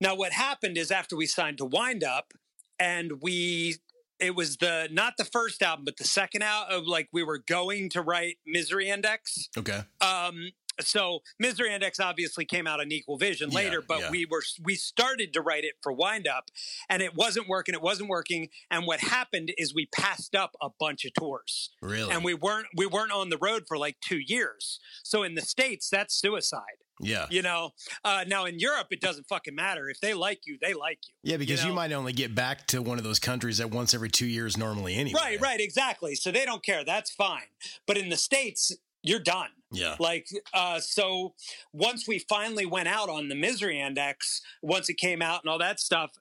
Now, 0.00 0.14
what 0.14 0.32
happened 0.32 0.76
is 0.76 0.90
after 0.90 1.16
we 1.16 1.26
signed 1.26 1.58
to 1.58 1.64
Wind 1.64 2.04
Up, 2.04 2.34
and 2.78 3.22
we, 3.22 3.76
it 4.18 4.34
was 4.34 4.58
the 4.58 4.88
not 4.90 5.14
the 5.16 5.24
first 5.24 5.62
album, 5.62 5.84
but 5.84 5.96
the 5.96 6.04
second 6.04 6.42
out 6.42 6.70
of 6.70 6.86
like 6.86 7.08
we 7.12 7.22
were 7.22 7.38
going 7.38 7.88
to 7.90 8.02
write 8.02 8.38
Misery 8.46 8.88
Index. 8.88 9.48
okay 9.56 9.82
Um, 10.00 10.50
so 10.80 11.20
Misery 11.38 11.72
Index 11.72 12.00
obviously 12.00 12.44
came 12.44 12.66
out 12.66 12.80
on 12.80 12.90
Equal 12.92 13.16
Vision 13.18 13.50
Yeah, 13.50 13.56
later, 13.56 13.82
but 13.86 14.00
yeah. 14.00 14.10
we 14.10 14.26
were 14.26 14.42
we 14.62 14.74
started 14.74 15.32
to 15.34 15.40
write 15.40 15.64
it 15.64 15.74
for 15.82 15.92
Wind 15.92 16.26
Up, 16.26 16.50
and 16.88 17.02
it 17.02 17.14
wasn't 17.14 17.48
working. 17.48 17.74
It 17.74 17.82
wasn't 17.82 18.08
working, 18.08 18.48
and 18.70 18.86
what 18.86 19.00
happened 19.00 19.52
is 19.58 19.74
we 19.74 19.86
passed 19.86 20.34
up 20.34 20.56
a 20.60 20.68
bunch 20.78 21.04
of 21.04 21.12
tours 21.14 21.70
really 21.82 22.12
and 22.12 22.24
we 22.24 22.34
weren't 22.34 22.66
we 22.76 22.86
weren't 22.86 23.12
on 23.12 23.30
the 23.30 23.38
road 23.38 23.64
for 23.66 23.78
like 23.78 23.96
two 24.00 24.18
years. 24.18 24.80
So 25.02 25.22
in 25.22 25.34
the 25.34 25.42
states, 25.42 25.88
that's 25.90 26.14
suicide. 26.14 26.60
yeah 27.00 27.26
You 27.30 27.42
know, 27.42 27.70
uh, 28.04 28.24
now 28.26 28.44
in 28.44 28.58
Europe, 28.58 28.88
it 28.90 29.00
doesn't 29.00 29.26
fucking 29.28 29.54
matter. 29.54 29.88
If 29.88 30.00
they 30.00 30.14
like 30.14 30.40
you, 30.46 30.58
they 30.60 30.74
like 30.74 30.98
you. 31.06 31.14
yeah 31.22 31.36
because 31.36 31.62
you, 31.62 31.70
know? 31.70 31.74
might 31.76 31.92
only 31.92 32.12
get 32.12 32.34
back 32.34 32.66
to 32.68 32.80
one 32.82 32.98
of 32.98 33.04
those 33.04 33.18
countries 33.18 33.60
at 33.60 33.70
once 33.70 33.94
every 33.94 34.08
two 34.10 34.26
years 34.26 34.56
normally 34.56 34.94
anyway 34.94 35.20
Right, 35.20 35.40
right, 35.40 35.60
exactly. 35.60 36.14
So 36.14 36.30
they 36.30 36.44
don't 36.44 36.64
care. 36.64 36.84
That's 36.84 37.10
fine. 37.10 37.48
But 37.86 37.96
in 37.96 38.08
the 38.08 38.16
States, 38.16 38.72
you're 39.02 39.18
done. 39.20 39.50
Yeah 39.76 39.96
Like, 39.98 40.28
uh, 40.52 40.80
so 40.80 41.34
once 41.72 42.06
we 42.06 42.18
finally 42.18 42.66
went 42.66 42.88
out 42.88 43.08
on 43.08 43.28
the 43.28 43.34
Misery 43.34 43.80
Index, 43.80 44.40
once 44.62 44.88
it 44.88 44.96
came 44.98 45.22
out 45.22 45.42
and 45.42 45.50
all 45.50 45.58
that 45.58 45.80
stuff, 45.80 46.12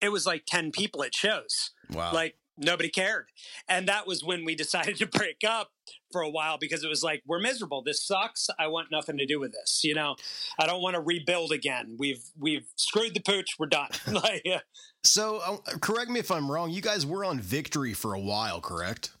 it 0.00 0.10
was 0.10 0.26
like 0.26 0.44
10 0.46 0.72
people 0.72 1.02
at 1.02 1.14
shows. 1.14 1.70
wow 1.90 2.12
Like, 2.12 2.36
nobody 2.58 2.88
cared. 2.88 3.26
And 3.68 3.88
that 3.88 4.06
was 4.06 4.24
when 4.24 4.44
we 4.44 4.54
decided 4.64 4.96
to 4.96 5.06
break 5.06 5.42
up 5.46 5.70
for 6.12 6.20
a 6.22 6.30
while 6.30 6.58
because 6.58 6.84
it 6.84 6.88
was 6.88 7.02
like, 7.02 7.22
we're 7.26 7.40
miserable. 7.40 7.82
This 7.82 8.06
sucks. 8.06 8.48
I 8.58 8.68
want 8.68 8.88
nothing 8.90 9.18
to 9.18 9.26
do 9.26 9.40
with 9.40 9.52
this. 9.52 9.82
You 9.84 9.94
know, 9.94 10.16
I 10.58 10.66
don't 10.66 10.82
want 10.82 10.94
to 10.94 11.00
rebuild 11.00 11.52
again. 11.52 11.96
We've, 11.98 12.22
we've 12.38 12.66
screwed 12.76 13.14
the 13.14 13.20
pooch. 13.20 13.56
We're 13.58 13.66
done. 13.66 13.90
like, 14.06 14.44
so 15.06 15.38
uh, 15.38 15.56
correct 15.80 16.10
me 16.10 16.20
if 16.20 16.30
I'm 16.30 16.50
wrong 16.50 16.70
you 16.70 16.82
guys 16.82 17.06
were 17.06 17.24
on 17.24 17.40
Victory 17.40 17.94
for 17.94 18.14
a 18.14 18.20
while 18.20 18.60
correct 18.60 19.12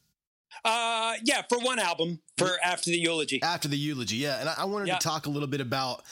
Uh, 0.66 1.14
yeah, 1.24 1.42
for 1.48 1.58
one 1.60 1.78
album 1.78 2.18
for 2.36 2.50
after 2.64 2.90
the 2.90 2.98
eulogy. 2.98 3.40
after 3.42 3.68
the 3.68 3.76
eulogy 3.78 4.16
yeah 4.16 4.40
and 4.40 4.48
i, 4.48 4.54
I 4.58 4.64
wanted 4.64 4.88
Yeah. 4.88 4.98
to 4.98 5.08
talk 5.08 5.26
a 5.26 5.30
little 5.30 5.46
bit 5.48 5.60
about 5.60 6.02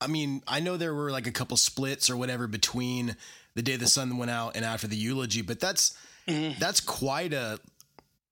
i 0.00 0.06
mean 0.06 0.42
i 0.46 0.60
know 0.60 0.76
there 0.76 0.94
were 0.94 1.10
like 1.10 1.26
a 1.26 1.32
couple 1.32 1.56
splits 1.56 2.08
or 2.08 2.16
whatever 2.16 2.46
between 2.46 3.16
the 3.56 3.62
day 3.62 3.76
the 3.76 3.88
sun 3.88 4.16
went 4.16 4.30
out 4.30 4.54
and 4.56 4.64
after 4.64 4.86
the 4.86 4.96
eulogy 4.96 5.42
but 5.42 5.58
that's 5.60 5.96
Mhm. 6.28 6.58
that's 6.58 6.80
quite 6.80 7.32
a 7.34 7.58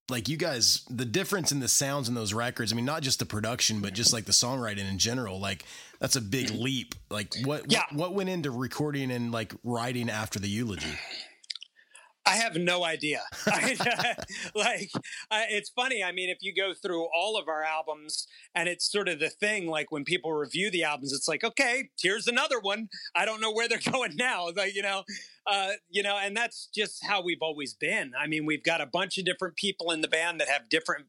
like 0.09 0.29
you 0.29 0.37
guys 0.37 0.83
the 0.89 1.05
difference 1.05 1.51
in 1.53 1.61
the 1.61 1.69
sounds 1.69 2.09
in 2.09 2.15
those 2.15 2.33
records 2.33 2.73
i 2.73 2.77
mean 2.77 2.85
not 2.85 3.03
just 3.03 3.19
the 3.19 3.27
production 3.27 3.81
but 3.81 3.93
just 3.95 4.13
like 4.13 4.25
the 4.27 4.33
songwriting 4.33 4.89
in 4.89 4.99
general 4.99 5.41
like 5.41 5.65
that's 5.99 6.15
a 6.17 6.21
big 6.21 6.51
leap 6.51 6.95
like 7.11 7.35
what 7.45 7.63
Mm-hmm. 7.63 7.73
Yeah. 7.73 7.83
what, 7.91 7.99
what 8.11 8.15
went 8.15 8.29
into 8.29 8.51
recording 8.51 9.11
and 9.11 9.33
like 9.33 9.53
writing 9.65 10.09
after 10.09 10.39
the 10.39 10.49
eulogy 10.49 10.95
I 12.29 12.37
have 12.37 12.57
no 12.57 12.85
idea. 12.85 13.23
like, 14.55 14.91
it's 15.31 15.71
funny. 15.71 16.05
I 16.05 16.13
mean, 16.13 16.29
if 16.29 16.39
you 16.43 16.55
go 16.55 16.75
through 16.75 17.09
all 17.15 17.39
of 17.39 17.49
our 17.49 17.63
albums, 17.63 18.27
and 18.55 18.69
it's 18.69 18.91
sort 18.91 19.09
of 19.09 19.19
the 19.19 19.31
thing, 19.31 19.67
like 19.67 19.91
when 19.91 20.05
people 20.05 20.33
review 20.33 20.71
the 20.71 20.85
albums, 20.85 21.13
it's 21.13 21.27
like, 21.27 21.43
okay, 21.43 21.89
here's 22.01 22.27
another 22.29 22.61
one. 22.61 22.89
I 23.15 23.25
don't 23.25 23.41
know 23.41 23.51
where 23.51 23.67
they're 23.67 23.81
going 23.93 24.15
now. 24.17 24.49
Like, 24.55 24.75
you 24.75 24.83
know, 24.83 25.05
uh, 25.47 25.71
you 25.89 26.03
know, 26.03 26.19
and 26.19 26.37
that's 26.37 26.69
just 26.75 27.05
how 27.07 27.23
we've 27.23 27.41
always 27.41 27.73
been. 27.73 28.13
I 28.21 28.27
mean, 28.27 28.45
we've 28.45 28.63
got 28.63 28.83
a 28.83 28.87
bunch 28.87 29.17
of 29.17 29.25
different 29.25 29.57
people 29.57 29.91
in 29.91 30.03
the 30.03 30.09
band 30.09 30.41
that 30.41 30.49
have 30.49 30.69
different 30.69 31.07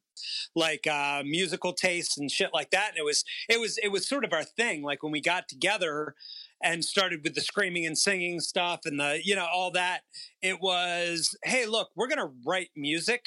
like 0.54 0.86
uh 0.86 1.24
musical 1.26 1.72
tastes 1.72 2.18
and 2.18 2.30
shit 2.30 2.50
like 2.54 2.72
that 2.72 2.90
and 2.90 2.98
it 2.98 3.06
was 3.06 3.24
it 3.48 3.58
was 3.58 3.78
it 3.78 3.88
was 3.88 4.06
sort 4.06 4.26
of 4.26 4.34
our 4.34 4.44
thing 4.44 4.82
like 4.84 5.02
when 5.02 5.14
we 5.14 5.22
got 5.22 5.48
together 5.48 6.14
and 6.62 6.84
started 6.84 7.24
with 7.24 7.36
the 7.36 7.42
screaming 7.42 7.86
and 7.86 7.98
singing 7.98 8.40
stuff 8.40 8.82
and 8.86 9.00
the 9.00 9.20
you 9.24 9.36
know 9.36 9.48
all 9.52 9.72
that 9.72 10.02
it 10.42 10.60
was 10.62 11.38
hey 11.44 11.66
look 11.66 11.90
we're 11.96 12.08
going 12.08 12.18
to 12.20 12.34
write 12.46 12.70
music 12.76 13.26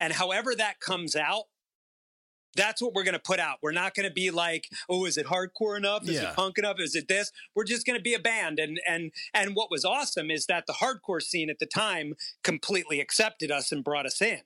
and 0.00 0.12
however 0.12 0.54
that 0.54 0.80
comes 0.80 1.14
out 1.16 1.44
that's 2.54 2.82
what 2.82 2.92
we're 2.92 3.04
going 3.04 3.14
to 3.14 3.18
put 3.18 3.38
out. 3.40 3.56
We're 3.62 3.72
not 3.72 3.94
going 3.94 4.06
to 4.06 4.12
be 4.12 4.30
like, 4.30 4.68
oh, 4.88 5.06
is 5.06 5.16
it 5.16 5.26
hardcore 5.26 5.76
enough? 5.76 6.02
Is 6.06 6.16
Yeah. 6.20 6.30
it 6.32 6.36
punk 6.36 6.58
enough? 6.58 6.76
Is 6.80 6.94
it 6.94 7.08
this? 7.08 7.32
We're 7.54 7.64
just 7.64 7.86
going 7.86 7.98
to 7.98 8.02
be 8.02 8.12
a 8.12 8.18
band. 8.18 8.58
And 8.58 8.78
and 8.86 9.10
and 9.32 9.54
what 9.56 9.70
was 9.70 9.84
awesome 9.84 10.30
is 10.30 10.44
that 10.46 10.66
the 10.66 10.74
hardcore 10.74 11.22
scene 11.22 11.48
at 11.48 11.58
the 11.60 11.66
time 11.66 12.12
completely 12.44 13.00
accepted 13.00 13.50
us 13.50 13.72
and 13.72 13.82
brought 13.82 14.04
us 14.04 14.20
in. 14.20 14.40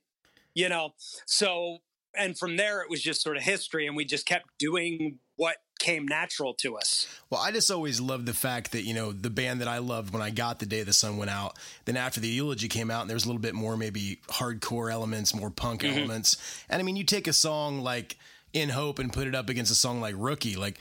You 0.55 0.68
know, 0.68 0.94
so 1.27 1.79
and 2.16 2.38
from 2.38 2.57
there 2.57 2.81
it 2.81 2.88
was 2.88 3.03
just 3.03 3.22
sort 3.22 3.37
of 3.37 3.42
history, 3.42 3.87
and 3.88 3.96
we 3.96 4.05
just 4.05 4.25
kept 4.25 4.46
doing 4.59 5.18
what 5.35 5.57
came 5.79 6.07
natural 6.07 6.55
to 6.55 6.77
us. 6.77 7.07
Well, 7.31 7.41
I 7.41 7.51
just 7.53 7.71
always 7.71 8.01
loved 8.01 8.27
the 8.27 8.35
fact 8.35 8.73
that, 8.73 8.83
you 8.83 8.95
know, 8.95 9.12
the 9.12 9.31
band 9.31 9.61
that 9.61 9.69
I 9.69 9.79
loved 9.79 10.12
when 10.12 10.23
I 10.23 10.31
got 10.31 10.59
The 10.59 10.67
Day 10.67 10.83
the 10.83 10.93
Sun 10.93 11.17
Went 11.17 11.31
Out, 11.31 11.57
then 11.85 11.97
after 11.97 12.21
the 12.21 12.29
eulogy 12.29 12.69
came 12.69 12.91
out, 12.91 13.03
and 13.03 13.11
there 13.11 13.15
was 13.17 13.25
a 13.25 13.29
little 13.29 13.41
bit 13.43 13.55
more 13.55 13.77
maybe 13.77 14.21
hardcore 14.29 14.91
elements, 14.93 15.35
more 15.35 15.51
punk 15.51 15.83
Mm-hmm. 15.83 15.99
elements. 15.99 16.37
And 16.69 16.81
I 16.81 16.83
mean, 16.85 16.97
you 16.97 17.05
take 17.05 17.27
a 17.29 17.33
song 17.33 17.81
like 17.83 18.17
In 18.53 18.69
Hope 18.71 18.99
and 18.99 19.12
put 19.12 19.27
it 19.27 19.35
up 19.35 19.49
against 19.49 19.71
a 19.71 19.75
song 19.77 20.01
like 20.01 20.15
Rookie. 20.17 20.57
Like, 20.57 20.79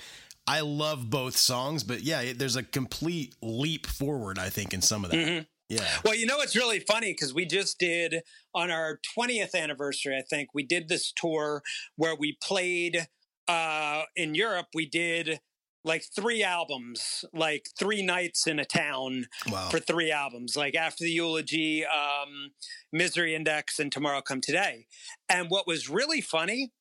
I 0.48 0.62
love 0.62 1.10
both 1.10 1.36
songs, 1.36 1.84
but 1.84 2.02
yeah, 2.02 2.22
it, 2.22 2.40
there's 2.40 2.56
a 2.56 2.64
complete 2.64 3.36
leap 3.42 3.88
forward, 3.88 4.38
I 4.38 4.50
think, 4.50 4.74
in 4.74 4.82
some 4.82 5.04
of 5.04 5.12
that. 5.12 5.18
Mm-hmm. 5.18 5.44
Yeah. 5.70 5.88
Well, 6.04 6.14
you 6.14 6.28
know 6.28 6.38
what's 6.38 6.56
really 6.56 6.80
funny 6.80 7.12
because 7.12 7.34
we 7.34 7.46
just 7.48 7.80
did 7.80 8.22
on 8.54 8.70
our 8.70 9.00
20th 9.18 9.56
anniversary, 9.56 10.16
I 10.16 10.22
think 10.22 10.50
we 10.54 10.62
did 10.64 10.88
this 10.90 11.12
tour 11.12 11.64
where 11.96 12.16
we 12.16 12.38
played 12.40 13.08
uh, 13.48 14.04
in 14.16 14.36
Europe. 14.36 14.68
We 14.74 14.86
did 14.86 15.40
like 15.84 16.04
three 16.16 16.44
albums, 16.44 17.24
like 17.34 17.68
three 17.78 18.02
nights 18.02 18.48
in 18.48 18.58
a 18.60 18.66
town 18.66 19.28
Wow. 19.52 19.70
for 19.70 19.80
three 19.80 20.12
albums, 20.12 20.56
like 20.58 20.74
after 20.76 21.04
the 21.04 21.12
eulogy, 21.12 21.86
um, 21.86 22.52
Misery 22.92 23.36
Index, 23.36 23.78
and 23.80 23.92
Tomorrow 23.92 24.22
Come 24.22 24.42
Today. 24.42 24.88
And 25.30 25.50
what 25.52 25.68
was 25.68 25.88
really 25.90 26.22
funny, 26.22 26.72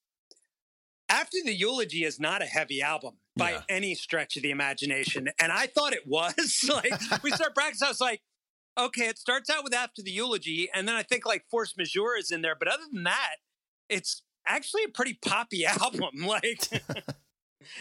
after 1.09 1.37
the 1.44 1.55
eulogy 1.55 2.05
is 2.05 2.18
not 2.18 2.40
a 2.42 2.46
heavy 2.46 2.81
album 2.81 3.18
by 3.37 3.50
Yeah. 3.53 3.62
any 3.68 3.94
stretch 3.94 4.37
of 4.37 4.42
the 4.42 4.50
imagination, 4.50 5.29
and 5.38 5.53
I 5.53 5.66
thought 5.66 5.92
it 5.92 6.07
was. 6.07 6.64
like 6.68 7.22
we 7.22 7.31
start 7.31 7.55
practice, 7.55 7.83
I 7.83 7.88
was 7.88 8.00
like, 8.00 8.22
okay, 8.79 9.07
it 9.09 9.18
starts 9.18 9.50
out 9.50 9.64
with 9.64 9.74
after 9.74 10.03
the 10.03 10.11
eulogy, 10.12 10.70
and 10.72 10.88
then 10.88 10.94
I 10.96 11.03
think 11.03 11.27
like 11.27 11.44
Force 11.50 11.74
Majeure 11.77 12.16
is 12.16 12.31
in 12.31 12.40
there, 12.42 12.57
but 12.59 12.68
other 12.68 12.85
than 12.90 13.03
that, 13.05 13.37
it's 13.90 14.22
actually 14.46 14.85
a 14.85 14.88
pretty 14.88 15.14
poppy 15.14 15.64
album. 15.66 16.24
Like. 16.26 16.68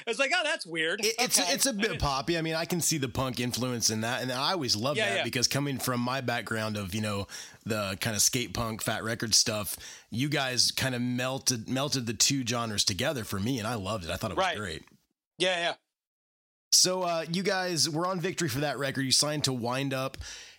I 0.08 0.10
was 0.10 0.18
like, 0.18 0.32
oh, 0.34 0.42
that's 0.46 0.66
weird. 0.66 1.02
It, 1.04 1.14
it's 1.20 1.38
Okay. 1.38 1.52
it's 1.54 1.66
a 1.66 1.74
bit 1.74 2.00
poppy. 2.00 2.38
I 2.38 2.42
mean, 2.42 2.56
I 2.56 2.64
can 2.64 2.80
see 2.80 2.98
the 2.98 3.10
punk 3.10 3.42
influence 3.42 3.90
in 3.90 4.00
that, 4.02 4.22
and 4.22 4.32
I 4.32 4.54
always 4.54 4.78
love 4.78 4.96
Yeah, 4.96 5.10
that 5.10 5.18
yeah. 5.18 5.24
because 5.26 5.46
coming 5.50 5.78
from 5.78 6.00
my 6.00 6.22
background 6.22 6.78
of 6.78 6.96
you 6.96 7.02
know 7.02 7.28
the 7.66 7.98
kind 8.00 8.16
of 8.16 8.22
skate 8.22 8.54
punk, 8.54 8.82
fat 8.82 9.04
record 9.04 9.36
stuff, 9.36 9.76
you 10.10 10.30
guys 10.30 10.72
kind 10.72 10.96
of 10.96 11.02
melted 11.02 11.68
melted 11.68 12.06
the 12.06 12.14
two 12.14 12.46
genres 12.48 12.86
together 12.86 13.26
for 13.26 13.42
me, 13.42 13.60
and 13.60 13.68
I 13.68 13.74
loved 13.76 14.06
it. 14.06 14.10
I 14.10 14.16
thought 14.16 14.32
it 14.32 14.38
was 14.38 14.46
Right. 14.46 14.58
great. 14.58 14.84
Yeah, 15.38 15.60
yeah. 15.60 15.74
So 16.72 17.04
uh, 17.04 17.26
you 17.30 17.44
guys 17.44 17.90
were 17.90 18.08
on 18.08 18.22
Victory 18.22 18.48
for 18.48 18.60
that 18.62 18.78
record. 18.80 19.02
You 19.02 19.12
signed 19.12 19.44
to 19.44 19.54
Wind 19.54 19.94
Up. 19.94 20.18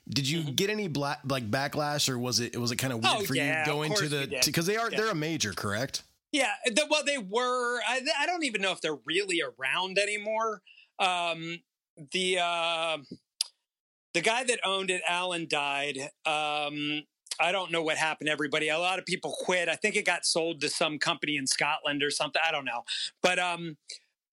Did 0.08 0.28
you 0.28 0.42
get 0.42 0.68
any 0.68 0.88
black 0.88 1.20
like 1.24 1.50
backlash, 1.50 2.08
or 2.08 2.18
was 2.18 2.40
it 2.40 2.56
was 2.56 2.70
it 2.72 2.76
kind 2.76 2.92
of 2.92 2.98
weird 3.00 3.12
Mm-hmm. 3.14 3.22
Oh, 3.22 3.26
for 3.26 3.34
yeah, 3.36 3.60
you 3.60 3.72
going 3.72 3.94
to 3.94 4.08
the 4.08 4.42
because 4.44 4.66
they 4.66 4.76
are 4.76 4.90
Yeah. 4.90 4.98
they're 4.98 5.10
a 5.10 5.14
major, 5.14 5.52
correct? 5.52 6.02
Yeah, 6.32 6.50
the, 6.66 6.86
well, 6.90 7.04
they 7.04 7.18
were. 7.18 7.80
I, 7.86 8.00
I 8.18 8.26
don't 8.26 8.44
even 8.44 8.60
know 8.60 8.72
if 8.72 8.80
they're 8.80 8.98
really 9.06 9.40
around 9.40 9.98
anymore. 9.98 10.62
Um, 10.98 11.60
the 12.12 12.38
uh, 12.40 12.98
the 14.14 14.20
guy 14.20 14.44
that 14.44 14.60
owned 14.64 14.90
it, 14.90 15.00
Alan, 15.08 15.46
died. 15.48 15.96
Um, 16.26 17.02
I 17.40 17.50
don't 17.50 17.70
know 17.72 17.82
what 17.82 17.96
happened. 17.96 18.28
Everybody, 18.28 18.68
a 18.68 18.78
lot 18.78 18.98
of 18.98 19.06
people 19.06 19.34
quit. 19.44 19.68
I 19.68 19.76
think 19.76 19.96
it 19.96 20.04
got 20.04 20.24
sold 20.24 20.60
to 20.60 20.68
some 20.68 20.98
company 20.98 21.36
in 21.36 21.46
Scotland 21.46 22.02
or 22.02 22.10
something. 22.10 22.42
I 22.46 22.52
don't 22.52 22.64
know, 22.64 22.82
but 23.22 23.38
um, 23.38 23.76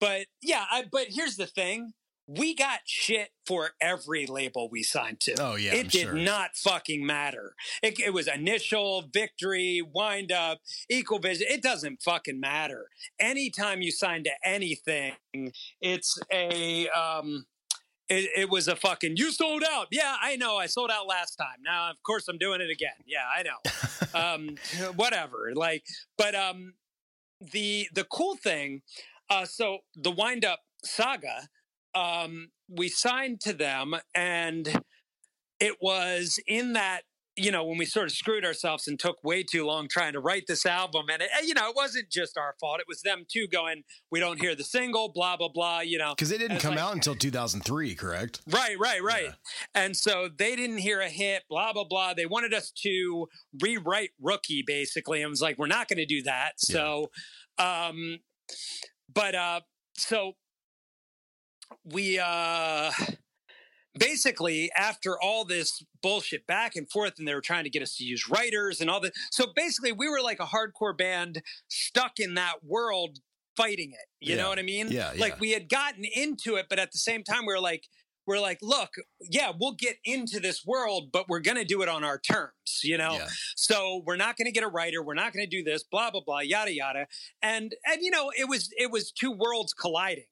but 0.00 0.26
yeah. 0.42 0.64
I, 0.70 0.84
but 0.90 1.06
here's 1.08 1.36
the 1.36 1.46
thing: 1.46 1.92
we 2.26 2.54
got 2.54 2.80
shit 2.84 3.30
for 3.46 3.70
every 3.80 4.26
label 4.26 4.68
we 4.70 4.82
signed 4.82 5.20
to. 5.20 5.34
Oh 5.40 5.56
yeah, 5.56 5.74
it 5.74 5.80
I'm 5.80 5.88
did 5.88 6.02
sure. 6.02 6.14
not 6.14 6.56
fucking 6.56 7.04
matter. 7.04 7.54
It, 7.82 7.98
it 8.00 8.12
was 8.12 8.28
initial, 8.28 9.04
victory, 9.12 9.82
wind 9.82 10.30
up, 10.30 10.60
equal 10.88 11.18
vision. 11.18 11.46
It 11.50 11.62
doesn't 11.62 12.02
fucking 12.02 12.38
matter. 12.40 12.88
Anytime 13.18 13.82
you 13.82 13.90
sign 13.90 14.24
to 14.24 14.30
anything, 14.44 15.14
it's 15.80 16.18
a 16.32 16.88
um 16.88 17.46
it, 18.08 18.30
it 18.36 18.50
was 18.50 18.68
a 18.68 18.76
fucking 18.76 19.16
you 19.16 19.32
sold 19.32 19.62
out. 19.68 19.88
Yeah, 19.90 20.16
I 20.20 20.36
know. 20.36 20.56
I 20.56 20.66
sold 20.66 20.90
out 20.90 21.06
last 21.06 21.36
time. 21.36 21.62
Now, 21.64 21.90
of 21.90 22.02
course, 22.02 22.28
I'm 22.28 22.38
doing 22.38 22.60
it 22.60 22.70
again. 22.70 22.92
Yeah, 23.06 23.24
I 23.34 23.42
know. 23.42 24.14
um, 24.20 24.92
whatever. 24.96 25.52
Like, 25.54 25.84
but 26.18 26.34
um, 26.34 26.74
the 27.40 27.88
the 27.94 28.04
cool 28.04 28.36
thing. 28.36 28.82
Uh, 29.30 29.46
so 29.46 29.78
the 29.96 30.10
wind 30.10 30.44
up 30.44 30.60
saga. 30.84 31.48
Um, 31.94 32.48
we 32.68 32.88
signed 32.88 33.40
to 33.42 33.52
them, 33.52 33.94
and 34.14 34.80
it 35.60 35.76
was 35.80 36.38
in 36.46 36.72
that 36.74 37.02
you 37.34 37.50
know 37.50 37.64
when 37.64 37.78
we 37.78 37.86
sort 37.86 38.04
of 38.04 38.12
screwed 38.12 38.44
ourselves 38.44 38.86
and 38.86 39.00
took 39.00 39.16
way 39.24 39.42
too 39.42 39.64
long 39.64 39.88
trying 39.88 40.12
to 40.12 40.20
write 40.20 40.42
this 40.46 40.66
album 40.66 41.06
and 41.10 41.22
it, 41.22 41.30
you 41.46 41.54
know 41.54 41.66
it 41.70 41.74
wasn't 41.74 42.06
just 42.10 42.36
our 42.36 42.54
fault 42.60 42.78
it 42.78 42.84
was 42.86 43.00
them 43.00 43.24
too 43.26 43.46
going 43.50 43.84
we 44.10 44.20
don't 44.20 44.38
hear 44.38 44.54
the 44.54 44.62
single 44.62 45.10
blah 45.14 45.34
blah 45.34 45.48
blah 45.48 45.80
you 45.80 45.96
know 45.96 46.12
Because 46.14 46.30
it 46.30 46.36
didn't 46.36 46.58
come 46.58 46.74
like- 46.74 46.84
out 46.84 46.92
until 46.92 47.14
2003, 47.14 47.94
correct? 47.94 48.42
Right, 48.50 48.78
right, 48.78 49.02
right. 49.02 49.24
Yeah. 49.28 49.32
And 49.74 49.96
so 49.96 50.28
they 50.36 50.54
didn't 50.56 50.76
hear 50.78 51.00
a 51.00 51.08
hit, 51.08 51.44
blah, 51.48 51.72
blah, 51.72 51.84
blah. 51.88 52.12
They 52.12 52.26
wanted 52.26 52.52
us 52.52 52.70
to 52.82 53.26
rewrite 53.62 54.10
Rookie, 54.20 54.62
basically. 54.66 55.22
And 55.22 55.30
was 55.30 55.40
like, 55.40 55.56
we're 55.56 55.68
not 55.68 55.88
going 55.88 55.98
to 55.98 56.04
do 56.06 56.22
that. 56.24 56.52
So, 56.58 57.10
um, 57.58 58.18
but, 59.12 59.34
uh, 59.34 59.60
so 59.96 60.32
we, 61.84 62.18
uh, 62.18 62.90
basically 63.98 64.70
after 64.76 65.20
all 65.20 65.44
this 65.44 65.82
bullshit 66.02 66.46
back 66.46 66.76
and 66.76 66.90
forth 66.90 67.14
and 67.18 67.28
they 67.28 67.34
were 67.34 67.42
trying 67.42 67.64
to 67.64 67.70
get 67.70 67.82
us 67.82 67.96
to 67.96 68.04
use 68.04 68.28
writers 68.28 68.80
and 68.80 68.88
all 68.88 69.00
that 69.00 69.12
so 69.30 69.46
basically 69.54 69.92
we 69.92 70.08
were 70.08 70.22
like 70.22 70.40
a 70.40 70.46
hardcore 70.46 70.96
band 70.96 71.42
stuck 71.68 72.12
in 72.18 72.34
that 72.34 72.64
world 72.64 73.18
fighting 73.54 73.90
it 73.92 74.06
you 74.20 74.34
Yeah. 74.34 74.42
know 74.42 74.48
what 74.48 74.58
i 74.58 74.62
mean? 74.62 74.88
Yeah, 74.90 75.12
yeah. 75.14 75.20
like 75.20 75.38
we 75.40 75.50
had 75.50 75.68
gotten 75.68 76.04
into 76.04 76.56
it 76.56 76.66
but 76.70 76.78
at 76.78 76.90
the 76.92 76.98
same 76.98 77.22
time 77.22 77.40
we 77.46 77.52
were 77.52 77.60
like 77.60 77.84
we're 78.26 78.40
like 78.40 78.60
look 78.62 78.90
yeah 79.20 79.52
we'll 79.60 79.74
get 79.74 79.96
into 80.06 80.40
this 80.40 80.64
world 80.64 81.10
but 81.12 81.28
we're 81.28 81.40
going 81.40 81.58
to 81.58 81.64
do 81.64 81.82
it 81.82 81.88
on 81.90 82.02
our 82.02 82.18
terms 82.18 82.80
you 82.82 82.96
know? 82.96 83.12
Yeah. 83.14 83.28
so 83.56 84.02
we're 84.06 84.16
not 84.16 84.38
going 84.38 84.46
to 84.46 84.52
get 84.52 84.64
a 84.64 84.68
writer 84.68 85.02
we're 85.02 85.12
not 85.14 85.34
going 85.34 85.44
to 85.44 85.50
do 85.50 85.62
this 85.62 85.82
blah 85.84 86.10
blah 86.10 86.22
blah 86.24 86.40
yada 86.40 86.72
yada. 86.74 87.06
And 87.42 87.74
and 87.84 88.00
you 88.00 88.10
know 88.10 88.32
it 88.38 88.48
was 88.48 88.70
it 88.78 88.90
was 88.90 89.12
two 89.12 89.32
worlds 89.32 89.74
colliding 89.74 90.24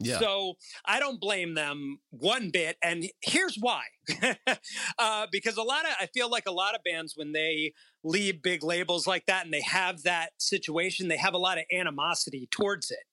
Yeah. 0.00 0.18
so 0.18 0.54
I 0.84 0.98
don't 0.98 1.20
blame 1.20 1.54
them 1.54 1.98
one 2.10 2.50
bit. 2.50 2.76
And 2.82 3.08
here's 3.22 3.56
why. 3.56 3.84
uh, 4.98 5.26
because 5.30 5.56
a 5.56 5.62
lot 5.62 5.84
of, 5.84 5.92
I 6.00 6.06
feel 6.06 6.28
like 6.28 6.44
a 6.46 6.52
lot 6.52 6.74
of 6.74 6.80
bands, 6.84 7.14
when 7.16 7.32
they 7.32 7.72
leave 8.02 8.42
big 8.42 8.64
labels 8.64 9.06
like 9.06 9.26
that 9.26 9.44
and 9.44 9.54
they 9.54 9.62
have 9.62 10.02
that 10.02 10.30
situation, 10.38 11.08
they 11.08 11.16
have 11.16 11.34
a 11.34 11.38
lot 11.38 11.58
of 11.58 11.64
animosity 11.72 12.48
towards 12.50 12.90
it. 12.90 13.04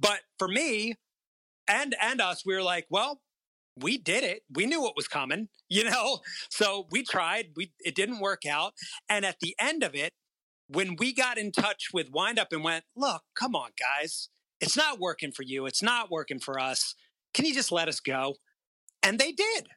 But 0.00 0.20
for 0.38 0.48
me 0.48 0.94
and, 1.68 1.94
and 2.00 2.20
us, 2.20 2.44
we 2.46 2.54
were 2.54 2.62
like, 2.62 2.86
well, 2.88 3.20
we 3.76 3.98
did 3.98 4.24
it. 4.24 4.42
We 4.52 4.66
knew 4.66 4.80
what 4.82 4.96
was 4.96 5.08
coming, 5.08 5.48
you 5.68 5.84
know? 5.84 6.20
So 6.50 6.86
we 6.90 7.02
tried, 7.02 7.50
we, 7.56 7.72
it 7.80 7.94
didn't 7.94 8.20
work 8.20 8.46
out. 8.46 8.74
And 9.08 9.24
at 9.24 9.40
the 9.40 9.54
end 9.60 9.82
of 9.82 9.94
it, 9.94 10.12
when 10.68 10.96
we 10.96 11.12
got 11.12 11.36
in 11.36 11.52
touch 11.52 11.88
with 11.92 12.08
Wind 12.10 12.38
Up 12.38 12.48
and 12.52 12.64
went, 12.64 12.84
look, 12.96 13.22
come 13.34 13.54
on, 13.54 13.70
guys, 13.78 14.30
it's 14.62 14.76
not 14.76 14.98
working 14.98 15.32
for 15.32 15.42
you. 15.42 15.66
It's 15.66 15.82
not 15.82 16.10
working 16.10 16.38
for 16.38 16.58
us. 16.58 16.94
Can 17.34 17.44
you 17.44 17.52
just 17.54 17.70
let 17.72 17.88
us 17.88 18.00
go? 18.00 18.36
And 19.02 19.18
they 19.18 19.32
did. 19.32 19.68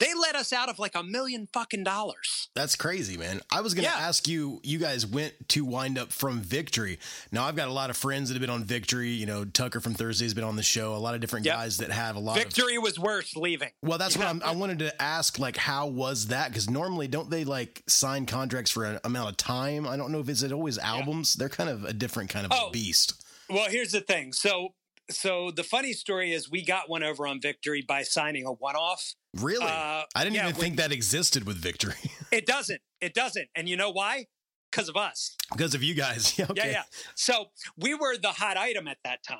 They 0.00 0.14
let 0.14 0.36
us 0.36 0.52
out 0.52 0.68
of 0.68 0.78
like 0.78 0.94
a 0.94 1.02
million 1.02 1.48
fucking 1.52 1.82
dollars. 1.82 2.50
That's 2.54 2.76
crazy, 2.76 3.16
man. 3.16 3.40
I 3.50 3.62
was 3.62 3.74
going 3.74 3.84
to 3.84 3.90
Yeah. 3.90 3.98
ask 4.06 4.28
you, 4.28 4.60
you 4.62 4.78
guys 4.78 5.04
went 5.04 5.34
to 5.48 5.64
wind 5.64 5.98
up 5.98 6.12
from 6.12 6.40
Victory. 6.40 7.00
Now, 7.32 7.44
I've 7.46 7.56
got 7.56 7.66
a 7.66 7.72
lot 7.72 7.90
of 7.90 7.96
friends 7.96 8.28
that 8.28 8.34
have 8.36 8.40
been 8.40 8.48
on 8.48 8.62
Victory. 8.62 9.10
You 9.10 9.26
know, 9.26 9.44
Tucker 9.44 9.80
from 9.80 9.94
Thursday's 9.94 10.34
been 10.34 10.44
on 10.44 10.54
the 10.54 10.62
show. 10.62 10.94
A 10.94 10.98
lot 10.98 11.16
of 11.16 11.20
different 11.20 11.46
Yep. 11.46 11.54
guys 11.56 11.76
that 11.78 11.90
have 11.90 12.14
a 12.14 12.20
lot 12.20 12.36
of. 12.36 12.44
Victory 12.44 12.78
was 12.78 12.96
worse 12.96 13.34
leaving. 13.34 13.70
Well, 13.82 13.98
that's 13.98 14.14
Yeah. 14.14 14.20
what 14.22 14.28
I'm, 14.28 14.42
I 14.44 14.52
wanted 14.52 14.78
to 14.78 15.02
ask. 15.02 15.36
Like, 15.40 15.56
how 15.56 15.88
was 15.88 16.28
that? 16.28 16.50
Because 16.52 16.70
normally, 16.70 17.08
don't 17.08 17.28
they 17.28 17.42
like 17.44 17.82
sign 17.88 18.24
contracts 18.24 18.70
for 18.70 18.84
an 18.84 19.00
amount 19.02 19.30
of 19.30 19.36
time? 19.36 19.84
I 19.84 19.96
don't 19.96 20.12
know 20.12 20.20
if 20.20 20.28
it's 20.28 20.44
always 20.44 20.78
albums. 20.78 21.34
They're 21.34 21.48
kind 21.48 21.68
of 21.70 21.84
a 21.84 21.92
different 21.92 22.30
kind 22.30 22.46
of 22.46 22.52
Oh. 22.54 22.70
beast. 22.70 23.14
Well, 23.50 23.68
here's 23.70 23.92
the 23.92 24.00
thing. 24.00 24.32
So, 24.32 24.74
so 25.10 25.50
the 25.50 25.64
funny 25.64 25.92
story 25.92 26.32
is 26.32 26.50
we 26.50 26.64
got 26.64 26.88
one 26.90 27.02
over 27.02 27.26
on 27.26 27.40
Victory 27.40 27.82
by 27.86 28.02
signing 28.02 28.44
a 28.46 28.52
one-off. 28.52 29.14
Really, 29.36 29.64
Uh, 29.66 30.02
I 30.14 30.24
didn't 30.24 30.34
yeah, 30.36 30.48
even 30.48 30.60
think 30.60 30.76
that 30.76 30.92
existed 30.92 31.46
with 31.46 31.56
Victory 31.58 31.94
It 32.32 32.46
doesn't. 32.46 32.80
It 33.00 33.14
doesn't. 33.14 33.48
And 33.54 33.68
you 33.68 33.76
know 33.76 33.90
why? 33.90 34.26
Because 34.70 34.88
of 34.88 34.96
us. 34.96 35.34
because 35.52 35.74
of 35.74 35.82
you 35.82 35.94
guys. 35.94 36.34
Yeah, 36.38 36.46
okay. 36.50 36.62
Yeah, 36.66 36.70
yeah. 36.72 36.82
So 37.14 37.46
we 37.76 37.94
were 37.94 38.16
the 38.18 38.32
hot 38.32 38.56
item 38.56 38.86
at 38.88 38.98
that 39.04 39.22
time. 39.26 39.38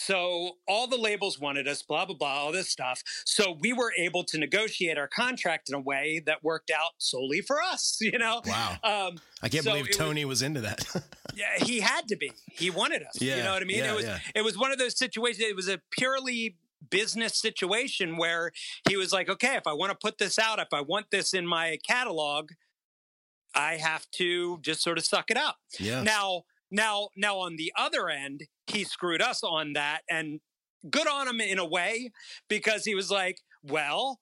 So 0.00 0.58
all 0.68 0.86
the 0.86 0.96
labels 0.96 1.40
wanted 1.40 1.66
us, 1.66 1.82
blah, 1.82 2.04
blah, 2.04 2.14
blah, 2.14 2.28
all 2.28 2.52
this 2.52 2.68
stuff. 2.68 3.02
So 3.24 3.56
we 3.58 3.72
were 3.72 3.92
able 3.98 4.22
to 4.24 4.38
negotiate 4.38 4.96
our 4.96 5.08
contract 5.08 5.68
in 5.68 5.74
a 5.74 5.80
way 5.80 6.22
that 6.24 6.44
worked 6.44 6.70
out 6.70 6.92
solely 6.98 7.40
for 7.40 7.60
us, 7.60 7.98
you 8.00 8.16
know? 8.16 8.40
Wow. 8.46 8.76
Um, 8.84 9.18
I 9.42 9.48
can't 9.48 9.64
so 9.64 9.72
believe 9.72 9.86
it 9.86 9.88
was- 9.88 9.96
Tony 9.96 10.24
was, 10.24 10.40
into 10.40 10.60
that. 10.60 10.84
yeah, 11.34 11.64
he 11.64 11.80
had 11.80 12.06
to 12.08 12.16
be. 12.16 12.30
He 12.52 12.70
wanted 12.70 13.02
us. 13.02 13.20
Yeah, 13.20 13.38
you 13.38 13.42
know 13.42 13.52
what 13.52 13.62
I 13.62 13.64
mean? 13.64 13.78
yeah, 13.78 13.92
it 13.92 13.96
was 13.96 14.04
yeah. 14.04 14.18
it 14.36 14.44
was 14.44 14.56
one 14.56 14.70
of 14.70 14.78
those 14.78 14.96
situations. 14.96 15.40
It 15.40 15.56
was 15.56 15.68
a 15.68 15.80
purely 15.90 16.56
business 16.90 17.36
situation 17.36 18.16
where 18.16 18.52
he 18.88 18.96
was 18.96 19.12
like, 19.12 19.28
okay, 19.28 19.56
if 19.56 19.66
I 19.66 19.72
want 19.72 19.90
to 19.90 19.98
put 20.00 20.18
this 20.18 20.38
out, 20.38 20.60
if 20.60 20.68
I 20.72 20.80
want 20.80 21.06
this 21.10 21.34
in 21.34 21.44
my 21.44 21.76
catalog, 21.84 22.50
I 23.52 23.74
have 23.78 24.08
to 24.12 24.58
just 24.60 24.80
sort 24.80 24.96
of 24.96 25.04
suck 25.04 25.30
it 25.30 25.36
up. 25.36 25.56
yeah. 25.80 26.02
Now, 26.04 26.44
now, 26.70 27.08
now 27.16 27.38
on 27.38 27.56
the 27.56 27.72
other 27.76 28.08
end, 28.08 28.44
he 28.70 28.84
screwed 28.84 29.22
us 29.22 29.42
on 29.42 29.72
that 29.74 30.00
and 30.10 30.40
good 30.90 31.08
on 31.08 31.28
him 31.28 31.40
in 31.40 31.58
a 31.58 31.64
way 31.66 32.12
because 32.48 32.84
he 32.84 32.94
was 32.94 33.10
like, 33.10 33.38
well, 33.62 34.20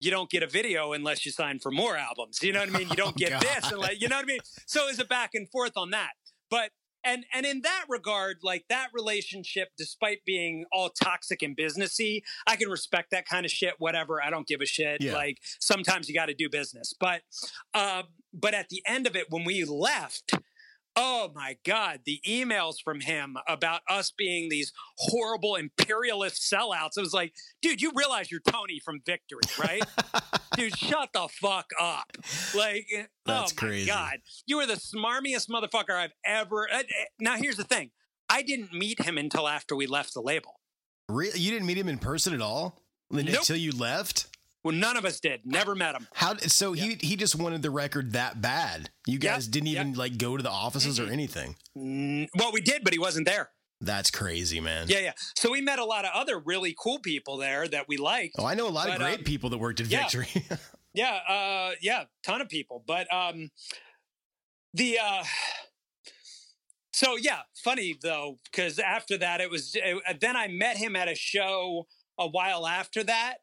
you 0.00 0.10
don't 0.10 0.30
get 0.30 0.42
a 0.42 0.46
video 0.46 0.92
unless 0.92 1.26
you 1.26 1.32
sign 1.32 1.58
for 1.58 1.70
more 1.72 1.96
albums. 1.96 2.42
You 2.42 2.52
know 2.52 2.60
what 2.60 2.68
I 2.74 2.78
mean? 2.78 2.88
You 2.88 2.96
don't 2.96 3.08
Oh, 3.08 3.12
get 3.16 3.40
this 3.40 3.60
God. 3.62 3.72
unless, 3.72 4.00
you 4.00 4.08
know 4.08 4.16
what 4.16 4.24
I 4.24 4.28
mean? 4.28 4.40
So 4.66 4.84
it 4.84 4.90
was 4.90 5.00
a 5.00 5.04
back 5.04 5.30
and 5.34 5.48
forth 5.50 5.72
on 5.76 5.90
that. 5.90 6.12
But 6.50 6.70
and 7.04 7.24
and 7.32 7.46
in 7.46 7.60
that 7.62 7.84
regard, 7.88 8.38
like 8.42 8.64
that 8.68 8.88
relationship, 8.92 9.68
despite 9.78 10.18
being 10.26 10.64
all 10.72 10.90
toxic 10.90 11.42
and 11.42 11.56
businessy, 11.56 12.22
I 12.46 12.56
can 12.56 12.68
respect 12.68 13.12
that 13.12 13.24
kind 13.26 13.44
of 13.46 13.52
shit. 13.52 13.74
Whatever, 13.78 14.22
I 14.22 14.30
don't 14.30 14.46
give 14.48 14.60
a 14.60 14.66
shit. 14.66 15.00
Yeah. 15.02 15.14
Like 15.14 15.38
sometimes 15.60 16.08
you 16.08 16.14
got 16.14 16.26
to 16.26 16.34
do 16.34 16.48
business, 16.50 16.92
but 16.98 17.22
uh, 17.72 18.02
but 18.34 18.52
at 18.52 18.68
the 18.68 18.82
end 18.86 19.06
of 19.06 19.14
it, 19.14 19.26
when 19.30 19.44
we 19.44 19.64
left, 19.64 20.34
oh 21.00 21.30
my 21.34 21.56
god, 21.64 22.00
the 22.04 22.20
emails 22.26 22.74
from 22.84 23.00
him 23.00 23.36
about 23.48 23.80
us 23.88 24.10
being 24.10 24.48
these 24.48 24.72
horrible 24.98 25.54
imperialist 25.54 26.42
sellouts. 26.52 26.96
It 26.96 27.00
was 27.00 27.14
like, 27.14 27.32
dude, 27.62 27.80
you 27.80 27.92
realize 27.94 28.30
you're 28.30 28.40
Tony 28.40 28.80
from 28.84 29.00
Victory, 29.06 29.40
right? 29.58 29.82
dude, 30.56 30.76
shut 30.76 31.10
the 31.14 31.28
fuck 31.40 31.70
up. 31.80 32.10
Like, 32.56 32.86
That's 33.24 33.52
oh 33.52 33.54
my 33.64 33.68
crazy. 33.68 33.86
god, 33.86 34.18
you 34.46 34.56
were 34.56 34.66
the 34.66 34.74
smarmiest 34.74 35.48
motherfucker 35.48 35.92
I've 35.94 36.12
ever. 36.24 36.68
uh, 36.72 36.78
uh, 36.78 36.82
Now 37.20 37.36
here's 37.36 37.56
the 37.56 37.64
thing. 37.64 37.90
I 38.28 38.42
didn't 38.42 38.72
meet 38.74 39.00
him 39.00 39.16
until 39.16 39.48
after 39.48 39.74
we 39.76 39.86
left 39.86 40.14
the 40.14 40.20
label. 40.20 40.60
Re- 41.08 41.30
you 41.34 41.50
didn't 41.50 41.66
meet 41.66 41.78
him 41.78 41.88
in 41.88 41.98
person 41.98 42.34
at 42.34 42.42
all 42.42 42.82
Nope. 43.10 43.26
until 43.28 43.56
you 43.56 43.70
left. 43.72 44.26
Well, 44.68 44.76
none 44.76 44.98
of 44.98 45.06
us 45.06 45.18
did. 45.18 45.40
Never 45.46 45.74
met 45.74 45.94
him. 45.94 46.06
How? 46.12 46.36
So 46.36 46.74
he 46.74 46.98
he 47.00 47.16
just 47.16 47.34
wanted 47.34 47.62
the 47.62 47.70
record 47.70 48.12
that 48.12 48.42
bad. 48.42 48.90
You 49.06 49.18
guys 49.18 49.48
didn't 49.48 49.68
yep. 49.68 49.80
even 49.80 49.94
like 49.94 50.18
go 50.18 50.36
to 50.36 50.42
the 50.42 50.50
offices 50.50 51.00
or 51.00 51.06
anything. 51.06 51.56
Mm, 51.74 52.28
Well, 52.38 52.52
we 52.52 52.60
did, 52.60 52.84
but 52.84 52.92
he 52.92 52.98
wasn't 52.98 53.26
there. 53.26 53.48
That's 53.80 54.10
crazy, 54.10 54.60
man. 54.60 54.88
Yeah, 54.90 54.98
yeah. 54.98 55.12
So 55.36 55.52
we 55.52 55.62
met 55.62 55.78
a 55.78 55.86
lot 55.86 56.04
of 56.04 56.10
other 56.12 56.38
really 56.38 56.76
cool 56.78 56.98
people 56.98 57.38
there 57.38 57.66
that 57.66 57.88
we 57.88 57.96
liked. 57.96 58.34
Oh, 58.38 58.44
I 58.44 58.52
know 58.56 58.68
a 58.68 58.70
lot 58.70 58.90
of 58.90 58.98
great 58.98 59.20
um, 59.20 59.24
people 59.24 59.48
that 59.48 59.56
worked 59.56 59.80
at 59.80 59.86
yeah. 59.86 60.02
Victory. 60.02 60.44
Yeah, 60.94 61.18
uh, 61.28 61.74
yeah, 61.80 62.04
ton 62.24 62.40
of 62.40 62.48
people. 62.48 62.82
But 62.84 63.06
um, 63.14 63.50
the 64.74 64.98
uh, 64.98 65.22
so 66.92 67.16
yeah, 67.16 67.40
funny 67.62 67.96
though, 68.02 68.38
because 68.50 68.78
after 68.78 69.16
that 69.16 69.40
it 69.40 69.50
was 69.50 69.74
it, 69.74 70.20
then 70.20 70.36
I 70.36 70.48
met 70.48 70.76
him 70.76 70.94
at 70.96 71.08
a 71.08 71.14
show 71.14 71.86
a 72.18 72.26
while 72.26 72.66
after 72.66 73.04
that. 73.04 73.36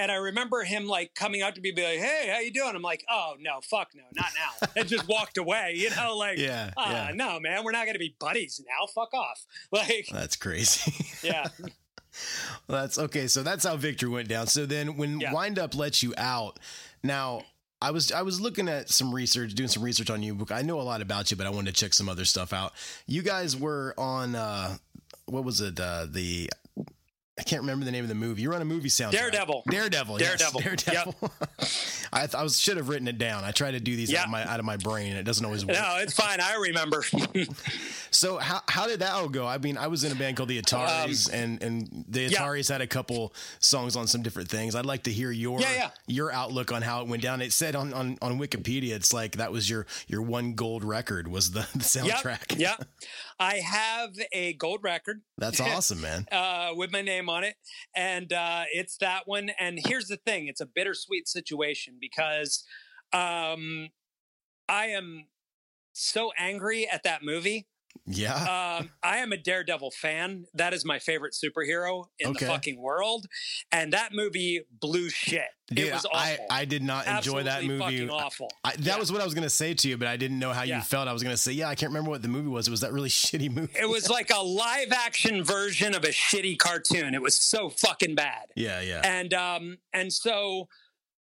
And 0.00 0.10
I 0.10 0.16
remember 0.16 0.62
him 0.62 0.86
like 0.86 1.14
coming 1.14 1.42
up 1.42 1.54
to 1.54 1.60
me, 1.60 1.72
be 1.72 1.82
like, 1.82 1.98
"Hey, 1.98 2.30
how 2.32 2.40
you 2.40 2.52
doing?" 2.52 2.72
I'm 2.74 2.82
like, 2.82 3.04
"Oh 3.10 3.34
no, 3.40 3.60
fuck 3.62 3.88
no, 3.94 4.02
not 4.14 4.30
now," 4.34 4.68
and 4.76 4.88
just 4.88 5.06
walked 5.08 5.36
away. 5.38 5.74
You 5.76 5.90
know, 5.90 6.16
like, 6.24 6.38
Yeah, 6.38 6.70
"Ah, 6.76 7.08
yeah. 7.08 7.14
no, 7.14 7.38
man, 7.40 7.64
we're 7.64 7.72
not 7.72 7.86
gonna 7.86 7.98
be 7.98 8.14
buddies 8.18 8.60
now. 8.66 8.86
Fuck 8.86 9.14
off." 9.14 9.44
Like, 9.72 10.08
That's 10.12 10.36
crazy. 10.36 10.92
yeah, 11.26 11.46
That's 12.66 12.98
okay. 12.98 13.26
So 13.28 13.42
that's 13.42 13.64
how 13.64 13.76
Victory 13.76 14.08
went 14.08 14.28
down. 14.28 14.46
So 14.46 14.66
then 14.66 14.96
when 14.96 15.20
Yeah. 15.20 15.32
Wind 15.32 15.58
Up 15.58 15.74
lets 15.74 16.02
you 16.02 16.12
out, 16.16 16.58
now 17.02 17.42
I 17.82 17.90
was 17.92 18.10
I 18.12 18.22
was 18.22 18.40
looking 18.40 18.68
at 18.68 18.90
some 18.90 19.14
research, 19.14 19.54
doing 19.54 19.68
some 19.68 19.82
research 19.82 20.10
on 20.10 20.22
you. 20.22 20.34
Book. 20.34 20.50
I 20.52 20.62
know 20.62 20.80
a 20.80 20.82
lot 20.82 21.02
about 21.02 21.30
you, 21.30 21.36
but 21.36 21.46
I 21.46 21.50
wanted 21.50 21.74
to 21.74 21.80
check 21.80 21.94
some 21.94 22.08
other 22.08 22.24
stuff 22.24 22.52
out. 22.52 22.72
You 23.06 23.22
guys 23.22 23.56
were 23.56 23.94
on 23.96 24.34
uh 24.34 24.76
what 25.26 25.44
was 25.44 25.60
it? 25.60 25.78
Uh 25.78 26.06
the 26.10 26.50
I 27.40 27.42
can't 27.42 27.62
remember 27.62 27.86
the 27.86 27.90
name 27.90 28.04
of 28.04 28.08
the 28.10 28.14
movie. 28.14 28.42
You 28.42 28.50
were 28.50 28.54
on 28.54 28.60
a 28.60 28.66
movie 28.66 28.90
soundtrack. 28.90 29.12
Daredevil. 29.12 29.62
Daredevil. 29.70 30.20
yes, 30.20 30.38
Daredevil. 30.38 30.60
Daredevil. 30.60 31.14
I, 32.12 32.20
th- 32.26 32.34
I 32.34 32.42
was, 32.42 32.58
should 32.60 32.76
have 32.76 32.90
written 32.90 33.08
it 33.08 33.16
down. 33.16 33.44
I 33.44 33.50
try 33.52 33.70
to 33.70 33.80
do 33.80 33.96
these 33.96 34.12
out, 34.14 34.26
of 34.26 34.30
my, 34.30 34.44
out 34.44 34.58
of 34.60 34.66
my 34.66 34.76
brain. 34.76 35.14
It 35.16 35.22
doesn't 35.22 35.44
always 35.44 35.64
work. 35.64 35.74
no, 35.76 35.96
it's 36.00 36.12
fine. 36.12 36.38
I 36.40 36.56
remember. 36.56 37.02
So 38.12 38.38
how 38.38 38.60
how 38.68 38.88
did 38.88 39.00
that 39.00 39.12
all 39.12 39.28
go? 39.28 39.46
I 39.46 39.58
mean, 39.58 39.78
I 39.78 39.86
was 39.86 40.02
in 40.02 40.10
a 40.10 40.16
band 40.16 40.36
called 40.36 40.48
the 40.48 40.60
Ataris, 40.60 41.32
and 41.32 41.62
and 41.62 42.04
the 42.08 42.26
Um, 42.26 42.32
yeah. 42.32 42.38
Ataris 42.40 42.68
had 42.68 42.80
a 42.80 42.86
couple 42.86 43.32
songs 43.60 43.94
on 43.94 44.08
some 44.08 44.22
different 44.22 44.48
things. 44.48 44.74
I'd 44.74 44.84
like 44.84 45.04
to 45.04 45.12
hear 45.12 45.30
your 45.30 45.60
Yeah, 45.60 45.72
yeah. 45.74 45.90
your 46.08 46.32
outlook 46.32 46.72
on 46.72 46.82
how 46.82 47.02
it 47.02 47.06
went 47.08 47.22
down. 47.22 47.40
It 47.40 47.52
said 47.52 47.76
on, 47.76 47.92
on 47.94 48.18
on 48.20 48.38
Wikipedia, 48.38 48.94
it's 48.94 49.12
like 49.12 49.36
that 49.36 49.52
was 49.52 49.70
your 49.70 49.86
your 50.08 50.22
one 50.22 50.54
gold 50.54 50.82
record 50.82 51.28
was 51.28 51.52
the, 51.52 51.60
the 51.72 51.84
soundtrack. 51.84 52.58
Yep, 52.58 52.80
yep. 52.80 52.88
I 53.40 53.56
have 53.56 54.10
a 54.32 54.52
gold 54.52 54.84
record 54.84 55.22
That's 55.38 55.60
awesome, 55.60 56.02
man. 56.02 56.26
uh, 56.30 56.72
with 56.74 56.92
my 56.92 57.00
name 57.00 57.30
on 57.30 57.42
it, 57.42 57.56
and 57.96 58.32
uh, 58.32 58.64
it's 58.72 58.98
that 58.98 59.26
one. 59.26 59.50
And 59.58 59.80
here's 59.84 60.08
the 60.08 60.18
thing: 60.18 60.46
it's 60.46 60.60
a 60.60 60.66
bittersweet 60.66 61.26
situation 61.26 61.96
because 61.98 62.62
um, 63.14 63.88
I 64.68 64.88
am 64.88 65.24
so 65.94 66.32
angry 66.38 66.86
at 66.88 67.02
that 67.04 67.24
movie. 67.24 67.66
Yeah. 68.06 68.78
Um, 68.80 68.90
I 69.02 69.18
am 69.18 69.32
a 69.32 69.36
Daredevil 69.36 69.92
fan. 69.92 70.46
That 70.54 70.72
is 70.74 70.84
my 70.84 70.98
favorite 70.98 71.34
superhero 71.34 72.06
in 72.18 72.30
Okay. 72.30 72.46
the 72.46 72.50
fucking 72.52 72.80
world, 72.80 73.26
and 73.70 73.92
that 73.92 74.12
movie 74.12 74.62
blew 74.80 75.08
shit. 75.10 75.44
Dude, 75.68 75.86
it 75.86 75.92
was 75.92 76.04
awful. 76.06 76.46
I, 76.50 76.62
I 76.62 76.64
did 76.64 76.82
not 76.82 77.06
enjoy 77.06 77.44
that 77.44 77.62
movie. 77.64 77.78
Fucking 77.78 78.10
awful. 78.10 78.50
I, 78.64 78.72
that 78.72 78.80
Yeah. 78.80 78.96
was 78.98 79.12
what 79.12 79.20
I 79.20 79.24
was 79.24 79.34
going 79.34 79.44
to 79.44 79.50
say 79.50 79.74
to 79.74 79.88
you, 79.88 79.96
but 79.96 80.08
I 80.08 80.16
didn't 80.16 80.38
know 80.40 80.52
how 80.52 80.62
you 80.64 80.80
felt. 80.80 81.06
I 81.06 81.12
was 81.12 81.22
going 81.22 81.32
to 81.34 81.40
say, 81.40 81.52
yeah, 81.52 81.68
I 81.68 81.76
can't 81.76 81.90
remember 81.90 82.10
what 82.10 82.22
the 82.22 82.28
movie 82.28 82.48
was. 82.48 82.66
It 82.66 82.72
was 82.72 82.80
that 82.80 82.92
really 82.92 83.08
shitty 83.10 83.50
movie. 83.52 83.72
It 83.78 83.88
was 83.88 84.10
like 84.10 84.30
a 84.34 84.42
live 84.42 84.90
action 84.92 85.44
version 85.44 85.94
of 85.94 86.02
a 86.04 86.08
shitty 86.08 86.58
cartoon. 86.58 87.14
It 87.14 87.22
was 87.22 87.36
so 87.36 87.68
fucking 87.70 88.16
bad. 88.16 88.46
yeah, 88.56 88.80
yeah. 88.80 89.00
and 89.04 89.32
um 89.34 89.78
and 89.92 90.12
so 90.12 90.66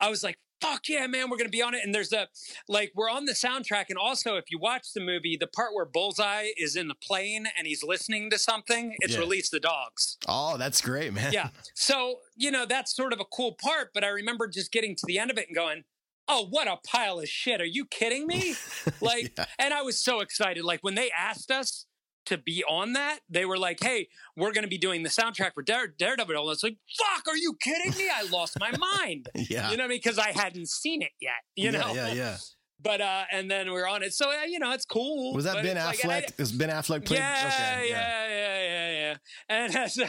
i 0.02 0.10
was 0.10 0.24
like 0.24 0.38
fuck 0.66 0.88
yeah 0.90 1.08
man 1.08 1.30
we're 1.30 1.38
gonna 1.38 1.50
be 1.50 1.62
on 1.62 1.74
it 1.74 1.82
and 1.84 1.94
there's 1.94 2.12
a 2.14 2.28
like 2.68 2.92
we're 2.96 3.10
on 3.10 3.26
the 3.26 3.34
soundtrack 3.34 3.86
and 3.90 3.98
also 3.98 4.36
if 4.36 4.46
you 4.50 4.58
watch 4.60 4.94
the 4.94 5.02
movie 5.02 5.38
the 5.40 5.48
part 5.48 5.74
where 5.74 5.86
bullseye 5.86 6.48
is 6.58 6.76
in 6.76 6.88
the 6.88 6.96
plane 6.96 7.48
and 7.58 7.68
he's 7.68 7.84
listening 7.84 8.30
to 8.30 8.38
something 8.38 8.96
it's 9.00 9.14
Yeah. 9.14 9.20
release 9.20 9.50
the 9.50 9.60
dogs 9.60 10.18
oh, 10.28 10.58
that's 10.58 10.82
great, 10.82 11.14
man. 11.14 11.32
yeah 11.34 11.50
so 11.74 12.20
you 12.36 12.52
know 12.52 12.66
that's 12.66 12.96
sort 12.96 13.14
of 13.14 13.20
a 13.20 13.26
cool 13.26 13.56
part 13.62 13.92
but 13.94 14.04
i 14.04 14.08
remember 14.08 14.48
just 14.48 14.72
getting 14.72 14.96
to 14.96 15.04
the 15.08 15.20
end 15.20 15.32
of 15.32 15.38
it 15.38 15.48
and 15.48 15.56
going 15.56 15.84
oh 16.28 16.48
what 16.50 16.68
a 16.68 16.78
pile 16.88 17.20
of 17.20 17.28
shit 17.30 17.62
are 17.62 17.66
you 17.66 17.86
kidding 17.86 18.26
me 18.26 18.56
like 19.02 19.34
Yeah. 19.38 19.46
and 19.60 19.74
i 19.74 19.82
was 19.82 20.02
so 20.02 20.20
excited 20.22 20.64
like 20.64 20.80
when 20.82 20.96
they 20.96 21.12
asked 21.18 21.52
us 21.52 21.86
to 22.26 22.38
be 22.38 22.64
on 22.68 22.94
that 22.94 23.20
they 23.30 23.46
were 23.46 23.58
like 23.58 23.78
hey 23.82 24.08
we're 24.36 24.52
going 24.52 24.64
to 24.64 24.70
be 24.70 24.78
doing 24.78 25.04
the 25.04 25.10
soundtrack 25.10 25.54
for 25.54 25.64
Dare, 25.64 25.88
daredevil 25.88 26.36
and 26.50 26.54
it's 26.54 26.64
like 26.64 26.78
fuck 26.98 27.28
are 27.28 27.38
you 27.38 27.56
kidding 27.62 27.92
me 27.98 28.10
i 28.14 28.24
lost 28.30 28.58
my 28.60 28.72
mind 28.72 29.30
yeah. 29.36 29.70
you 29.72 29.78
know 29.78 29.84
what 29.84 29.86
i 29.86 29.88
mean 29.90 30.02
because 30.04 30.18
i 30.20 30.32
hadn't 30.32 30.68
seen 30.70 31.02
it 31.02 31.12
yet 31.22 31.32
you 31.56 31.72
yeah, 31.72 31.80
know 31.80 31.94
yeah, 31.94 32.14
yeah. 32.14 32.38
but 32.82 33.02
uh 33.02 33.24
and 33.32 33.50
then 33.50 33.72
we're 33.72 33.88
on 33.88 34.04
it 34.04 34.14
so 34.14 34.30
uh, 34.30 34.44
you 34.46 34.60
know 34.60 34.72
it's 34.72 34.86
cool 34.86 35.34
Was 35.34 35.46
that 35.46 35.64
Ben 35.64 35.78
it's 35.78 36.04
like- 36.04 36.24
Affleck? 36.26 36.34
I- 36.40 36.42
Is 36.42 36.52
Ben 36.52 36.70
Affleck 36.70 37.06
played? 37.06 37.20
yeah, 37.20 37.52
okay, 37.54 37.90
yeah, 37.90 38.28
yeah, 38.28 38.62
yeah, 38.64 38.92
yeah, 38.92 39.16
And 39.50 39.76
uh, 39.76 39.88
so, 39.88 40.06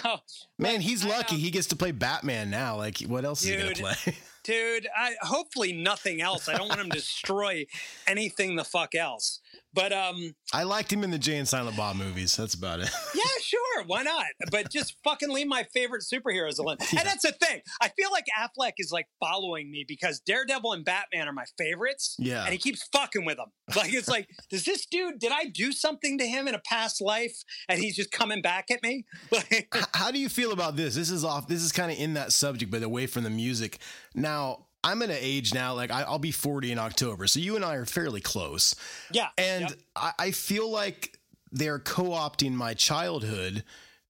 Man, 0.59 0.81
he's 0.81 1.05
lucky. 1.05 1.35
um, 1.37 1.41
he 1.41 1.51
gets 1.51 1.67
to 1.69 1.77
play 1.77 1.91
Batman 1.93 2.49
now. 2.51 2.77
Like, 2.77 3.01
what 3.01 3.25
else 3.25 3.43
is 3.45 3.51
he 3.51 3.57
gonna 3.57 3.75
play? 3.75 4.17
dude, 4.43 4.87
I 4.97 5.15
hopefully 5.21 5.73
nothing 5.73 6.23
else. 6.23 6.49
I 6.49 6.57
don't 6.57 6.69
want 6.69 6.81
him 6.81 6.91
to 6.91 6.97
destroy 6.97 7.67
anything 8.07 8.57
the 8.57 8.65
fuck 8.65 8.95
else. 8.95 9.41
But 9.73 9.93
um, 9.93 10.35
I 10.55 10.63
liked 10.63 10.93
him 10.93 11.05
in 11.05 11.11
the 11.11 11.19
Jay 11.19 11.37
and 11.37 11.47
Silent 11.47 11.77
Bob 11.77 11.97
movies. 11.97 12.35
That's 12.35 12.55
about 12.55 12.81
it. 12.81 12.89
yeah, 13.15 13.23
sure, 13.43 13.85
why 13.87 14.03
not? 14.03 14.25
But 14.51 14.71
just 14.71 14.97
fucking 15.05 15.29
leave 15.29 15.47
my 15.47 15.65
favorite 15.75 16.03
superheroes 16.03 16.59
alone. 16.59 16.79
And 16.81 17.01
that's 17.07 17.23
the 17.23 17.33
thing. 17.33 17.61
I 17.83 17.89
feel 17.89 18.11
like 18.11 18.25
Affleck 18.39 18.73
is 18.79 18.91
like 18.91 19.07
following 19.21 19.71
me 19.71 19.85
because 19.87 20.21
Daredevil 20.21 20.73
and 20.73 20.85
Batman 20.85 21.29
are 21.29 21.33
my 21.33 21.45
favorites. 21.59 22.17
Yeah. 22.19 22.45
And 22.45 22.53
he 22.53 22.59
keeps 22.59 22.89
fucking 22.93 23.25
with 23.25 23.37
them. 23.37 23.49
Like 23.77 23.93
it's 23.93 24.09
like, 24.09 24.29
does 24.51 24.65
this 24.65 24.87
dude? 24.87 25.19
Did 25.19 25.33
I 25.33 25.45
do 25.45 25.73
something 25.73 26.19
to 26.19 26.27
him 26.27 26.49
in 26.49 26.55
a 26.55 26.61
past 26.61 27.01
life, 27.01 27.37
and 27.69 27.79
he's 27.79 27.97
just 27.97 28.11
coming 28.11 28.41
back 28.41 28.71
at 28.71 28.83
me? 28.83 29.05
Like, 29.31 29.75
How 29.93 30.11
do 30.11 30.19
you 30.19 30.29
feel 30.29 30.53
about 30.53 30.77
this? 30.77 30.95
This 30.95 31.11
is 31.11 31.25
off. 31.25 31.49
This 31.49 31.63
is 31.63 31.73
kind 31.73 31.93
of 31.93 31.99
in 31.99 32.15
that 32.15 32.33
subject, 32.33 32.71
but 32.71 32.83
away 32.83 33.07
from 33.07 33.25
the 33.25 33.31
music. 33.31 33.79
Now, 34.15 34.66
I'm 34.87 35.03
at 35.03 35.11
an 35.11 35.19
age 35.21 35.53
now. 35.53 35.75
Like, 35.75 35.91
I, 35.91 36.03
I'll 36.03 36.19
be 36.19 36.31
40 36.31 36.73
in 36.73 36.79
October, 36.79 37.27
so 37.27 37.41
you 37.41 37.57
and 37.57 37.65
I 37.65 37.75
are 37.75 37.85
fairly 37.87 38.21
close. 38.21 38.75
yeah. 39.11 39.29
And 39.37 39.63
Yep. 39.63 39.73
I, 39.97 40.13
I 40.19 40.31
feel 40.31 40.71
like 40.71 41.19
they're 41.53 41.79
co-opting 41.79 42.53
my 42.53 42.75
childhood, 42.75 43.65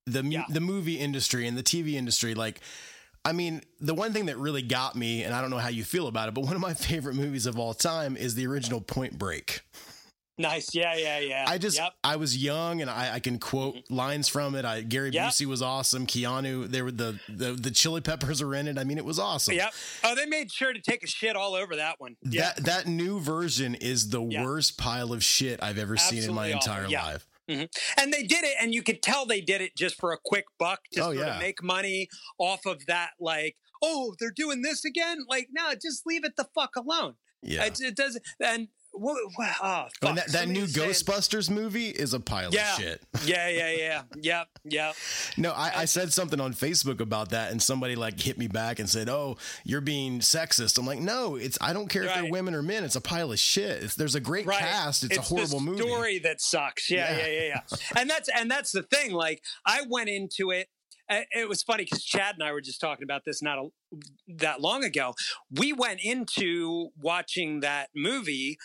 the 0.06 0.22
Yeah. 0.24 0.44
the 0.48 0.60
movie 0.60 0.98
industry 0.98 1.46
and 1.46 1.56
the 1.56 1.62
TV 1.62 1.94
industry. 1.94 2.34
Like, 2.34 2.60
I 3.24 3.32
mean, 3.32 3.62
the 3.80 3.94
one 3.94 4.12
thing 4.12 4.26
that 4.26 4.36
really 4.38 4.62
got 4.62 4.94
me, 4.94 5.22
and 5.24 5.34
I 5.34 5.40
don't 5.40 5.50
know 5.50 5.58
how 5.58 5.68
you 5.68 5.82
feel 5.84 6.06
about 6.06 6.28
it, 6.28 6.34
but 6.34 6.42
one 6.44 6.54
of 6.54 6.60
my 6.60 6.74
favorite 6.88 7.14
movies 7.16 7.46
of 7.46 7.58
all 7.58 7.74
time 7.74 8.16
is 8.16 8.34
the 8.34 8.46
original 8.46 8.80
Point 8.80 9.18
Break. 9.18 9.60
Nice. 10.38 10.74
Yeah, 10.74 10.94
yeah, 10.96 11.18
yeah. 11.18 11.44
I 11.48 11.56
just 11.56 11.78
Yep. 11.78 11.94
I 12.04 12.16
was 12.16 12.36
young 12.36 12.82
and 12.82 12.90
I, 12.90 13.14
I 13.14 13.20
can 13.20 13.38
quote 13.38 13.76
mm-hmm. 13.76 13.94
lines 13.94 14.28
from 14.28 14.54
it. 14.54 14.64
I 14.64 14.82
Gary 14.82 15.10
Yep. 15.10 15.30
Busey 15.30 15.46
was 15.46 15.62
awesome. 15.62 16.06
Keanu, 16.06 16.66
they 16.68 16.82
were 16.82 16.90
the, 16.90 17.18
the 17.28 17.52
the 17.52 17.70
Chili 17.70 18.02
Peppers 18.02 18.42
are 18.42 18.54
in 18.54 18.68
it. 18.68 18.78
I 18.78 18.84
mean, 18.84 18.98
it 18.98 19.04
was 19.04 19.18
awesome. 19.18 19.54
Yep. 19.54 19.72
Oh, 20.04 20.14
they 20.14 20.26
made 20.26 20.52
sure 20.52 20.72
to 20.72 20.80
take 20.80 21.02
a 21.02 21.06
shit 21.06 21.36
all 21.36 21.54
over 21.54 21.76
that 21.76 22.00
one. 22.00 22.16
Yeah. 22.22 22.52
That 22.56 22.64
that 22.64 22.86
new 22.86 23.18
version 23.20 23.74
is 23.74 24.10
the 24.10 24.22
Yeah. 24.22 24.44
worst 24.44 24.76
pile 24.76 25.12
of 25.12 25.24
shit 25.24 25.62
I've 25.62 25.78
ever 25.78 25.96
seen 25.96 26.22
in 26.22 26.34
my 26.34 26.52
Absolutely 26.52 26.52
entire 26.52 26.86
Yeah. 26.88 27.04
life. 27.04 27.26
Mm-hmm. 27.48 28.00
And 28.00 28.12
they 28.12 28.24
did 28.24 28.44
it, 28.44 28.56
and 28.60 28.74
you 28.74 28.82
could 28.82 29.02
tell 29.02 29.24
they 29.24 29.40
did 29.40 29.60
it 29.60 29.76
just 29.76 29.96
for 29.98 30.12
a 30.12 30.18
quick 30.22 30.46
buck 30.58 30.80
to 30.92 31.00
Oh, 31.00 31.04
sort 31.04 31.16
yeah. 31.18 31.36
of 31.36 31.40
make 31.40 31.62
money 31.62 32.08
off 32.38 32.66
of 32.66 32.84
that. 32.86 33.10
Like, 33.20 33.56
oh, 33.80 34.14
they're 34.18 34.32
doing 34.32 34.62
this 34.62 34.84
again. 34.84 35.24
Like, 35.28 35.48
no, 35.50 35.72
just 35.74 36.04
leave 36.06 36.24
it 36.24 36.36
the 36.36 36.48
fuck 36.54 36.74
alone. 36.76 37.14
Yeah. 37.42 37.64
It, 37.66 37.80
it 37.80 37.94
doesn't. 37.96 38.24
And 38.40 38.68
what? 38.98 39.16
what 39.36 39.48
oh, 39.62 39.86
fuck. 40.00 40.08
and 40.08 40.18
that, 40.18 40.32
that 40.32 40.48
new 40.48 40.66
saying- 40.66 40.90
Ghostbusters 40.90 41.50
movie 41.50 41.88
is 41.90 42.14
a 42.14 42.20
pile 42.20 42.50
Yeah. 42.52 42.72
of 42.74 42.80
shit. 42.80 43.02
Yeah, 43.24 43.48
yeah, 43.48 43.70
yeah, 43.70 44.02
yep, 44.20 44.48
yep. 44.64 44.94
No, 45.36 45.52
I, 45.52 45.72
I 45.82 45.84
said 45.84 46.12
something 46.12 46.40
on 46.40 46.52
Facebook 46.54 47.00
about 47.00 47.30
that, 47.30 47.50
and 47.52 47.62
somebody 47.62 47.96
like 47.96 48.20
hit 48.20 48.38
me 48.38 48.48
back 48.48 48.78
and 48.78 48.88
said, 48.88 49.08
"Oh, 49.08 49.36
you're 49.64 49.80
being 49.80 50.20
sexist." 50.20 50.78
I'm 50.78 50.86
like, 50.86 51.00
"No, 51.00 51.36
it's 51.36 51.58
I 51.60 51.72
don't 51.72 51.88
care 51.88 52.04
if 52.04 52.14
they're 52.14 52.30
women 52.30 52.54
or 52.54 52.62
men. 52.62 52.84
It's 52.84 52.96
a 52.96 53.00
pile 53.00 53.32
of 53.32 53.38
shit. 53.38 53.82
It's, 53.82 53.94
there's 53.94 54.14
a 54.14 54.20
great 54.20 54.46
Right. 54.46 54.58
cast. 54.58 55.04
It's, 55.04 55.16
a 55.16 55.20
horrible 55.20 55.58
the 55.60 55.64
movie." 55.64 55.82
story 55.82 56.18
that 56.20 56.40
sucks. 56.40 56.90
Yeah, 56.90 57.10
Yeah. 57.16 57.26
yeah, 57.26 57.32
yeah, 57.32 57.42
yeah. 57.70 57.76
and 58.00 58.10
that's 58.10 58.28
and 58.34 58.50
that's 58.50 58.72
the 58.72 58.82
thing. 58.82 59.12
Like, 59.12 59.42
I 59.64 59.82
went 59.88 60.08
into 60.08 60.50
it. 60.50 60.68
It 61.08 61.48
was 61.48 61.62
funny 61.62 61.84
because 61.84 62.04
Chad 62.04 62.34
and 62.34 62.42
I 62.42 62.52
were 62.52 62.60
just 62.60 62.80
talking 62.80 63.04
about 63.04 63.22
this 63.24 63.42
not 63.42 63.58
a, 63.58 63.68
that 64.28 64.60
long 64.60 64.84
ago. 64.84 65.14
We 65.50 65.72
went 65.72 66.00
into 66.02 66.88
watching 67.00 67.60
that 67.60 67.90
movie 67.94 68.58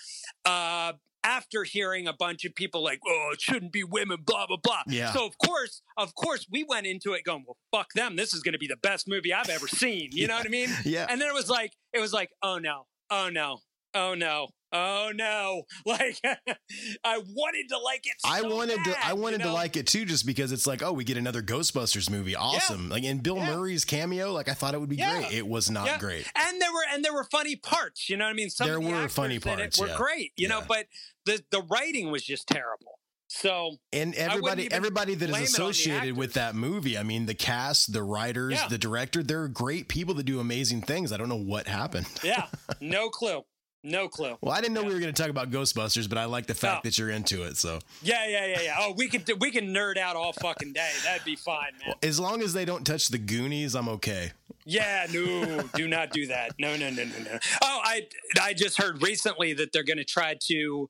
uh, 0.45 0.93
after 1.23 1.63
hearing 1.63 2.07
a 2.07 2.13
bunch 2.13 2.45
of 2.45 2.55
people 2.55 2.83
like, 2.83 2.99
"Oh, 3.07 3.29
it 3.33 3.41
shouldn't 3.41 3.71
be 3.71 3.83
women," 3.83 4.19
blah 4.25 4.47
blah 4.47 4.57
blah. 4.57 4.81
Yeah. 4.87 5.11
So 5.11 5.25
of 5.25 5.37
course, 5.37 5.81
of 5.97 6.15
course, 6.15 6.47
we 6.49 6.63
went 6.63 6.87
into 6.87 7.13
it 7.13 7.23
going, 7.23 7.43
"Well, 7.45 7.57
fuck 7.71 7.93
them. 7.93 8.15
This 8.15 8.33
is 8.33 8.41
going 8.41 8.53
to 8.53 8.59
be 8.59 8.67
the 8.67 8.77
best 8.77 9.07
movie 9.07 9.33
I've 9.33 9.49
ever 9.49 9.67
seen." 9.67 10.09
You 10.11 10.27
know 10.27 10.35
what 10.35 10.45
I 10.45 10.49
mean? 10.49 10.69
Yeah. 10.83 11.05
And 11.09 11.21
then 11.21 11.29
it 11.29 11.33
was 11.33 11.49
like, 11.49 11.73
it 11.93 11.99
was 11.99 12.13
like, 12.13 12.31
oh 12.41 12.57
no, 12.57 12.85
oh 13.09 13.29
no, 13.29 13.59
oh 13.93 14.15
no, 14.15 14.49
oh 14.71 15.11
no. 15.13 15.63
Like, 15.85 16.19
I 17.03 17.17
wanted 17.17 17.69
to 17.69 17.77
like 17.79 18.05
it. 18.05 18.13
I 18.25 18.41
so 18.41 18.55
wanted 18.55 18.83
to. 18.85 18.91
I 18.91 18.93
bad, 18.93 19.15
you 19.15 19.21
wanted 19.21 19.41
to 19.41 19.51
like 19.51 19.75
it 19.77 19.87
too, 19.87 20.05
just 20.05 20.25
because 20.25 20.51
it's 20.51 20.67
like, 20.67 20.81
oh, 20.83 20.93
we 20.93 21.03
get 21.03 21.17
another 21.17 21.41
Ghostbusters 21.41 22.09
movie, 22.09 22.35
awesome. 22.35 22.89
Like, 22.89 23.03
in 23.03 23.19
Bill 23.19 23.37
Yeah. 23.37 23.55
Murray's 23.55 23.83
cameo, 23.85 24.31
like 24.31 24.47
I 24.49 24.53
thought 24.53 24.73
it 24.73 24.79
would 24.79 24.89
be 24.89 24.95
Yeah. 24.97 25.19
great. 25.21 25.33
It 25.33 25.47
was 25.47 25.69
not 25.69 25.85
Yeah. 25.87 25.97
great. 25.99 26.25
And 26.35 26.61
there 26.61 26.71
were 26.71 26.83
and 26.93 27.03
there 27.03 27.13
were 27.13 27.25
funny 27.31 27.55
parts. 27.55 28.09
You 28.09 28.17
know 28.17 28.25
what 28.25 28.31
I 28.31 28.33
mean? 28.33 28.49
Some 28.49 28.67
There 28.67 28.77
of 28.77 28.83
the 28.83 28.89
were 28.89 29.09
funny 29.09 29.39
parts, 29.39 29.77
It 29.77 29.81
were 29.81 29.87
yeah. 29.89 29.97
great. 29.97 30.31
You 30.37 30.47
know, 30.47 30.61
but 30.67 30.85
the 31.25 31.43
the 31.51 31.61
writing 31.63 32.11
was 32.11 32.23
just 32.23 32.47
terrible. 32.47 32.99
So 33.33 33.77
And 33.93 34.13
everybody, 34.15 34.69
everybody 34.71 35.15
that 35.15 35.29
is 35.29 35.31
it 35.31 35.33
on 35.35 35.39
the 35.39 35.45
associated 35.45 36.17
with 36.17 36.33
that 36.33 36.53
movie, 36.53 36.97
I 36.97 37.03
mean, 37.03 37.27
the 37.27 37.33
cast, 37.33 37.93
the 37.93 38.03
writers, 38.03 38.55
Yeah. 38.55 38.67
the 38.67 38.77
director, 38.77 39.23
they're 39.23 39.47
great 39.47 39.87
people 39.87 40.13
that 40.15 40.23
do 40.25 40.41
amazing 40.41 40.81
things. 40.81 41.13
I 41.13 41.17
don't 41.17 41.29
know 41.29 41.37
what 41.37 41.65
happened. 41.67 42.07
yeah, 42.23 42.47
no 42.81 43.09
clue, 43.09 43.43
no 43.83 44.07
clue. 44.07 44.37
Well, 44.41 44.53
I 44.53 44.61
didn't 44.61 44.73
know 44.73 44.83
we 44.83 44.93
were 44.93 44.99
going 44.99 45.13
to 45.13 45.21
talk 45.21 45.29
about 45.31 45.49
Ghostbusters, 45.51 46.07
but 46.07 46.17
I 46.17 46.25
like 46.25 46.45
the 46.47 46.53
fact 46.55 46.79
Oh. 46.79 46.81
that 46.87 46.97
you're 46.97 47.09
into 47.09 47.43
it. 47.43 47.57
So 47.57 47.79
Yeah, 48.01 48.27
yeah, 48.27 48.45
yeah, 48.45 48.61
yeah. 48.61 48.75
Oh, 48.79 48.93
we 48.95 49.07
could 49.07 49.29
we 49.41 49.51
can 49.51 49.73
nerd 49.73 49.97
out 49.97 50.15
all 50.15 50.33
fucking 50.33 50.73
day. 50.73 50.89
That'd 51.03 51.25
be 51.25 51.35
fine, 51.35 51.71
man. 51.85 51.95
as 52.03 52.19
long 52.19 52.41
as 52.41 52.53
they 52.53 52.65
don't 52.65 52.85
touch 52.85 53.07
the 53.09 53.17
Goonies, 53.17 53.75
I'm 53.75 53.89
okay. 53.89 54.31
Yeah, 54.65 55.07
no, 55.11 55.63
do 55.75 55.87
not 55.87 56.11
do 56.11 56.27
that. 56.27 56.51
No, 56.59 56.77
no, 56.77 56.89
no, 56.91 57.03
no, 57.03 57.17
no. 57.23 57.39
Oh, 57.63 57.81
I 57.83 58.07
I 58.41 58.53
just 58.53 58.77
heard 58.79 59.01
recently 59.01 59.53
that 59.53 59.71
they're 59.71 59.83
going 59.83 59.97
to 59.97 60.05
try 60.05 60.35
to 60.47 60.87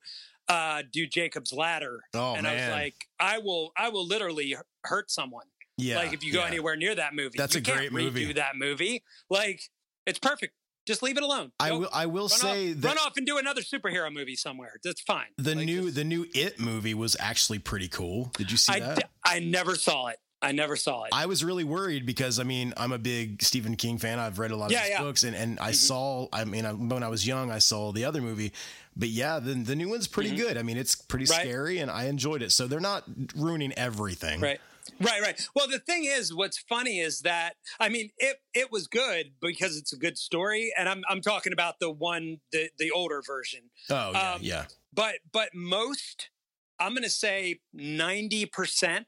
uh, 0.48 0.82
do 0.92 1.06
Jacob's 1.06 1.52
Ladder, 1.52 2.00
Oh, 2.12 2.34
and 2.34 2.46
I 2.46 2.54
was 2.54 2.68
like, 2.68 2.94
I 3.18 3.38
will, 3.38 3.72
I 3.76 3.88
will 3.88 4.06
literally 4.06 4.54
hurt 4.84 5.10
someone. 5.10 5.46
Yeah. 5.78 5.96
like 5.96 6.12
if 6.12 6.22
you 6.22 6.32
go 6.34 6.40
yeah. 6.40 6.48
anywhere 6.48 6.76
near 6.76 6.94
that 6.94 7.14
movie, 7.14 7.38
That's 7.38 7.54
you 7.54 7.60
a 7.60 7.64
can't 7.64 7.78
great 7.78 7.92
movie. 7.92 8.26
Redo 8.26 8.34
that 8.34 8.56
movie, 8.56 9.02
like 9.30 9.62
it's 10.06 10.18
perfect. 10.18 10.52
Just 10.86 11.02
leave 11.02 11.16
it 11.16 11.22
alone. 11.22 11.52
I 11.60 11.68
Go- 11.68 11.78
will. 11.80 11.88
I 11.92 12.06
will 12.06 12.22
run 12.28 12.28
say 12.30 12.70
off, 12.72 12.80
that 12.80 12.88
run 12.88 12.98
off 12.98 13.16
and 13.16 13.26
do 13.26 13.38
another 13.38 13.60
superhero 13.62 14.12
movie 14.12 14.34
somewhere. 14.36 14.72
That's 14.82 15.00
fine. 15.00 15.26
the 15.38 15.54
Like, 15.54 15.66
new 15.66 15.82
just- 15.84 15.94
the 15.96 16.04
new 16.04 16.26
It 16.34 16.58
movie 16.58 16.94
was 16.94 17.16
actually 17.20 17.60
pretty 17.60 17.88
cool. 17.88 18.32
Did 18.36 18.50
you 18.50 18.56
see 18.56 18.72
I, 18.74 18.80
that? 18.80 19.10
I 19.24 19.38
never 19.38 19.76
saw 19.76 20.08
it. 20.08 20.18
I 20.44 20.50
never 20.50 20.74
saw 20.74 21.04
it. 21.04 21.10
I 21.12 21.26
was 21.26 21.44
really 21.44 21.62
worried 21.62 22.04
because 22.04 22.40
I 22.40 22.42
mean 22.42 22.74
I'm 22.76 22.90
a 22.90 22.98
big 22.98 23.44
Stephen 23.44 23.76
King 23.76 23.98
fan. 23.98 24.18
I've 24.18 24.40
read 24.40 24.50
a 24.50 24.56
lot 24.56 24.66
of 24.66 24.72
Yeah, 24.72 24.80
his 24.80 24.90
yeah. 24.90 25.00
books, 25.02 25.22
and, 25.22 25.36
and 25.36 25.60
I 25.60 25.70
Mhm. 25.70 25.74
saw. 25.76 26.26
I 26.32 26.44
mean, 26.44 26.66
I, 26.66 26.72
when 26.72 27.04
I 27.04 27.08
was 27.08 27.24
young, 27.24 27.52
I 27.52 27.58
saw 27.58 27.92
the 27.92 28.04
other 28.04 28.20
movie, 28.20 28.52
but 28.96 29.08
yeah, 29.08 29.38
the 29.38 29.54
the 29.54 29.76
new 29.76 29.88
one's 29.88 30.08
pretty 30.08 30.32
Mhm. 30.32 30.36
good. 30.38 30.56
I 30.58 30.64
mean, 30.64 30.76
it's 30.78 30.96
pretty 30.96 31.26
Right. 31.26 31.42
scary, 31.42 31.78
and 31.78 31.92
I 31.92 32.06
enjoyed 32.06 32.42
it. 32.42 32.50
So 32.50 32.66
they're 32.66 32.80
not 32.80 33.04
ruining 33.36 33.72
everything, 33.74 34.40
Right. 34.40 34.60
Right, 35.00 35.20
right. 35.20 35.48
Well, 35.54 35.68
the 35.68 35.78
thing 35.78 36.04
is, 36.04 36.34
what's 36.34 36.58
funny 36.58 37.00
is 37.00 37.20
that 37.20 37.54
I 37.80 37.88
mean, 37.88 38.10
it 38.18 38.36
it 38.54 38.70
was 38.72 38.86
good 38.86 39.32
because 39.40 39.76
it's 39.76 39.92
a 39.92 39.96
good 39.98 40.18
story, 40.18 40.72
and 40.78 40.88
I'm 40.88 41.02
I'm 41.08 41.20
talking 41.20 41.52
about 41.52 41.76
the 41.80 41.90
one 41.90 42.38
the 42.52 42.70
the 42.78 42.90
older 42.90 43.22
version. 43.26 43.70
Oh 43.90 44.10
yeah, 44.12 44.32
Um, 44.32 44.38
yeah. 44.42 44.64
But 44.92 45.16
but 45.32 45.50
most, 45.54 46.30
I'm 46.78 46.92
going 46.92 47.02
to 47.04 47.10
say 47.10 47.60
ninety 47.72 48.46
percent 48.46 49.06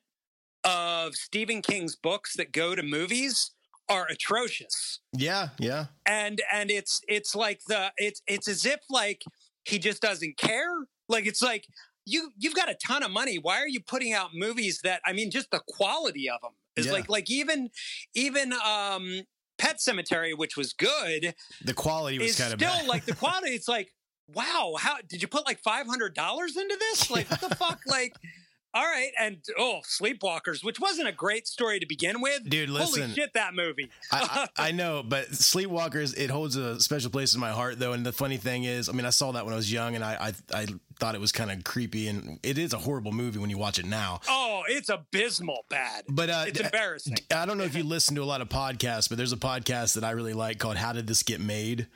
of 0.64 1.14
Stephen 1.14 1.60
King's 1.60 1.96
books 1.96 2.34
that 2.36 2.52
go 2.52 2.74
to 2.74 2.82
movies 2.82 3.50
are 3.88 4.06
atrocious, 4.08 5.00
Yeah, 5.12 5.48
yeah. 5.58 5.86
and 6.06 6.40
and 6.50 6.70
it's 6.70 7.02
it's 7.06 7.34
like 7.34 7.60
the 7.66 7.92
it's 7.98 8.22
it's 8.26 8.48
as 8.48 8.64
if 8.64 8.80
like 8.88 9.22
he 9.66 9.78
just 9.78 10.00
doesn't 10.00 10.38
care. 10.38 10.70
Like 11.08 11.26
it's 11.26 11.42
like 11.42 11.66
you 12.06 12.30
you've 12.38 12.54
got 12.54 12.70
a 12.70 12.74
ton 12.74 13.02
of 13.02 13.10
money. 13.10 13.36
Why 13.38 13.56
are 13.58 13.68
you 13.68 13.80
putting 13.80 14.12
out 14.12 14.30
movies 14.34 14.80
that 14.84 15.00
I 15.04 15.12
mean 15.12 15.30
just 15.30 15.50
the 15.50 15.60
quality 15.68 16.28
of 16.28 16.40
them 16.40 16.52
is 16.76 16.86
Yeah. 16.86 16.92
like 16.92 17.08
like 17.08 17.30
even 17.30 17.70
even 18.14 18.52
um 18.52 19.22
Pet 19.58 19.76
Sematary 19.78 20.36
which 20.36 20.56
was 20.56 20.72
good 20.72 21.34
The 21.64 21.74
quality 21.74 22.18
was 22.18 22.36
kind 22.38 22.52
of 22.52 22.60
still 22.60 22.86
like 22.86 23.04
the 23.04 23.14
quality 23.24 23.50
it's 23.54 23.68
like 23.68 23.92
wow 24.34 24.74
how 24.78 24.96
did 25.08 25.22
you 25.22 25.28
put 25.28 25.46
like 25.46 25.62
$500 25.62 25.86
into 26.56 26.76
this 26.80 27.10
like 27.10 27.30
what 27.30 27.40
the 27.40 27.54
fuck 27.54 27.80
like 27.86 28.14
all 28.74 28.84
right 28.84 29.12
and 29.18 29.38
oh 29.58 29.80
Sleepwalkers 29.84 30.64
which 30.64 30.80
wasn't 30.80 31.08
a 31.08 31.12
great 31.12 31.46
story 31.46 31.78
to 31.80 31.86
begin 31.86 32.20
with 32.20 32.48
Dude, 32.48 32.68
listen. 32.68 33.02
holy 33.02 33.14
shit 33.14 33.32
that 33.34 33.54
movie 33.54 33.90
I, 34.12 34.48
I, 34.56 34.68
I 34.68 34.70
know, 34.72 35.02
but 35.02 35.30
Sleepwalkers, 35.30 36.16
it 36.18 36.30
holds 36.30 36.56
a 36.56 36.80
special 36.80 37.10
place 37.10 37.34
in 37.34 37.40
my 37.40 37.50
heart, 37.50 37.78
though. 37.78 37.92
And 37.92 38.04
the 38.04 38.12
funny 38.12 38.36
thing 38.36 38.64
is, 38.64 38.88
I 38.88 38.92
mean, 38.92 39.06
I 39.06 39.10
saw 39.10 39.32
that 39.32 39.44
when 39.44 39.52
I 39.52 39.56
was 39.56 39.72
young, 39.72 39.94
and 39.94 40.04
I 40.04 40.32
I, 40.52 40.60
I 40.62 40.66
thought 40.98 41.14
it 41.14 41.20
was 41.20 41.32
kind 41.32 41.50
of 41.50 41.64
creepy, 41.64 42.08
and 42.08 42.38
it 42.42 42.58
is 42.58 42.72
a 42.72 42.78
horrible 42.78 43.12
movie 43.12 43.38
when 43.38 43.50
you 43.50 43.58
watch 43.58 43.78
it 43.78 43.86
now. 43.86 44.20
oh 44.28 44.62
it's 44.68 44.88
abysmal 44.88 45.64
bad 45.68 46.04
But 46.08 46.30
uh, 46.30 46.44
it's 46.46 46.60
embarrassing 46.60 47.16
I 47.34 47.46
don't 47.46 47.58
know 47.58 47.64
if 47.64 47.74
you 47.76 47.84
listen 47.94 48.14
to 48.16 48.22
a 48.22 48.24
lot 48.24 48.40
of 48.40 48.48
podcasts, 48.48 49.08
but 49.08 49.18
there's 49.18 49.32
a 49.32 49.36
podcast 49.36 49.94
that 49.94 50.04
I 50.04 50.10
really 50.12 50.32
like 50.34 50.58
called 50.58 50.76
"How 50.76 50.92
Did 50.92 51.06
This 51.06 51.22
Get 51.22 51.40
Made." 51.40 51.86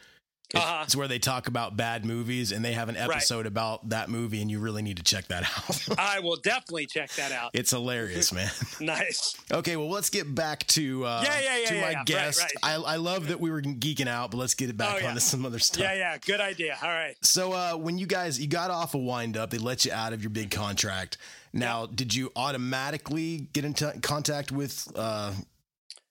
It's, 0.55 0.62
Uh-huh. 0.64 0.82
it's 0.84 0.96
where 0.96 1.09
they 1.09 1.18
talk 1.18 1.46
about 1.46 1.76
bad 1.76 2.07
movies, 2.07 2.53
and 2.53 2.64
they 2.64 2.72
have 2.72 2.88
an 2.88 2.96
episode 2.96 3.44
about 3.44 3.90
that 3.90 4.09
movie, 4.09 4.40
and 4.40 4.51
you 4.51 4.61
really 4.61 4.80
need 4.80 4.96
to 4.96 5.03
check 5.03 5.28
that 5.28 5.42
out. 5.44 5.99
I 5.99 6.20
will 6.20 6.36
definitely 6.36 6.86
check 6.86 7.11
that 7.16 7.32
out. 7.32 7.51
it's 7.53 7.70
hilarious, 7.70 8.32
man. 8.32 8.51
Nice. 8.80 9.36
Okay, 9.53 9.76
well, 9.76 9.90
let's 9.90 10.09
get 10.09 10.34
back 10.34 10.66
to 10.68 11.05
uh, 11.05 11.20
Yeah, 11.24 11.40
yeah, 11.40 11.59
yeah, 11.59 11.66
to 11.68 11.74
yeah, 11.74 11.80
my 11.82 11.90
yeah. 11.90 12.05
Guest. 12.07 12.40
right. 12.40 12.53
I, 12.62 12.74
I 12.76 12.96
love 12.96 13.28
that 13.28 13.38
we 13.40 13.51
were 13.51 13.61
geeking 13.61 14.09
out, 14.09 14.30
but 14.30 14.38
let's 14.38 14.55
get 14.55 14.70
it 14.70 14.76
back 14.78 14.94
Oh, 14.94 14.99
yeah. 15.01 15.09
onto 15.09 15.20
some 15.20 15.44
other 15.44 15.59
stuff. 15.59 15.82
Yeah, 15.82 15.92
yeah. 15.94 16.16
Good 16.18 16.40
idea. 16.40 16.78
All 16.82 16.88
right. 16.88 17.14
So 17.22 17.53
uh, 17.53 17.74
when 17.74 17.99
you 17.99 18.07
guys 18.07 18.40
you 18.40 18.46
got 18.49 18.70
off 18.70 18.94
a 18.94 18.99
wind 18.99 19.36
up, 19.36 19.51
they 19.51 19.59
let 19.59 19.84
you 19.84 19.92
out 19.92 20.12
of 20.14 20.22
your 20.22 20.30
big 20.30 20.51
contract. 20.51 21.18
Now, 21.53 21.84
did 21.86 22.14
you 22.14 22.30
automatically 22.36 23.49
get 23.53 23.64
in 23.64 23.74
t- 23.74 23.86
contact 24.03 24.53
with 24.53 24.86
uh, 24.96 25.32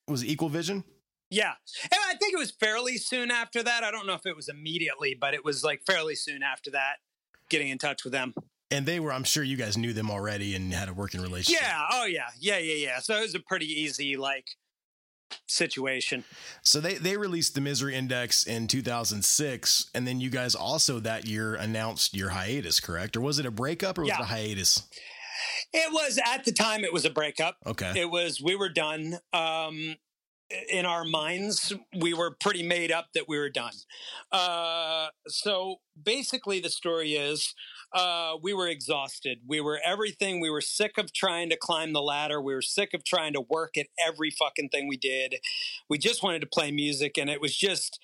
was 0.08 0.24
it 0.24 0.28
Equal 0.28 0.50
Vision? 0.50 0.84
Yeah. 1.30 1.54
And 1.84 2.00
I 2.08 2.16
think 2.16 2.34
it 2.34 2.38
was 2.38 2.52
fairly 2.52 2.98
soon 2.98 3.32
after 3.32 3.62
that. 3.64 3.84
I 3.84 3.92
don't 3.92 4.08
know 4.08 4.14
if 4.14 4.26
it 4.26 4.36
was 4.36 4.48
immediately, 4.50 5.16
but 5.20 5.34
it 5.34 5.44
was 5.44 5.64
like 5.64 5.82
fairly 5.86 6.16
soon 6.16 6.42
after 6.44 6.72
that 6.72 6.98
getting 7.50 7.70
in 7.70 7.78
touch 7.78 8.04
with 8.04 8.14
them. 8.14 8.34
And 8.72 8.86
they 8.86 9.00
were, 9.00 9.14
I'm 9.14 9.24
sure 9.24 9.44
you 9.44 9.56
guys 9.58 9.78
knew 9.78 9.94
them 9.94 10.12
already 10.12 10.56
and 10.56 10.74
had 10.74 10.90
a 10.90 10.94
working 10.94 11.22
relationship. 11.22 11.62
Yeah. 11.62 11.84
Oh, 11.92 12.06
yeah. 12.06 12.28
Yeah, 12.40 12.58
yeah, 12.58 12.76
yeah. 12.76 13.00
So 13.00 13.16
it 13.18 13.22
was 13.22 13.36
a 13.36 13.40
pretty 13.40 13.66
easy, 13.68 14.18
like, 14.18 14.46
situation. 15.48 16.24
So 16.62 16.80
they 16.80 16.96
they 16.96 17.18
released 17.18 17.56
the 17.56 17.62
Misery 17.62 17.96
Index 17.96 18.46
in 18.46 18.68
2006, 18.68 19.90
and 19.94 20.08
then 20.08 20.20
you 20.20 20.30
guys 20.30 20.56
also 20.56 21.00
that 21.02 21.26
year 21.26 21.56
announced 21.56 22.14
your 22.16 22.30
hiatus, 22.30 22.80
correct? 22.80 23.16
Or 23.18 23.22
was 23.22 23.40
it 23.40 23.46
a 23.46 23.52
breakup 23.52 23.98
or 23.98 24.02
was 24.02 24.10
Yeah. 24.10 24.20
it 24.20 24.22
a 24.22 24.26
hiatus? 24.26 24.84
It 25.74 25.92
was, 25.94 26.20
at 26.26 26.46
the 26.46 26.52
time, 26.52 26.84
it 26.84 26.92
was 26.92 27.06
a 27.06 27.10
breakup. 27.10 27.58
Okay. 27.66 27.94
It 27.96 28.10
was, 28.10 28.42
we 28.42 28.56
were 28.56 28.70
done. 28.70 29.20
Um, 29.34 29.96
in 30.70 30.86
our 30.86 31.04
minds, 31.04 31.74
we 31.98 32.14
were 32.14 32.32
pretty 32.32 32.64
made 32.64 32.92
up 32.92 33.08
that 33.14 33.28
we 33.28 33.38
were 33.38 33.50
done. 33.50 33.74
Uh, 34.32 35.08
so 35.28 35.78
basically, 36.02 36.60
the 36.60 36.70
story 36.70 37.14
is 37.14 37.54
uh, 37.94 38.34
we 38.42 38.54
were 38.54 38.68
exhausted. 38.68 39.40
We 39.48 39.60
were 39.62 39.80
everything. 39.86 40.40
We 40.40 40.50
were 40.50 40.62
sick 40.62 40.98
of 40.98 41.14
trying 41.14 41.50
to 41.50 41.58
climb 41.58 41.94
the 41.94 42.02
ladder. 42.02 42.42
We 42.42 42.54
were 42.54 42.62
sick 42.62 42.94
of 42.94 43.04
trying 43.04 43.34
to 43.34 43.42
work 43.42 43.78
at 43.78 43.88
every 44.06 44.32
fucking 44.32 44.70
thing 44.70 44.88
we 44.88 44.98
did. 44.98 45.36
We 45.90 45.98
just 45.98 46.24
wanted 46.24 46.40
to 46.42 46.48
play 46.48 46.72
music, 46.72 47.18
and 47.18 47.30
it 47.30 47.42
was 47.42 47.56
just. 47.56 48.00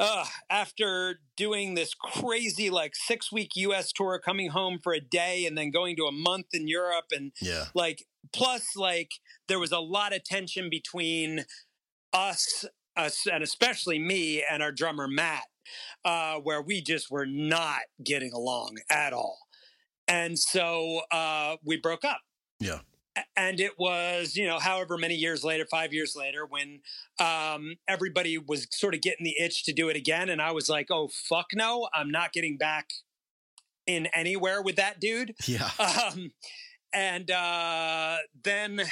uh, 0.00 0.24
after 0.48 1.20
doing 1.36 1.74
this 1.74 1.92
crazy 1.92 2.70
like 2.70 2.94
six 2.96 3.30
week 3.30 3.50
US 3.56 3.92
tour, 3.92 4.18
coming 4.18 4.48
home 4.50 4.78
for 4.82 4.94
a 4.94 5.00
day 5.00 5.44
and 5.44 5.58
then 5.58 5.70
going 5.70 5.94
to 5.96 6.04
a 6.06 6.12
month 6.12 6.46
in 6.54 6.66
Europe 6.68 7.06
and 7.12 7.32
Yeah. 7.42 7.66
like 7.74 8.06
plus 8.32 8.76
like 8.76 9.10
there 9.46 9.58
was 9.58 9.72
a 9.72 9.78
lot 9.78 10.14
of 10.14 10.24
tension 10.24 10.70
between 10.70 11.44
us 12.12 12.64
us 12.96 13.26
and 13.30 13.42
especially 13.42 13.98
me 13.98 14.42
and 14.50 14.62
our 14.62 14.72
drummer 14.72 15.06
Matt 15.08 15.44
uh 16.04 16.36
where 16.36 16.60
we 16.62 16.80
just 16.82 17.10
were 17.10 17.26
not 17.26 17.80
getting 18.02 18.32
along 18.32 18.78
at 18.90 19.12
all 19.12 19.38
and 20.08 20.38
so 20.38 21.00
uh 21.12 21.56
we 21.64 21.76
broke 21.76 22.04
up 22.04 22.20
Yeah. 22.58 22.80
And 23.36 23.60
it 23.60 23.72
was 23.78 24.34
you 24.36 24.46
know 24.46 24.58
however 24.58 24.96
many 24.96 25.14
years 25.14 25.44
later 25.44 25.66
five 25.70 25.92
years 25.92 26.14
later 26.16 26.46
when 26.46 26.80
um 27.18 27.74
everybody 27.86 28.38
was 28.38 28.66
sort 28.70 28.94
of 28.94 29.02
getting 29.02 29.24
the 29.24 29.36
itch 29.38 29.64
to 29.64 29.72
do 29.72 29.88
it 29.88 29.96
again 29.96 30.28
and 30.28 30.40
i 30.40 30.50
was 30.52 30.68
like 30.68 30.86
oh 30.90 31.08
fuck 31.08 31.46
no 31.54 31.88
i'm 31.94 32.10
not 32.10 32.32
getting 32.32 32.56
back 32.56 32.90
in 33.86 34.06
anywhere 34.14 34.62
with 34.62 34.76
that 34.76 35.00
dude 35.00 35.34
Yeah. 35.46 35.70
um, 35.78 36.32
and 36.92 37.30
uh, 37.30 38.16
then 38.42 38.82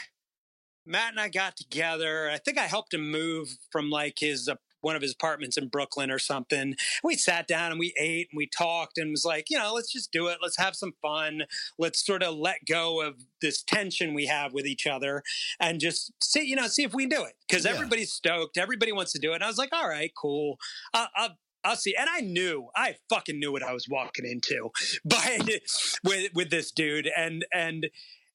Matt 0.88 1.10
and 1.10 1.20
I 1.20 1.28
got 1.28 1.56
together. 1.56 2.30
I 2.30 2.38
think 2.38 2.58
I 2.58 2.64
helped 2.64 2.94
him 2.94 3.10
move 3.10 3.56
from 3.70 3.90
like 3.90 4.18
his 4.18 4.48
uh, 4.48 4.54
one 4.80 4.94
of 4.94 5.02
his 5.02 5.12
apartments 5.12 5.56
in 5.56 5.66
Brooklyn 5.68 6.08
or 6.10 6.20
something. 6.20 6.76
We 7.02 7.16
sat 7.16 7.48
down 7.48 7.72
and 7.72 7.80
we 7.80 7.92
ate 7.98 8.28
and 8.30 8.36
we 8.36 8.46
talked 8.46 8.96
and 8.96 9.10
was 9.10 9.24
like, 9.24 9.46
you 9.50 9.58
know, 9.58 9.72
let's 9.74 9.92
just 9.92 10.12
do 10.12 10.28
it. 10.28 10.38
Let's 10.40 10.56
have 10.56 10.76
some 10.76 10.92
fun. 11.02 11.42
Let's 11.78 12.04
sort 12.06 12.22
of 12.22 12.36
let 12.36 12.58
go 12.64 13.02
of 13.02 13.16
this 13.42 13.62
tension 13.62 14.14
we 14.14 14.26
have 14.26 14.52
with 14.52 14.66
each 14.66 14.86
other 14.86 15.22
and 15.58 15.80
just 15.80 16.12
see, 16.22 16.44
you 16.44 16.54
know, 16.54 16.68
see 16.68 16.84
if 16.84 16.94
we 16.94 17.08
can 17.08 17.10
do 17.18 17.24
it 17.24 17.34
because 17.48 17.64
Yeah. 17.64 17.72
everybody's 17.72 18.12
stoked. 18.12 18.56
Everybody 18.56 18.92
wants 18.92 19.12
to 19.12 19.18
do 19.18 19.32
it. 19.32 19.36
And 19.36 19.44
I 19.44 19.48
was 19.48 19.58
like, 19.58 19.70
all 19.72 19.88
right, 19.88 20.12
cool. 20.16 20.58
I'll, 20.94 21.08
I'll 21.16 21.38
I'll 21.64 21.76
see. 21.76 21.96
And 21.98 22.08
I 22.08 22.20
knew, 22.20 22.68
I 22.76 22.94
fucking 23.10 23.40
knew 23.40 23.50
what 23.50 23.64
I 23.64 23.72
was 23.74 23.88
walking 23.88 24.24
into, 24.24 24.70
but 25.04 25.40
with 26.04 26.30
with 26.32 26.50
this 26.50 26.70
dude, 26.70 27.10
and 27.16 27.44
and 27.52 27.88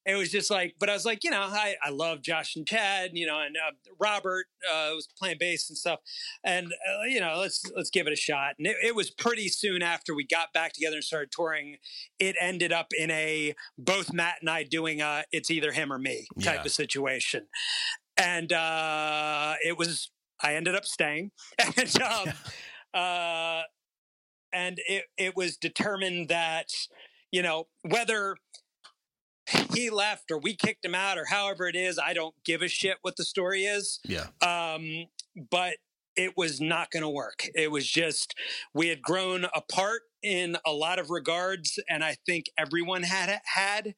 it 0.06 0.16
was 0.16 0.32
just 0.32 0.50
like, 0.52 0.76
but 0.80 0.90
I 0.90 0.94
was 0.94 1.06
like, 1.06 1.24
you 1.24 1.30
know, 1.32 1.42
I 1.42 1.76
I 1.84 1.90
love 1.90 2.22
Josh 2.22 2.56
and 2.56 2.68
Chad, 2.68 3.12
you 3.14 3.26
know, 3.26 3.40
and 3.40 3.56
uh, 3.56 3.72
Robert 4.00 4.46
uh, 4.70 4.92
was 4.96 5.08
playing 5.18 5.38
bass 5.40 5.70
and 5.70 5.78
stuff, 5.78 6.00
and 6.44 6.68
uh, 6.68 7.04
you 7.08 7.20
know, 7.20 7.38
let's 7.40 7.64
let's 7.76 7.90
give 7.90 8.08
it 8.08 8.14
a 8.14 8.18
shot. 8.18 8.56
And 8.58 8.68
it, 8.68 8.76
it 8.84 8.96
was 8.96 9.10
pretty 9.12 9.48
soon 9.50 9.82
after 9.82 10.14
we 10.14 10.26
got 10.26 10.52
back 10.54 10.74
together 10.74 10.96
and 10.98 11.04
started 11.04 11.32
touring. 11.32 11.78
It 12.20 12.36
ended 12.40 12.72
up 12.74 12.88
in 12.98 13.12
a 13.12 13.56
both 13.78 14.12
Matt 14.14 14.36
and 14.42 14.50
I 14.50 14.64
doing 14.64 15.02
a 15.02 15.24
it's 15.32 15.50
either 15.50 15.72
him 15.72 15.92
or 15.92 16.00
me 16.00 16.28
type 16.42 16.56
Yeah. 16.62 16.66
of 16.66 16.72
situation, 16.72 17.48
and 18.18 18.52
uh, 18.52 19.56
it 19.66 19.78
was. 19.78 20.12
I 20.42 20.56
ended 20.56 20.76
up 20.76 20.84
staying, 20.86 21.32
and 21.78 22.02
um, 22.02 22.30
uh, 22.94 23.62
and 24.52 24.78
it 24.88 25.06
it 25.18 25.36
was 25.36 25.58
determined 25.58 26.30
that 26.30 26.68
you 27.32 27.42
know 27.42 27.68
whether 27.84 28.36
he 29.74 29.90
left 29.90 30.32
or 30.32 30.38
we 30.40 30.56
kicked 30.56 30.84
him 30.86 30.96
out 30.96 31.18
or 31.18 31.26
however 31.26 31.68
it 31.68 31.76
is, 31.76 32.00
I 32.00 32.14
don't 32.14 32.36
give 32.46 32.62
a 32.62 32.68
shit 32.68 32.98
what 33.02 33.16
the 33.18 33.24
story 33.26 33.64
is. 33.64 34.00
Yeah. 34.06 34.28
Um, 34.42 35.06
but 35.52 35.78
it 36.16 36.34
was 36.38 36.62
not 36.62 36.92
going 36.92 37.04
to 37.04 37.10
work. 37.10 37.48
It 37.56 37.72
was 37.72 37.88
just 37.88 38.36
we 38.74 38.88
had 38.90 39.02
grown 39.02 39.46
apart 39.56 40.02
in 40.22 40.58
a 40.66 40.72
lot 40.72 41.00
of 41.00 41.10
regards, 41.10 41.80
and 41.90 42.04
I 42.04 42.18
think 42.26 42.46
everyone 42.58 43.04
had 43.04 43.40
had. 43.46 43.96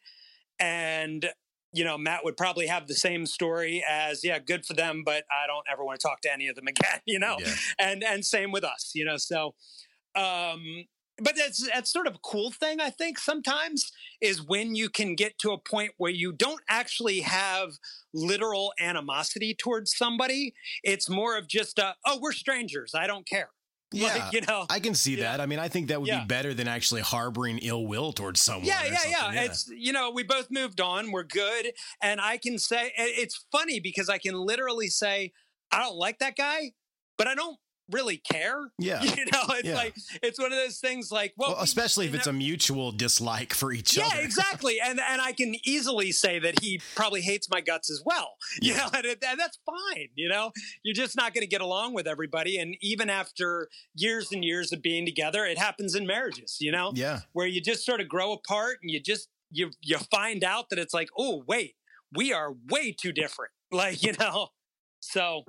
And 0.59 1.29
you 1.73 1.83
know, 1.83 1.97
Matt 1.97 2.23
would 2.23 2.37
probably 2.37 2.67
have 2.67 2.87
the 2.87 2.95
same 2.95 3.25
story 3.25 3.83
as, 3.89 4.23
yeah, 4.23 4.39
good 4.39 4.65
for 4.65 4.73
them, 4.73 5.03
but 5.05 5.25
I 5.29 5.45
don't 5.45 5.65
ever 5.69 5.83
want 5.83 5.99
to 5.99 6.07
talk 6.07 6.21
to 6.21 6.31
any 6.31 6.47
of 6.47 6.55
them 6.55 6.67
again. 6.69 7.01
You 7.05 7.19
know, 7.19 7.35
Yeah. 7.37 7.53
and 7.77 8.03
and 8.03 8.25
same 8.25 8.51
with 8.51 8.63
us. 8.63 8.91
You 8.95 9.05
know, 9.05 9.17
so. 9.17 9.55
Um, 10.15 10.85
but 11.17 11.35
that's 11.35 11.67
that's 11.73 11.91
sort 11.91 12.07
of 12.07 12.15
a 12.15 12.19
cool 12.19 12.51
thing 12.51 12.79
I 12.81 12.89
think 12.89 13.17
sometimes 13.19 13.91
is 14.21 14.41
when 14.43 14.75
you 14.75 14.89
can 14.89 15.15
get 15.15 15.37
to 15.39 15.51
a 15.51 15.57
point 15.57 15.91
where 15.97 16.11
you 16.11 16.31
don't 16.31 16.61
actually 16.69 17.21
have 17.21 17.73
literal 18.13 18.73
animosity 18.79 19.53
towards 19.53 19.95
somebody. 19.95 20.53
It's 20.83 21.09
more 21.09 21.37
of 21.37 21.47
just 21.47 21.79
a, 21.79 21.95
oh, 22.05 22.19
we're 22.21 22.31
strangers. 22.31 22.93
I 22.95 23.07
don't 23.07 23.27
care. 23.27 23.49
Yeah. 23.93 24.07
Like, 24.15 24.33
you 24.33 24.41
know. 24.41 24.65
I 24.69 24.79
can 24.81 24.93
see 24.95 25.15
Yeah. 25.15 25.31
that. 25.37 25.41
I 25.41 25.45
mean, 25.45 25.59
I 25.59 25.69
think 25.69 25.87
that 25.87 26.01
would 26.01 26.07
Yeah. 26.09 26.21
be 26.21 26.25
better 26.25 26.53
than 26.53 26.67
actually 26.67 26.99
harboring 27.01 27.59
ill 27.59 27.85
will 27.85 28.11
towards 28.11 28.41
someone. 28.41 28.65
yeah, 28.65 28.81
or 28.83 28.87
yeah, 28.87 29.31
yeah. 29.31 29.41
It's 29.43 29.69
you 29.69 29.93
know, 29.93 30.09
we 30.11 30.23
both 30.23 30.47
moved 30.49 30.81
on. 30.81 31.11
We're 31.11 31.23
good, 31.23 31.71
and 32.01 32.19
I 32.19 32.37
can 32.37 32.57
say 32.59 32.91
it's 32.97 33.45
funny 33.53 33.79
because 33.79 34.09
I 34.09 34.17
can 34.17 34.33
literally 34.33 34.87
say 34.87 35.31
I 35.71 35.79
don't 35.79 35.95
like 35.95 36.17
that 36.19 36.35
guy, 36.35 36.73
but 37.17 37.27
I 37.27 37.35
don't 37.35 37.57
really 37.91 38.17
care. 38.17 38.69
Yeah. 38.79 39.01
You 39.03 39.25
know, 39.31 39.43
it's 39.49 39.67
Yeah. 39.67 39.75
like 39.75 39.95
it's 40.23 40.39
one 40.39 40.51
of 40.51 40.57
those 40.59 40.79
things 40.79 41.11
like 41.11 41.33
well, 41.37 41.49
Well, 41.51 41.57
we- 41.59 41.63
especially 41.63 42.05
if 42.07 42.13
it's 42.15 42.27
a 42.27 42.33
mutual 42.33 42.91
dislike 42.91 43.53
for 43.53 43.71
each 43.71 43.95
yeah, 43.97 44.05
other. 44.07 44.15
Yeah, 44.17 44.21
exactly. 44.25 44.79
And 44.83 44.99
and 44.99 45.21
I 45.21 45.31
can 45.31 45.55
easily 45.63 46.11
say 46.11 46.39
that 46.39 46.61
he 46.61 46.81
probably 46.95 47.21
hates 47.21 47.49
my 47.49 47.61
guts 47.61 47.89
as 47.91 48.01
well. 48.05 48.37
You 48.61 48.73
Yeah. 48.73 48.77
know, 48.77 48.89
and, 48.93 49.05
it- 49.05 49.23
and 49.27 49.39
that's 49.39 49.59
fine. 49.65 50.09
You 50.15 50.29
know, 50.29 50.51
you're 50.83 50.95
just 50.95 51.15
not 51.15 51.33
going 51.33 51.41
to 51.43 51.47
get 51.47 51.61
along 51.61 51.93
with 51.93 52.07
everybody. 52.07 52.57
And 52.57 52.75
even 52.81 53.09
after 53.09 53.69
years 53.95 54.31
and 54.31 54.43
years 54.43 54.71
of 54.71 54.81
being 54.81 55.05
together, 55.05 55.45
it 55.45 55.57
happens 55.57 55.95
in 55.95 56.05
marriages. 56.07 56.57
You 56.59 56.71
know, 56.71 56.91
Yeah. 56.95 57.21
where 57.33 57.47
you 57.47 57.61
just 57.61 57.85
sort 57.85 58.01
of 58.01 58.07
grow 58.09 58.33
apart 58.33 58.77
and 58.81 58.91
you 58.91 58.99
just 58.99 59.29
you 59.51 59.71
you 59.81 59.97
find 60.11 60.43
out 60.43 60.69
that 60.69 60.79
it's 60.79 60.93
like, 60.93 61.09
oh 61.17 61.43
wait, 61.47 61.75
we 62.11 62.33
are 62.33 62.53
way 62.69 62.91
too 62.91 63.11
different. 63.11 63.51
Like 63.71 64.03
you 64.03 64.13
know, 64.19 64.49
so 64.99 65.43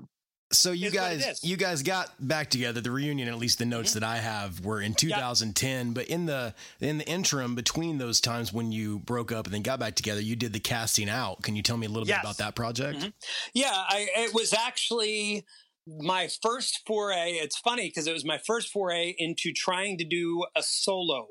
So 0.53 0.71
you 0.71 0.89
Is 0.89 0.95
what 0.95 1.13
it 1.13 1.21
guys, 1.23 1.45
you 1.45 1.57
guys 1.57 1.83
got 1.83 2.11
back 2.21 2.51
together. 2.51 2.81
The 2.81 2.91
reunion, 2.93 3.27
at 3.29 3.37
least 3.37 3.59
the 3.59 3.65
notes 3.67 3.95
that 3.95 4.05
I 4.05 4.19
have, 4.19 4.65
were 4.65 4.81
in 4.81 4.95
2010. 4.95 5.93
But 5.93 6.07
in 6.07 6.27
the 6.27 6.55
in 6.81 6.99
the 6.99 7.09
interim 7.09 7.57
between 7.57 7.99
those 7.99 8.21
times 8.21 8.53
when 8.53 8.71
you 8.71 9.01
broke 9.01 9.33
up 9.33 9.47
and 9.47 9.55
then 9.55 9.63
got 9.63 9.81
back 9.81 9.97
together, 9.97 10.21
you 10.21 10.37
did 10.37 10.53
the 10.53 10.61
casting 10.61 11.09
out. 11.09 11.43
Can 11.43 11.57
you 11.57 11.63
tell 11.63 11.77
me 11.77 11.87
a 11.87 11.91
little 11.91 12.07
Yes. 12.07 12.19
bit 12.19 12.25
about 12.25 12.37
that 12.39 12.55
project? 12.55 13.01
Mhm. 13.01 13.13
Yeah, 13.55 13.73
I, 13.73 14.09
it 14.19 14.35
was 14.35 14.53
actually 14.55 15.45
my 15.87 16.29
first 16.43 16.83
foray. 16.87 17.33
It's 17.33 17.59
funny 17.59 17.89
because 17.89 18.07
it 18.07 18.13
was 18.13 18.25
my 18.25 18.39
first 18.39 18.73
foray 18.73 19.15
into 19.19 19.53
trying 19.53 19.99
to 19.99 20.05
do 20.05 20.45
a 20.57 20.63
solo 20.63 21.27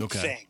Okay. 0.00 0.20
thing, 0.20 0.46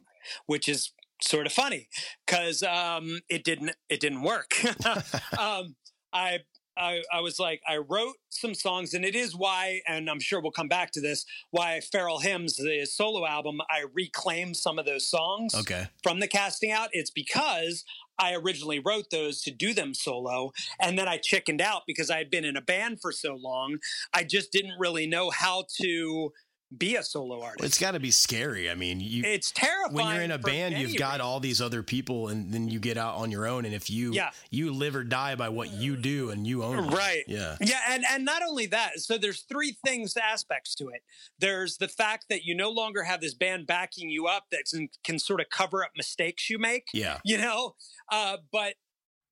which 0.46 0.68
is 0.68 0.92
sort 1.20 1.46
of 1.46 1.52
funny 1.52 1.88
because 2.24 2.62
um, 2.62 3.18
it 3.28 3.42
didn't 3.42 3.72
it 3.88 3.98
didn't 3.98 4.22
work. 4.22 4.54
um, 5.38 5.74
I. 6.12 6.38
I, 6.78 7.02
I 7.12 7.20
was 7.20 7.38
like, 7.38 7.60
I 7.68 7.78
wrote 7.78 8.16
some 8.30 8.54
songs, 8.54 8.94
and 8.94 9.04
it 9.04 9.14
is 9.14 9.34
why, 9.34 9.80
and 9.86 10.08
I'm 10.08 10.20
sure 10.20 10.40
we'll 10.40 10.52
come 10.52 10.68
back 10.68 10.92
to 10.92 11.00
this, 11.00 11.24
why 11.50 11.80
Feral 11.80 12.20
Hymns, 12.20 12.56
the 12.56 12.86
solo 12.86 13.26
album, 13.26 13.60
I 13.70 13.84
reclaimed 13.92 14.56
some 14.56 14.78
of 14.78 14.86
those 14.86 15.08
songs 15.08 15.54
Okay. 15.54 15.86
from 16.02 16.20
the 16.20 16.28
casting 16.28 16.70
out. 16.70 16.88
It's 16.92 17.10
because 17.10 17.84
I 18.18 18.34
originally 18.34 18.78
wrote 18.78 19.10
those 19.10 19.40
to 19.42 19.50
do 19.50 19.74
them 19.74 19.94
solo, 19.94 20.52
and 20.80 20.98
then 20.98 21.08
I 21.08 21.18
chickened 21.18 21.60
out 21.60 21.82
because 21.86 22.10
I 22.10 22.18
had 22.18 22.30
been 22.30 22.44
in 22.44 22.56
a 22.56 22.62
band 22.62 23.00
for 23.00 23.12
so 23.12 23.34
long. 23.34 23.78
I 24.12 24.24
just 24.24 24.52
didn't 24.52 24.78
really 24.78 25.06
know 25.06 25.30
how 25.30 25.64
to 25.80 26.32
be 26.76 26.96
a 26.96 27.02
solo 27.02 27.42
artist. 27.42 27.64
It's 27.64 27.78
got 27.78 27.92
to 27.92 28.00
be 28.00 28.10
scary. 28.10 28.70
I 28.70 28.74
mean, 28.74 29.00
you 29.00 29.22
it's 29.24 29.50
terrifying. 29.52 29.94
when 29.94 30.14
you're 30.14 30.22
in 30.24 30.30
a 30.30 30.38
band, 30.38 30.76
you've 30.76 30.96
got 30.96 31.12
reasons. 31.12 31.22
all 31.22 31.40
these 31.40 31.60
other 31.62 31.82
people, 31.82 32.28
and 32.28 32.52
then 32.52 32.68
you 32.68 32.78
get 32.78 32.98
out 32.98 33.14
on 33.16 33.30
your 33.30 33.46
own. 33.46 33.64
And 33.64 33.74
if 33.74 33.88
you 33.88 34.12
Yeah. 34.12 34.30
you 34.50 34.72
live 34.72 34.94
or 34.94 35.04
die 35.04 35.34
by 35.34 35.48
what 35.48 35.72
you 35.72 35.96
do, 35.96 36.30
and 36.30 36.46
you 36.46 36.62
own 36.62 36.84
it. 36.84 36.96
Right. 36.96 37.24
Yeah. 37.26 37.56
Yeah, 37.60 37.80
and 37.88 38.04
and 38.10 38.24
not 38.24 38.42
only 38.42 38.66
that, 38.66 39.00
so 39.00 39.16
there's 39.16 39.42
three 39.42 39.76
things 39.84 40.16
aspects 40.16 40.74
to 40.76 40.88
it. 40.88 41.02
There's 41.38 41.78
the 41.78 41.88
fact 41.88 42.26
that 42.28 42.44
you 42.44 42.54
no 42.54 42.70
longer 42.70 43.04
have 43.04 43.20
this 43.20 43.34
band 43.34 43.66
backing 43.66 44.10
you 44.10 44.26
up 44.26 44.46
that 44.50 44.64
can, 44.70 44.88
can 45.04 45.18
sort 45.18 45.40
of 45.40 45.48
cover 45.50 45.82
up 45.84 45.92
mistakes 45.96 46.50
you 46.50 46.58
make. 46.58 46.84
Yeah. 46.92 47.18
you 47.24 47.38
know 47.38 47.74
uh, 48.10 48.38
but 48.52 48.74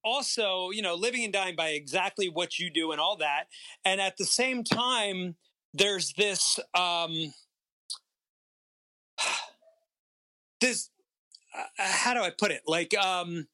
also 0.05 0.71
you 0.71 0.83
know 0.83 0.95
living 0.95 1.25
and 1.25 1.33
dying 1.33 1.57
by 1.57 1.71
exactly 1.71 2.29
what 2.29 2.59
you 2.59 2.71
do 2.71 2.93
and 2.93 3.01
all 3.01 3.17
that 3.17 3.45
and 3.85 4.01
at 4.01 4.17
the 4.17 4.25
same 4.25 4.63
time 4.63 5.35
there's 5.77 6.13
this 6.15 6.59
um 6.75 7.33
this 10.61 10.91
uh, 11.57 11.65
how 11.77 12.15
do 12.15 12.21
i 12.21 12.31
put 12.31 12.51
it 12.51 12.63
like 12.67 12.97
um 12.97 13.47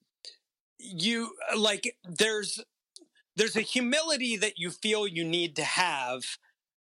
you 0.77 1.31
like 1.57 1.95
there's 2.03 2.59
there's 3.35 3.55
a 3.55 3.61
humility 3.61 4.37
that 4.37 4.57
you 4.57 4.69
feel 4.69 5.07
you 5.07 5.23
need 5.23 5.55
to 5.55 5.63
have 5.63 6.23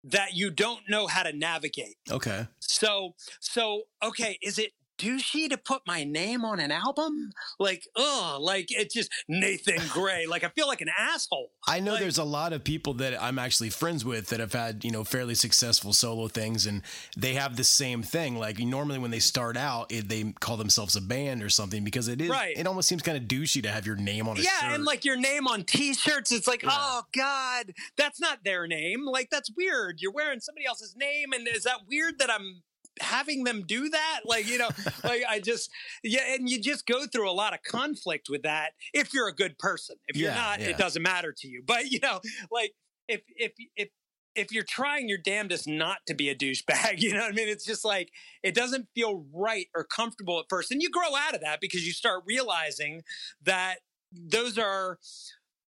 that 0.04 0.34
you 0.34 0.50
don't 0.50 0.88
know 0.90 1.08
how 1.08 1.24
to 1.24 1.34
navigate 1.34 1.98
Okay. 2.10 2.48
so 2.60 3.16
so 3.40 3.84
okay 4.04 4.38
is 4.42 4.58
it 4.60 4.72
douchey 4.98 5.50
to 5.50 5.58
put 5.58 5.82
my 5.86 6.04
name 6.04 6.44
on 6.46 6.60
an 6.60 6.72
album? 6.72 7.32
Like, 7.60 7.88
oh, 7.96 8.38
like 8.42 8.68
it's 8.70 8.94
just 8.94 9.12
Nathan 9.28 9.82
Gray. 9.90 10.26
like 10.26 10.44
I 10.44 10.50
feel 10.50 10.68
like 10.68 10.82
an 10.82 10.90
asshole. 10.98 11.52
I 11.68 11.80
know 11.80 11.92
Like- 11.94 12.02
there's 12.02 12.18
a 12.18 12.24
lot 12.24 12.54
of 12.54 12.64
people 12.64 12.94
that 12.96 13.22
I'm 13.22 13.40
actually 13.40 13.70
friends 13.70 14.04
with 14.06 14.28
that 14.28 14.40
have 14.40 14.54
had, 14.54 14.84
you 14.84 14.92
know, 14.92 15.04
fairly 15.04 15.36
successful 15.36 15.94
solo 15.94 16.28
things 16.28 16.66
and 16.66 16.82
they 17.16 17.34
have 17.36 17.56
the 17.58 17.64
same 17.64 18.04
thing. 18.04 18.38
Like 18.38 18.60
normally 18.60 19.00
when 19.00 19.12
they 19.12 19.18
mm-hmm. 19.18 19.22
start 19.22 19.58
out, 19.58 19.92
it, 19.92 20.10
they 20.10 20.34
call 20.40 20.58
themselves 20.58 20.96
a 20.96 21.02
band 21.02 21.44
or 21.44 21.50
something 21.50 21.84
because 21.84 22.08
it 22.08 22.22
is, 22.22 22.30
Right. 22.30 22.58
it 22.58 22.68
almost 22.68 22.88
seems 22.88 23.02
kind 23.02 23.18
of 23.18 23.24
douchey 23.26 23.62
to 23.64 23.70
have 23.70 23.86
your 23.86 23.96
name 23.96 24.28
on 24.28 24.38
a 24.38 24.42
Yeah, 24.42 24.50
shirt. 24.62 24.72
and 24.74 24.86
like 24.86 25.06
your 25.06 25.18
name 25.18 25.48
on 25.48 25.64
t-shirts, 25.64 26.32
it's 26.32 26.48
like, 26.48 26.64
Yeah. 26.64 26.70
oh 26.72 27.04
God, 27.16 27.74
that's 27.98 28.20
not 28.20 28.40
their 28.44 28.68
name. 28.68 29.06
Like 29.06 29.30
that's 29.30 29.52
weird. 29.56 29.98
You're 30.00 30.12
wearing 30.12 30.40
somebody 30.40 30.66
else's 30.66 30.96
name, 30.96 31.34
and 31.34 31.48
is 31.48 31.64
that 31.64 31.88
weird 31.88 32.20
that 32.20 32.30
I'm 32.32 32.64
having 33.02 33.44
them 33.44 33.64
do 33.66 33.90
that? 33.90 34.22
Like, 34.26 34.48
you 34.48 34.58
know, 34.58 34.70
like 35.04 35.24
I 35.28 35.40
just 35.40 35.70
yeah, 36.04 36.34
and 36.34 36.50
you 36.50 36.62
just 36.62 36.86
go 36.86 37.06
through 37.06 37.30
a 37.30 37.34
lot 37.34 37.54
of 37.54 37.64
conflict 37.64 38.28
with 38.30 38.44
that 38.44 38.72
if 38.94 39.14
you're 39.14 39.28
a 39.28 39.34
good 39.36 39.58
person. 39.58 39.98
If 40.08 40.18
you're 40.18 40.30
Yeah, 40.32 40.36
not, 40.36 40.60
yeah. 40.60 40.70
it 40.70 40.78
doesn't 40.78 41.02
matter 41.04 41.34
to 41.38 41.48
you. 41.48 41.64
But 41.66 41.92
you 41.92 42.00
know, 42.02 42.22
like 42.52 42.74
if 43.08 43.22
if 43.36 43.54
if 43.76 43.90
if 44.36 44.52
you're 44.52 44.64
trying 44.64 45.10
your 45.10 45.18
damnedest 45.18 45.68
not 45.68 45.98
to 46.08 46.14
be 46.14 46.30
a 46.30 46.36
douchebag, 46.36 46.96
you 47.02 47.14
know 47.14 47.22
what 47.22 47.32
I 47.32 47.36
mean? 47.36 47.48
It's 47.50 47.66
just 47.66 47.84
like 47.84 48.10
it 48.44 48.54
doesn't 48.54 48.88
feel 48.94 49.26
right 49.34 49.68
or 49.76 49.84
comfortable 49.84 50.40
at 50.40 50.46
first. 50.50 50.72
And 50.72 50.82
you 50.82 50.90
grow 50.90 51.16
out 51.16 51.34
of 51.34 51.42
that 51.42 51.60
because 51.60 51.86
you 51.86 51.92
start 51.94 52.24
realizing 52.26 53.02
that 53.44 53.78
those 54.12 54.58
are 54.58 55.00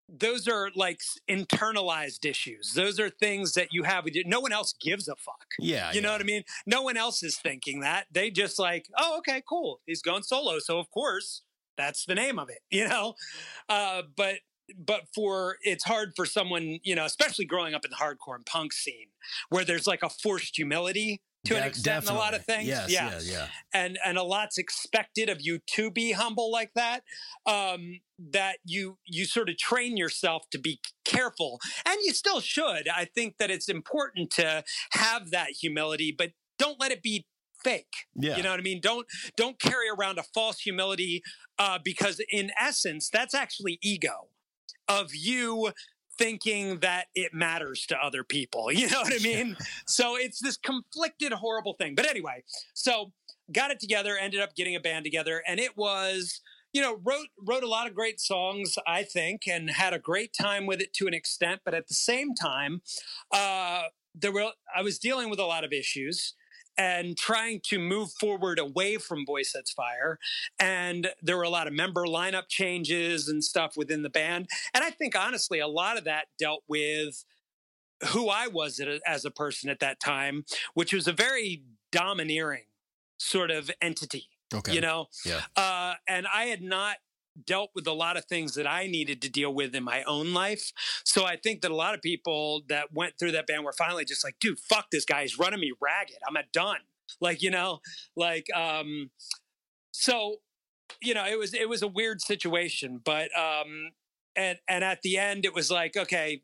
those 0.09 0.47
are 0.47 0.69
like 0.75 1.01
internalized 1.29 2.25
issues. 2.25 2.73
Those 2.73 2.99
are 2.99 3.09
things 3.09 3.53
that 3.53 3.69
you 3.71 3.83
have 3.83 4.05
with 4.05 4.15
you. 4.15 4.23
No 4.25 4.39
one 4.39 4.53
else 4.53 4.73
gives 4.79 5.07
a 5.07 5.15
fuck. 5.15 5.45
yeah. 5.59 5.91
You 5.91 6.01
know 6.01 6.09
yeah. 6.09 6.13
what 6.13 6.21
I 6.21 6.25
mean? 6.25 6.43
No 6.65 6.81
one 6.81 6.97
else 6.97 7.23
is 7.23 7.37
thinking 7.37 7.81
that. 7.81 8.07
They 8.11 8.31
just 8.31 8.57
like, 8.57 8.87
oh, 8.97 9.17
okay, 9.19 9.43
cool. 9.47 9.81
He's 9.85 10.01
going 10.01 10.23
solo. 10.23 10.59
So 10.59 10.79
of 10.79 10.89
course, 10.91 11.41
that's 11.77 12.05
the 12.05 12.15
name 12.15 12.39
of 12.39 12.49
it, 12.49 12.59
you 12.69 12.87
know? 12.87 13.15
Uh, 13.69 14.03
but 14.15 14.35
but 14.77 15.03
for 15.15 15.57
it's 15.61 15.85
hard 15.85 16.11
for 16.15 16.25
someone, 16.25 16.79
you 16.83 16.93
know, 16.95 17.05
especially 17.05 17.45
growing 17.45 17.73
up 17.73 17.85
in 17.85 17.91
the 17.91 17.97
hardcore 17.97 18.35
and 18.35 18.45
punk 18.45 18.73
scene, 18.73 19.07
where 19.49 19.63
there's 19.63 19.87
like 19.87 20.03
a 20.03 20.09
forced 20.09 20.57
humility 20.57 21.21
to 21.47 21.55
an 21.55 21.61
De- 21.63 21.67
extent 21.67 22.05
in 22.05 22.11
a 22.11 22.17
lot 22.17 22.33
of 22.33 22.45
things. 22.45 22.67
Yes, 22.67 22.89
yeah, 22.91 23.19
yeah. 23.23 23.47
and 23.73 23.97
and 24.05 24.17
a 24.17 24.23
lot's 24.23 24.57
expected 24.57 25.29
of 25.29 25.39
you 25.41 25.59
to 25.75 25.89
be 25.91 26.11
humble 26.11 26.51
like 26.51 26.71
that 26.75 27.03
um 27.45 27.99
that 28.19 28.57
you 28.65 28.97
you 29.05 29.25
sort 29.25 29.49
of 29.49 29.57
train 29.57 29.97
yourself 29.97 30.43
to 30.51 30.57
be 30.59 30.79
careful 31.05 31.59
and 31.85 31.97
you 32.03 32.13
still 32.13 32.39
should 32.39 32.87
i 32.95 33.05
think 33.05 33.35
that 33.37 33.49
it's 33.51 33.69
important 33.69 34.31
to 34.31 34.63
have 34.91 35.29
that 35.31 35.49
humility 35.61 36.13
but 36.17 36.31
don't 36.57 36.79
let 36.79 36.91
it 36.91 37.01
be 37.03 37.25
fake 37.63 37.93
Yeah. 38.15 38.35
you 38.37 38.43
know 38.43 38.49
what 38.51 38.59
i 38.59 38.63
mean 38.63 38.81
don't 38.81 39.05
don't 39.35 39.59
carry 39.59 39.87
around 39.89 40.17
a 40.17 40.23
false 40.23 40.59
humility 40.59 41.21
uh 41.59 41.79
because 41.83 42.19
in 42.31 42.51
essence 42.59 43.09
that's 43.11 43.33
actually 43.35 43.77
ego 43.81 44.29
of 44.87 45.13
you 45.13 45.71
thinking 46.17 46.79
that 46.79 47.07
it 47.15 47.33
matters 47.33 47.85
to 47.87 47.97
other 47.97 48.23
people 48.23 48.71
you 48.71 48.89
know 48.89 49.01
what 49.01 49.13
i 49.13 49.23
mean? 49.23 49.55
So 49.85 50.15
it's 50.15 50.39
this 50.41 50.57
conflicted 50.57 51.31
horrible 51.33 51.73
thing. 51.73 51.95
But 51.95 52.09
anyway 52.09 52.43
so 52.73 53.11
got 53.51 53.71
it 53.71 53.79
together 53.79 54.17
ended 54.17 54.41
up 54.41 54.55
getting 54.55 54.75
a 54.75 54.79
band 54.79 55.05
together 55.05 55.41
and 55.47 55.59
it 55.59 55.77
was 55.77 56.41
you 56.73 56.81
know 56.81 56.99
wrote 57.03 57.27
wrote 57.43 57.63
a 57.63 57.67
lot 57.67 57.87
of 57.87 57.95
great 57.95 58.19
songs 58.19 58.75
i 58.85 59.03
think 59.03 59.43
and 59.47 59.69
had 59.69 59.93
a 59.93 59.99
great 59.99 60.33
time 60.39 60.65
with 60.65 60.81
it 60.81 60.93
to 60.93 61.07
an 61.07 61.13
extent 61.13 61.61
but 61.63 61.73
at 61.73 61.87
the 61.87 61.93
same 61.93 62.33
time 62.35 62.81
uh 63.31 63.83
there 64.13 64.31
were 64.31 64.51
i 64.75 64.81
was 64.81 64.99
dealing 64.99 65.29
with 65.29 65.39
a 65.39 65.45
lot 65.45 65.63
of 65.63 65.71
issues 65.71 66.33
and 66.77 67.17
trying 67.17 67.59
to 67.65 67.79
move 67.79 68.11
forward 68.11 68.59
away 68.59 68.97
from 68.97 69.25
Boy 69.25 69.41
Sets 69.43 69.71
Fire. 69.71 70.19
And 70.59 71.09
there 71.21 71.37
were 71.37 71.43
a 71.43 71.49
lot 71.49 71.67
of 71.67 71.73
member 71.73 72.05
lineup 72.05 72.47
changes 72.49 73.27
and 73.27 73.43
stuff 73.43 73.75
within 73.75 74.03
the 74.03 74.09
band. 74.09 74.47
And 74.73 74.83
I 74.83 74.91
think 74.91 75.15
honestly, 75.17 75.59
a 75.59 75.67
lot 75.67 75.97
of 75.97 76.03
that 76.03 76.27
dealt 76.37 76.63
with 76.67 77.23
who 78.11 78.29
I 78.29 78.47
was 78.47 78.79
as 79.07 79.25
a 79.25 79.31
person 79.31 79.69
at 79.69 79.79
that 79.79 79.99
time, 79.99 80.45
which 80.75 80.93
was 80.93 81.07
a 81.07 81.13
very 81.13 81.63
domineering 81.91 82.65
sort 83.17 83.49
of 83.49 83.71
entity, 83.81 84.27
Okay. 84.53 84.73
you 84.73 84.81
know? 84.81 85.07
Yeah. 85.25 85.41
Uh, 85.55 85.95
and 86.07 86.27
I 86.31 86.43
had 86.45 86.61
not 86.61 86.97
dealt 87.45 87.69
with 87.75 87.87
a 87.87 87.93
lot 87.93 88.17
of 88.17 88.25
things 88.25 88.55
that 88.55 88.67
I 88.67 88.87
needed 88.87 89.21
to 89.21 89.29
deal 89.29 89.53
with 89.53 89.75
in 89.75 89.83
my 89.83 90.03
own 90.03 90.33
life. 90.33 90.71
So 91.03 91.25
I 91.25 91.35
think 91.35 91.61
that 91.61 91.71
a 91.71 91.75
lot 91.75 91.93
of 91.93 92.01
people 92.01 92.63
that 92.69 92.93
went 92.93 93.13
through 93.19 93.33
that 93.33 93.47
band 93.47 93.63
were 93.63 93.73
finally 93.73 94.05
just 94.05 94.23
like, 94.23 94.37
dude, 94.39 94.59
fuck 94.59 94.91
this 94.91 95.05
guy. 95.05 95.21
He's 95.21 95.37
running 95.37 95.59
me 95.59 95.73
ragged. 95.81 96.17
I'm 96.27 96.37
at 96.37 96.51
done. 96.51 96.79
Like, 97.21 97.41
you 97.41 97.51
know, 97.51 97.79
like, 98.15 98.47
um, 98.55 99.11
so, 99.91 100.37
you 101.01 101.13
know, 101.13 101.25
it 101.25 101.39
was, 101.39 101.53
it 101.53 101.69
was 101.69 101.81
a 101.81 101.87
weird 101.87 102.21
situation, 102.21 102.99
but, 103.03 103.29
um, 103.37 103.91
and, 104.35 104.57
and 104.67 104.83
at 104.83 105.01
the 105.01 105.17
end 105.17 105.45
it 105.45 105.53
was 105.53 105.71
like, 105.71 105.95
okay, 105.95 106.41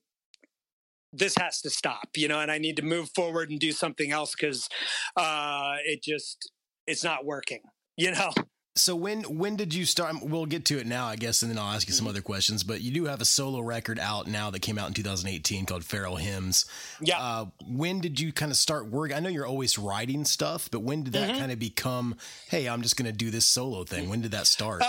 this 1.11 1.35
has 1.37 1.61
to 1.61 1.69
stop, 1.69 2.09
you 2.15 2.27
know, 2.27 2.39
and 2.39 2.49
I 2.49 2.57
need 2.57 2.77
to 2.77 2.81
move 2.81 3.09
forward 3.13 3.51
and 3.51 3.59
do 3.59 3.71
something 3.71 4.11
else 4.11 4.33
because, 4.39 4.69
uh, 5.15 5.75
it 5.85 6.01
just, 6.01 6.51
it's 6.87 7.03
not 7.03 7.25
working, 7.25 7.61
you 7.97 8.11
know? 8.11 8.31
So 8.75 8.95
when 8.95 9.21
when 9.23 9.55
did 9.55 9.73
you 9.73 9.85
start? 9.85 10.15
We'll 10.23 10.47
get 10.47 10.65
to 10.65 10.79
it 10.79 10.87
now, 10.87 11.05
I 11.05 11.15
guess, 11.15 11.43
and 11.43 11.51
then 11.51 11.59
I'll 11.59 11.73
ask 11.75 11.87
you 11.87 11.93
some 11.93 12.05
Mm-hmm. 12.05 12.09
other 12.09 12.21
questions. 12.21 12.63
But 12.63 12.81
you 12.81 12.91
do 12.91 13.05
have 13.05 13.21
a 13.21 13.25
solo 13.25 13.59
record 13.61 13.99
out 13.99 14.25
now 14.27 14.49
that 14.49 14.61
came 14.61 14.79
out 14.79 14.87
in 14.87 14.93
2018 14.95 15.65
called 15.67 15.85
Feral 15.85 16.15
Hymns. 16.15 16.65
Yeah. 16.99 17.19
Uh, 17.19 17.45
when 17.67 17.99
did 17.99 18.19
you 18.19 18.33
kind 18.33 18.51
of 18.51 18.57
start 18.57 18.87
work? 18.89 19.13
I 19.15 19.19
know 19.19 19.29
you're 19.29 19.45
always 19.45 19.77
writing 19.77 20.25
stuff, 20.25 20.69
but 20.71 20.79
when 20.81 21.03
did 21.03 21.13
that 21.13 21.29
Mm-hmm. 21.29 21.39
kind 21.39 21.51
of 21.51 21.59
become? 21.59 22.15
Hey, 22.49 22.67
I'm 22.67 22.81
just 22.81 22.97
going 22.97 23.05
to 23.05 23.15
do 23.15 23.29
this 23.29 23.45
solo 23.45 23.83
thing. 23.83 24.09
When 24.09 24.21
did 24.21 24.31
that 24.31 24.47
start? 24.47 24.81
Uh, 24.81 24.87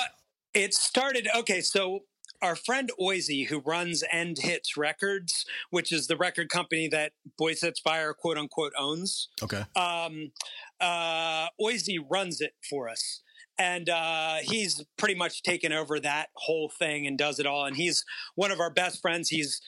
It 0.55 0.73
started 0.73 1.29
okay. 1.37 1.61
So 1.61 2.05
our 2.41 2.57
friend 2.57 2.91
Oisey, 3.01 3.49
who 3.49 3.61
runs 3.61 4.03
End 4.11 4.39
Hits 4.39 4.77
Records, 4.79 5.45
which 5.71 5.93
is 5.93 6.07
the 6.07 6.17
record 6.17 6.49
company 6.49 6.89
that 6.89 7.13
Boy 7.39 7.53
Sets 7.55 7.81
Fire 7.81 8.15
quote 8.15 8.39
unquote 8.39 8.73
owns, 8.79 9.29
okay. 9.43 9.65
um, 9.77 10.33
uh, 10.81 11.49
Oisey 11.61 11.99
runs 12.11 12.41
it 12.41 12.55
for 12.69 12.89
us. 12.89 13.21
And 13.59 13.89
uh, 13.89 14.37
he's 14.43 14.85
pretty 14.97 15.15
much 15.15 15.43
taken 15.43 15.73
over 15.73 16.01
that 16.01 16.29
whole 16.35 16.69
thing 16.79 17.07
and 17.07 17.17
does 17.17 17.39
it 17.39 17.47
all. 17.47 17.67
And 17.67 17.77
he's 17.77 18.05
one 18.35 18.51
of 18.51 18.59
our 18.61 18.71
best 18.71 19.01
friends. 19.01 19.29
He's 19.29 19.61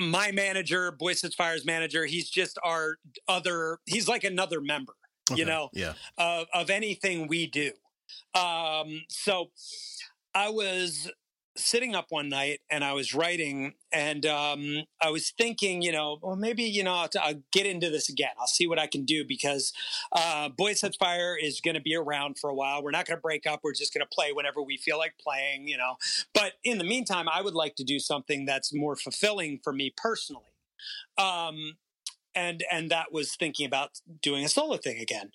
my 0.00 0.30
manager, 0.32 0.90
Boy 0.92 1.12
Sets 1.14 1.34
Fire's 1.34 1.64
manager. 1.64 2.04
He's 2.06 2.28
just 2.30 2.58
our 2.64 2.96
other. 3.28 3.78
He's 3.86 4.08
like 4.08 4.24
another 4.24 4.60
member. 4.60 4.94
You 5.34 5.46
know, 5.46 5.70
Yeah. 5.72 5.94
of, 6.18 6.46
of 6.52 6.68
anything 6.68 7.28
we 7.28 7.46
do. 7.46 7.72
Um, 8.34 9.04
so 9.08 9.50
I 10.34 10.50
was 10.50 11.10
sitting 11.56 11.94
up 11.94 12.06
one 12.10 12.28
night 12.28 12.60
and 12.68 12.82
I 12.82 12.92
was 12.92 13.14
writing 13.14 13.74
and 13.92 14.26
um, 14.26 14.84
I 15.00 15.10
was 15.10 15.30
thinking, 15.30 15.82
you 15.82 15.92
know, 15.92 16.18
well, 16.20 16.36
maybe, 16.36 16.64
you 16.64 16.82
know, 16.82 16.94
I'll, 16.94 17.08
I'll 17.20 17.42
get 17.52 17.66
into 17.66 17.90
this 17.90 18.08
again. 18.08 18.30
I'll 18.40 18.46
see 18.46 18.66
what 18.66 18.78
I 18.78 18.86
can 18.86 19.04
do 19.04 19.24
because 19.24 19.72
uh, 20.12 20.48
Boy 20.48 20.74
Sets 20.74 20.96
Fire 20.96 21.36
is 21.40 21.60
going 21.60 21.74
to 21.74 21.80
be 21.80 21.94
around 21.94 22.38
for 22.38 22.50
a 22.50 22.54
while. 22.54 22.82
We're 22.82 22.90
not 22.90 23.06
going 23.06 23.16
to 23.16 23.22
break 23.22 23.46
up. 23.46 23.60
We're 23.62 23.74
just 23.74 23.94
going 23.94 24.04
to 24.04 24.14
play 24.14 24.32
whenever 24.32 24.62
we 24.62 24.76
feel 24.76 24.98
like 24.98 25.14
playing, 25.18 25.68
you 25.68 25.76
know. 25.76 25.94
But 26.32 26.54
in 26.64 26.78
the 26.78 26.84
meantime, 26.84 27.28
I 27.28 27.40
would 27.40 27.54
like 27.54 27.76
to 27.76 27.84
do 27.84 27.98
something 27.98 28.44
that's 28.46 28.74
more 28.74 28.96
fulfilling 28.96 29.60
for 29.62 29.72
me 29.72 29.92
personally. 29.96 30.42
Um, 31.18 31.76
and 32.34 32.64
and 32.70 32.90
that 32.90 33.12
was 33.12 33.36
thinking 33.36 33.64
about 33.64 34.00
doing 34.20 34.44
a 34.44 34.48
solo 34.48 34.76
thing 34.76 34.98
again. 34.98 35.30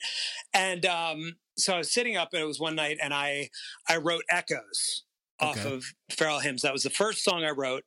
And 0.53 0.85
um, 0.85 1.37
so 1.57 1.75
I 1.75 1.77
was 1.77 1.93
sitting 1.93 2.17
up, 2.17 2.33
and 2.33 2.41
it 2.41 2.45
was 2.45 2.59
one 2.59 2.75
night, 2.75 2.97
and 3.01 3.13
I 3.13 3.49
I 3.87 3.95
wrote 3.97 4.23
Echoes 4.29 5.03
off 5.39 5.57
Okay. 5.57 5.73
of 5.73 5.85
Feral 6.11 6.39
Hymns. 6.39 6.61
That 6.61 6.73
was 6.73 6.83
the 6.83 6.89
first 6.89 7.23
song 7.23 7.43
I 7.43 7.51
wrote, 7.51 7.83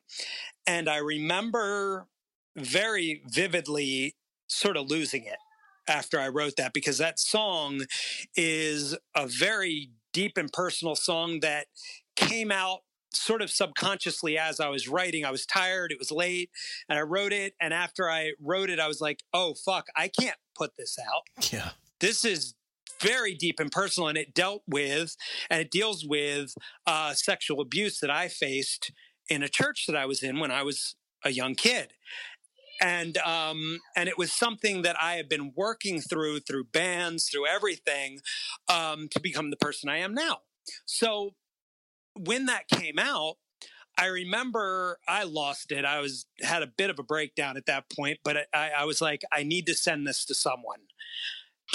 and 0.66 0.88
I 0.88 0.96
remember 0.98 2.06
very 2.56 3.22
vividly 3.26 4.16
sort 4.46 4.76
of 4.76 4.90
losing 4.90 5.24
it 5.24 5.38
after 5.88 6.20
I 6.20 6.28
wrote 6.28 6.54
that 6.58 6.72
because 6.72 6.98
that 6.98 7.18
song 7.18 7.82
is 8.36 8.96
a 9.16 9.26
very 9.26 9.90
deep 10.12 10.36
and 10.36 10.52
personal 10.52 10.94
song 10.94 11.40
that 11.40 11.66
came 12.16 12.52
out 12.52 12.80
sort 13.14 13.42
of 13.42 13.50
subconsciously 13.50 14.38
as 14.38 14.60
I 14.60 14.68
was 14.68 14.88
writing. 14.88 15.24
I 15.24 15.30
was 15.30 15.44
tired, 15.46 15.90
it 15.92 15.98
was 15.98 16.10
late, 16.10 16.50
and 16.88 16.98
I 16.98 17.02
wrote 17.02 17.32
it. 17.32 17.54
And 17.60 17.72
after 17.74 18.10
I 18.10 18.32
wrote 18.40 18.70
it, 18.70 18.78
I 18.80 18.88
was 18.88 19.00
like, 19.00 19.20
oh, 19.34 19.54
fuck, 19.54 19.86
I 19.96 20.08
can't 20.08 20.36
put 20.54 20.76
this 20.76 20.98
out 20.98 21.52
Yeah. 21.52 21.70
this 22.00 22.24
is 22.24 22.54
very 23.02 23.34
deep 23.34 23.58
and 23.58 23.70
personal 23.70 24.08
and 24.08 24.16
it 24.16 24.34
dealt 24.34 24.62
with 24.66 25.16
and 25.50 25.60
it 25.60 25.70
deals 25.70 26.06
with 26.06 26.54
uh, 26.86 27.12
sexual 27.14 27.60
abuse 27.60 27.98
that 28.00 28.10
i 28.10 28.28
faced 28.28 28.92
in 29.28 29.42
a 29.42 29.48
church 29.48 29.84
that 29.86 29.96
i 29.96 30.06
was 30.06 30.22
in 30.22 30.38
when 30.38 30.50
i 30.50 30.62
was 30.62 30.94
a 31.24 31.30
young 31.30 31.54
kid. 31.54 31.94
And 32.80 33.16
um, 33.18 33.78
and 33.94 34.08
it 34.08 34.18
was 34.18 34.32
something 34.32 34.82
that 34.82 34.96
i 35.00 35.14
have 35.14 35.28
been 35.28 35.52
working 35.54 36.00
through 36.00 36.40
through 36.40 36.64
bands 36.64 37.28
through 37.28 37.46
everything 37.46 38.20
um, 38.68 39.08
to 39.10 39.20
become 39.20 39.50
the 39.50 39.56
person 39.56 39.88
i 39.88 39.98
am 39.98 40.14
now. 40.14 40.38
So 40.84 41.34
when 42.18 42.46
that 42.46 42.68
came 42.68 42.98
out 42.98 43.36
I 43.98 44.06
remember 44.06 44.98
I 45.06 45.24
lost 45.24 45.70
it. 45.70 45.84
I 45.84 46.00
was 46.00 46.24
had 46.40 46.62
a 46.62 46.66
bit 46.66 46.88
of 46.88 46.98
a 46.98 47.02
breakdown 47.02 47.58
at 47.58 47.66
that 47.66 47.90
point, 47.94 48.20
but 48.24 48.48
I, 48.54 48.70
I 48.78 48.84
was 48.86 49.02
like, 49.02 49.20
I 49.30 49.42
need 49.42 49.66
to 49.66 49.74
send 49.74 50.06
this 50.06 50.24
to 50.24 50.34
someone 50.34 50.78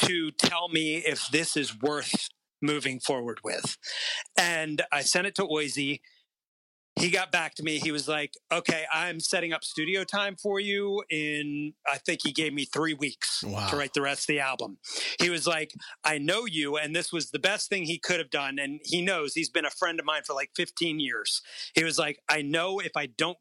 to 0.02 0.32
tell 0.32 0.70
me 0.70 0.98
if 0.98 1.28
this 1.28 1.56
is 1.58 1.80
worth 1.80 2.30
moving 2.62 3.00
forward 3.00 3.40
with. 3.44 3.78
And 4.38 4.82
I 4.92 5.02
sent 5.02 5.28
it 5.28 5.36
to 5.36 5.44
Oisey. 5.44 6.00
He 7.00 7.12
got 7.12 7.32
back 7.32 7.54
to 7.56 7.64
me. 7.64 7.78
He 7.78 7.92
was 7.92 8.08
like, 8.08 8.34
okay, 8.52 8.86
I'm 8.92 9.20
setting 9.20 9.54
up 9.54 9.64
studio 9.64 10.04
time 10.04 10.36
for 10.36 10.60
you 10.60 11.04
in, 11.12 11.74
I 11.88 12.00
think 12.00 12.22
he 12.24 12.32
gave 12.32 12.54
me 12.56 12.66
three 12.66 12.96
weeks 12.96 13.44
Wow. 13.44 13.68
to 13.70 13.76
write 13.78 13.94
the 13.94 14.02
rest 14.02 14.22
of 14.22 14.28
the 14.34 14.40
album. 14.40 14.80
He 15.22 15.30
was 15.30 15.46
like, 15.46 15.74
I 16.04 16.18
know 16.18 16.46
you, 16.46 16.76
and 16.76 16.96
this 16.96 17.14
was 17.14 17.30
the 17.30 17.38
best 17.38 17.70
thing 17.70 17.84
he 17.84 18.00
could 18.00 18.18
have 18.18 18.32
done. 18.32 18.58
And 18.58 18.80
he 18.84 19.04
knows 19.04 19.36
he's 19.36 19.50
been 19.52 19.66
a 19.66 19.70
friend 19.70 20.00
of 20.00 20.08
mine 20.08 20.24
for 20.26 20.34
like 20.34 20.50
15 20.56 21.00
years. 21.00 21.44
He 21.76 21.84
was 21.84 22.00
like, 22.00 22.18
I 22.28 22.42
know 22.42 22.80
if 22.80 22.94
I 22.98 23.06
don't 23.06 23.38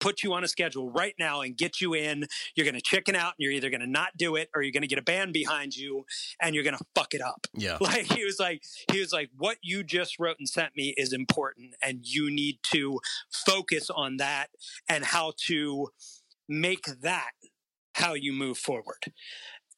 put 0.00 0.22
you 0.22 0.32
on 0.32 0.42
a 0.42 0.48
schedule 0.48 0.90
right 0.90 1.14
now 1.18 1.42
and 1.42 1.56
get 1.56 1.80
you 1.80 1.94
in, 1.94 2.26
you're 2.54 2.64
going 2.64 2.74
to 2.74 2.80
chicken 2.80 3.14
out 3.14 3.34
and 3.38 3.44
you're 3.44 3.52
either 3.52 3.70
going 3.70 3.80
to 3.80 3.86
not 3.86 4.16
do 4.16 4.36
it 4.36 4.48
or 4.54 4.62
you're 4.62 4.72
going 4.72 4.82
to 4.82 4.88
get 4.88 4.98
a 4.98 5.02
band 5.02 5.32
behind 5.32 5.76
you 5.76 6.04
and 6.40 6.54
you're 6.54 6.64
going 6.64 6.76
to 6.76 6.84
fuck 6.94 7.14
it 7.14 7.20
up. 7.20 7.46
Yeah. 7.54 7.78
Like 7.90 8.12
he 8.12 8.24
was 8.24 8.38
like, 8.38 8.62
he 8.92 9.00
was 9.00 9.12
like, 9.12 9.30
what 9.36 9.56
you 9.62 9.82
just 9.82 10.20
wrote 10.20 10.36
and 10.38 10.48
sent 10.48 10.76
me 10.76 10.94
is 10.96 11.12
important 11.12 11.74
and 11.82 12.00
you 12.04 12.30
need 12.30 12.58
to 12.70 13.00
focus 13.32 13.90
on 13.90 14.18
that 14.18 14.46
and 14.88 15.04
how 15.04 15.32
to 15.48 15.88
make 16.48 16.84
that 17.02 17.32
how 17.94 18.14
you 18.14 18.32
move 18.32 18.58
forward. 18.58 19.12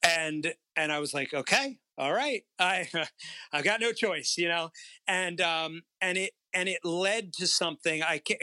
And, 0.02 0.54
and 0.76 0.92
I 0.92 0.98
was 0.98 1.14
like, 1.14 1.32
okay, 1.32 1.78
all 1.96 2.12
right. 2.12 2.42
I, 2.58 2.88
I've 3.52 3.64
got 3.64 3.80
no 3.80 3.92
choice, 3.92 4.34
you 4.36 4.48
know? 4.48 4.70
And, 5.06 5.40
um, 5.40 5.82
and 6.00 6.18
it, 6.18 6.32
and 6.52 6.68
it 6.68 6.84
led 6.84 7.32
to 7.34 7.46
something 7.46 8.02
I 8.02 8.18
can't, 8.18 8.42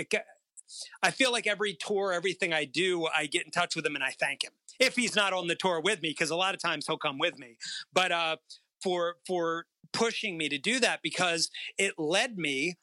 I 1.02 1.12
feel 1.12 1.32
like 1.32 1.48
every 1.48 1.74
tour, 1.74 2.14
everything 2.14 2.54
I 2.54 2.66
do, 2.66 3.08
I 3.08 3.26
get 3.26 3.46
in 3.46 3.52
touch 3.52 3.76
with 3.76 3.86
him 3.86 3.96
and 3.96 4.04
I 4.04 4.12
thank 4.20 4.44
him. 4.44 4.52
If 4.80 4.96
he's 4.96 5.16
not 5.16 5.34
on 5.34 5.48
the 5.48 5.56
tour 5.56 5.82
with 5.82 6.02
me, 6.02 6.10
because 6.10 6.30
a 6.30 6.36
lot 6.36 6.56
of 6.56 6.62
times 6.62 6.88
he'll 6.88 6.98
come 6.98 7.18
with 7.18 7.38
me. 7.38 7.58
But 7.94 8.12
uh, 8.12 8.38
for 8.82 9.16
for 9.28 9.66
pushing 9.92 10.38
me 10.38 10.50
to 10.50 10.58
do 10.58 10.80
that 10.80 11.02
because 11.02 11.50
it 11.78 11.96
led 11.98 12.38
me 12.38 12.78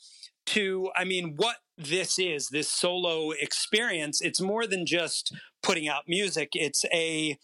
to, 0.46 0.90
I 0.96 1.04
mean, 1.04 1.34
what 1.36 1.56
this 1.76 2.18
is, 2.18 2.48
this 2.48 2.70
solo 2.70 3.30
experience. 3.32 4.20
It's 4.20 4.40
more 4.40 4.66
than 4.66 4.86
just 4.86 5.34
putting 5.62 5.88
out 5.88 6.04
music. 6.06 6.50
It's 6.54 6.84
a 6.92 7.38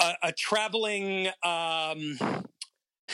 a, 0.00 0.14
a 0.22 0.32
traveling. 0.32 1.28
Um, 1.44 2.18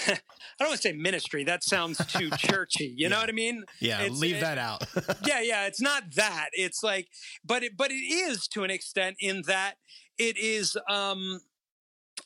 I 0.07 0.19
don't 0.65 0.69
want 0.71 0.81
to 0.83 0.89
say 0.89 0.93
ministry. 0.93 1.45
That 1.45 1.63
sounds 1.65 1.99
too 2.07 2.31
churchy. 2.39 2.93
You 2.97 3.09
know 3.09 3.19
what 3.19 3.29
I 3.29 3.33
mean? 3.33 3.65
Yeah, 3.81 4.01
It's- 4.03 4.19
leave 4.19 4.37
it- 4.37 4.41
that 4.41 4.59
out. 4.59 4.85
yeah, 5.27 5.41
yeah, 5.41 5.67
it's 5.67 5.81
not 5.81 6.15
that. 6.15 6.49
It's 6.53 6.83
like, 6.83 7.09
but 7.45 7.63
it, 7.63 7.77
but 7.77 7.91
it 7.91 7.95
is 7.95 8.47
to 8.49 8.65
an 8.65 8.71
extent 8.71 9.17
in 9.21 9.43
that 9.47 9.75
it 10.19 10.37
is, 10.37 10.77
um, 10.89 11.41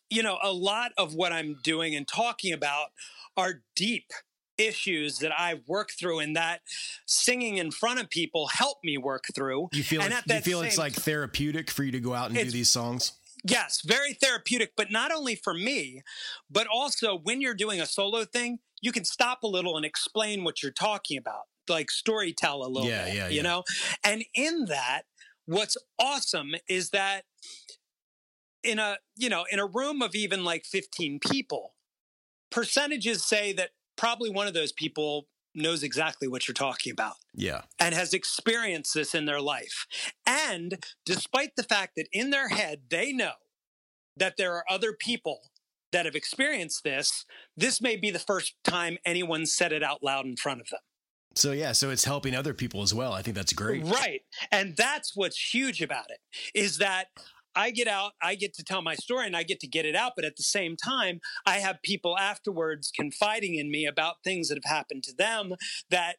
you 0.09 0.23
know, 0.23 0.39
a 0.43 0.53
lot 0.53 0.93
of 0.97 1.15
what 1.15 1.33
I'm 1.33 1.57
doing 1.63 1.95
and 1.95 2.07
talking 2.09 2.53
about 2.53 2.89
are 3.37 3.63
deep 3.77 4.11
issues 4.59 5.19
that 5.19 5.33
I've 5.39 5.67
worked 5.67 5.99
through, 5.99 6.21
and 6.21 6.37
that 6.37 6.61
singing 7.07 7.57
in 7.57 7.71
front 7.71 8.01
of 8.01 8.09
people 8.11 8.47
helped 8.49 8.85
me 8.85 8.97
work 8.99 9.25
through. 9.35 9.69
You 9.73 9.83
feel 9.83 10.03
And 10.03 10.13
like, 10.13 10.25
you 10.29 10.41
feel 10.41 10.63
it's 10.63 10.79
like 10.79 10.93
therapeutic 10.93 11.71
for 11.71 11.83
you 11.85 11.93
to 11.93 12.01
go 12.01 12.15
out 12.15 12.31
and 12.31 12.39
do 12.39 12.51
these 12.51 12.71
songs. 12.71 13.13
Yes, 13.45 13.81
very 13.85 14.15
therapeutic, 14.15 14.73
but 14.77 14.91
not 14.91 15.11
only 15.11 15.35
for 15.35 15.53
me, 15.53 16.03
but 16.49 16.67
also 16.67 17.19
when 17.19 17.41
you're 17.41 17.55
doing 17.55 17.81
a 17.81 17.87
solo 17.87 18.25
thing, 18.25 18.61
you 18.81 18.93
can 18.93 19.05
stop 19.05 19.43
a 19.43 19.49
little 19.49 19.77
and 19.77 19.85
explain 19.85 20.45
what 20.45 20.63
you're 20.63 20.73
talking 20.73 21.19
about, 21.19 21.43
like 21.69 21.91
story 21.91 22.33
tell 22.33 22.65
a 22.65 22.69
little 22.69 22.89
Yeah, 22.89 23.05
bit, 23.05 23.15
yeah, 23.15 23.29
you 23.29 23.37
yeah. 23.37 23.43
know? 23.43 23.65
And 24.05 24.25
in 24.35 24.67
that, 24.67 25.03
what's 25.47 25.77
awesome 25.99 26.55
is 26.69 26.91
that 26.91 27.25
in 28.63 28.79
a, 28.79 28.99
you 29.17 29.29
know, 29.29 29.45
in 29.51 29.59
a 29.59 29.67
room 29.67 30.03
of 30.03 30.15
even 30.15 30.45
like 30.45 30.65
15 30.65 31.19
people, 31.19 31.75
percentages 32.51 33.25
say 33.25 33.53
that 33.55 33.71
probably 33.97 34.31
one 34.31 34.47
of 34.47 34.55
those 34.55 34.73
people 34.73 35.27
knows 35.55 35.83
exactly 35.83 36.29
what 36.29 36.47
you're 36.49 36.55
talking 36.55 36.93
about 36.93 37.17
Yeah. 37.35 37.63
and 37.79 37.95
has 37.95 38.13
experienced 38.15 38.95
this 38.95 39.15
in 39.15 39.27
their 39.27 39.41
life. 39.41 39.87
And 40.27 40.85
despite 41.05 41.57
the 41.57 41.63
fact 41.63 41.93
that 41.97 42.07
in 42.13 42.31
their 42.31 42.49
head 42.49 42.83
they 42.91 43.13
know 43.13 43.33
that 44.17 44.37
there 44.37 44.55
are 44.55 44.65
other 44.71 44.93
people 44.93 45.51
that 45.93 46.05
have 46.07 46.15
experienced 46.15 46.85
this, 46.85 47.25
this 47.57 47.81
may 47.81 47.97
be 47.97 48.11
the 48.11 48.19
first 48.19 48.55
time 48.65 48.97
anyone 49.05 49.45
said 49.47 49.73
it 49.73 49.83
out 49.83 50.03
loud 50.03 50.25
in 50.25 50.37
front 50.37 50.61
of 50.61 50.69
them. 50.69 50.81
So 51.35 51.53
yeah, 51.53 51.73
so 51.73 51.91
it's 51.91 52.05
helping 52.05 52.35
other 52.35 52.53
people 52.55 52.83
as 52.83 52.93
well. 52.93 53.13
I 53.13 53.23
think 53.23 53.37
that's 53.37 53.53
great. 53.55 53.85
Right. 53.85 54.21
And 54.51 54.77
that's 54.77 55.13
what's 55.15 55.55
huge 55.55 55.81
about 55.81 56.11
it 56.11 56.19
is 56.55 56.79
that 56.79 57.07
I 57.55 57.71
get 57.71 57.89
out, 57.89 58.13
I 58.23 58.35
get 58.35 58.55
to 58.55 58.65
tell 58.65 58.83
my 58.83 58.95
story 58.95 59.27
and 59.27 59.37
I 59.37 59.43
get 59.43 59.61
to 59.61 59.67
get 59.67 59.85
it 59.85 59.95
out. 59.95 60.13
But 60.17 60.25
at 60.25 60.37
the 60.37 60.43
same 60.43 60.77
time, 60.77 61.21
I 61.47 61.59
have 61.59 61.83
people 61.83 62.19
afterwards 62.19 62.91
confiding 62.95 63.57
in 63.57 63.71
me 63.71 63.87
about 63.87 64.17
things 64.25 64.49
that 64.49 64.57
have 64.63 64.71
happened 64.71 65.03
to 65.05 65.15
them 65.15 65.55
that 65.91 66.17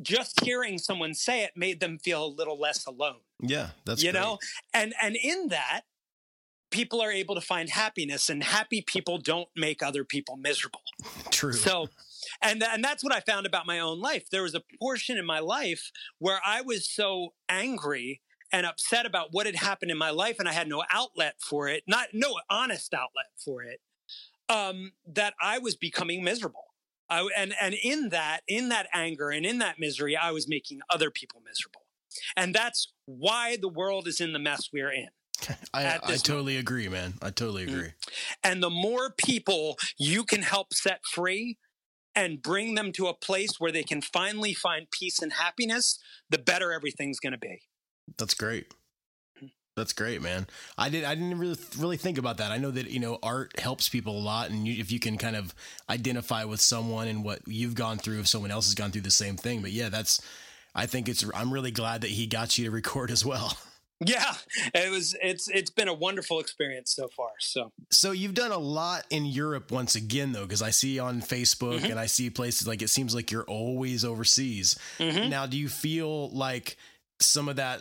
just 0.00 0.44
hearing 0.44 0.78
someone 0.78 1.14
say 1.14 1.42
it 1.42 1.52
made 1.56 1.80
them 1.80 1.98
feel 1.98 2.24
a 2.24 2.26
little 2.26 2.58
less 2.58 2.86
alone. 2.86 3.20
Yeah, 3.40 3.70
that's 3.84 4.02
you 4.02 4.12
great. 4.12 4.20
know? 4.20 4.38
And 4.72 4.94
and 5.02 5.16
in 5.16 5.48
that, 5.48 5.82
people 6.70 7.00
are 7.00 7.10
able 7.10 7.34
to 7.34 7.40
find 7.40 7.68
happiness 7.68 8.28
and 8.28 8.42
happy 8.42 8.82
people 8.82 9.18
don't 9.18 9.48
make 9.56 9.82
other 9.82 10.04
people 10.04 10.36
miserable. 10.36 10.82
true. 11.30 11.52
So, 11.52 11.88
and 12.42 12.62
and 12.62 12.82
that's 12.82 13.02
what 13.02 13.14
I 13.14 13.20
found 13.20 13.46
about 13.46 13.66
my 13.66 13.80
own 13.80 14.00
life. 14.00 14.30
There 14.30 14.42
was 14.42 14.54
a 14.54 14.62
portion 14.78 15.18
in 15.18 15.26
my 15.26 15.40
life 15.40 15.90
where 16.18 16.40
I 16.44 16.60
was 16.60 16.88
so 16.88 17.34
angry 17.48 18.20
and 18.52 18.66
upset 18.66 19.06
about 19.06 19.28
what 19.32 19.46
had 19.46 19.56
happened 19.56 19.90
in 19.90 19.98
my 19.98 20.10
life, 20.10 20.36
and 20.38 20.48
I 20.48 20.52
had 20.52 20.68
no 20.68 20.82
outlet 20.92 21.34
for 21.40 21.68
it, 21.68 21.84
not 21.86 22.08
no 22.12 22.36
honest 22.48 22.92
outlet 22.94 23.26
for 23.44 23.62
it. 23.62 23.80
Um, 24.48 24.92
that 25.06 25.34
I 25.40 25.58
was 25.58 25.76
becoming 25.76 26.24
miserable. 26.24 26.64
I, 27.08 27.28
and 27.36 27.54
and 27.60 27.74
in 27.82 28.08
that 28.10 28.40
in 28.48 28.68
that 28.70 28.88
anger 28.92 29.30
and 29.30 29.46
in 29.46 29.58
that 29.58 29.78
misery, 29.78 30.16
I 30.16 30.30
was 30.32 30.48
making 30.48 30.80
other 30.88 31.10
people 31.10 31.40
miserable, 31.44 31.82
and 32.36 32.54
that's 32.54 32.92
why 33.06 33.56
the 33.60 33.68
world 33.68 34.06
is 34.08 34.20
in 34.20 34.32
the 34.32 34.38
mess 34.38 34.68
we're 34.72 34.92
in. 34.92 35.08
I, 35.74 35.98
I 36.02 36.16
totally 36.16 36.56
agree, 36.56 36.88
man. 36.88 37.14
I 37.22 37.30
totally 37.30 37.66
Mm. 37.66 37.68
agree. 37.72 37.90
And 38.42 38.62
the 38.62 38.70
more 38.70 39.10
people 39.10 39.78
you 39.98 40.24
can 40.24 40.42
help 40.42 40.74
set 40.74 41.00
free 41.06 41.58
and 42.14 42.42
bring 42.42 42.74
them 42.74 42.92
to 42.92 43.06
a 43.06 43.14
place 43.14 43.58
where 43.58 43.72
they 43.72 43.84
can 43.84 44.02
finally 44.02 44.52
find 44.52 44.90
peace 44.90 45.20
and 45.22 45.32
happiness, 45.32 45.98
the 46.28 46.38
better 46.38 46.72
everything's 46.72 47.20
going 47.20 47.32
to 47.32 47.38
be. 47.38 47.62
That's 48.18 48.34
great. 48.34 48.68
Mm-hmm. 49.38 49.46
That's 49.76 49.92
great, 49.92 50.20
man. 50.20 50.46
I 50.76 50.88
did. 50.88 51.04
I 51.04 51.14
didn't 51.14 51.38
really 51.38 51.56
really 51.78 51.96
think 51.96 52.18
about 52.18 52.36
that. 52.38 52.50
I 52.52 52.58
know 52.58 52.70
that 52.70 52.90
you 52.90 53.00
know 53.00 53.18
art 53.22 53.58
helps 53.58 53.88
people 53.88 54.18
a 54.18 54.20
lot, 54.20 54.50
and 54.50 54.66
you, 54.66 54.80
if 54.80 54.90
you 54.92 55.00
can 55.00 55.16
kind 55.16 55.36
of 55.36 55.54
identify 55.88 56.44
with 56.44 56.60
someone 56.60 57.08
and 57.08 57.24
what 57.24 57.40
you've 57.46 57.74
gone 57.74 57.98
through, 57.98 58.20
if 58.20 58.28
someone 58.28 58.50
else 58.50 58.66
has 58.66 58.74
gone 58.74 58.90
through 58.90 59.02
the 59.02 59.10
same 59.10 59.36
thing. 59.36 59.62
But 59.62 59.72
yeah, 59.72 59.88
that's. 59.88 60.20
I 60.74 60.86
think 60.86 61.08
it's. 61.08 61.24
I'm 61.34 61.52
really 61.52 61.70
glad 61.72 62.02
that 62.02 62.10
he 62.10 62.26
got 62.26 62.56
you 62.58 62.64
to 62.66 62.70
record 62.70 63.10
as 63.10 63.24
well. 63.24 63.56
Yeah, 64.02 64.32
it 64.72 64.90
was 64.90 65.14
it's 65.22 65.46
it's 65.48 65.68
been 65.68 65.86
a 65.88 65.92
wonderful 65.92 66.40
experience 66.40 66.94
so 66.96 67.08
far. 67.08 67.28
So, 67.38 67.70
So 67.90 68.12
you've 68.12 68.32
done 68.32 68.50
a 68.50 68.56
lot 68.56 69.04
in 69.10 69.26
Europe 69.26 69.70
once 69.70 69.94
again, 69.94 70.32
though, 70.32 70.44
because 70.46 70.62
I 70.62 70.70
see 70.70 70.98
on 70.98 71.20
Facebook 71.20 71.80
Mhm. 71.80 71.90
and 71.90 72.00
I 72.00 72.06
see 72.06 72.30
places 72.30 72.66
like 72.66 72.80
it 72.80 72.88
seems 72.88 73.14
like 73.14 73.30
you're 73.30 73.44
always 73.44 74.02
overseas. 74.02 74.78
mhm. 74.98 75.28
Now, 75.28 75.44
do 75.44 75.58
you 75.58 75.68
feel 75.68 76.30
like 76.30 76.78
some 77.20 77.48
of 77.48 77.56
that, 77.56 77.80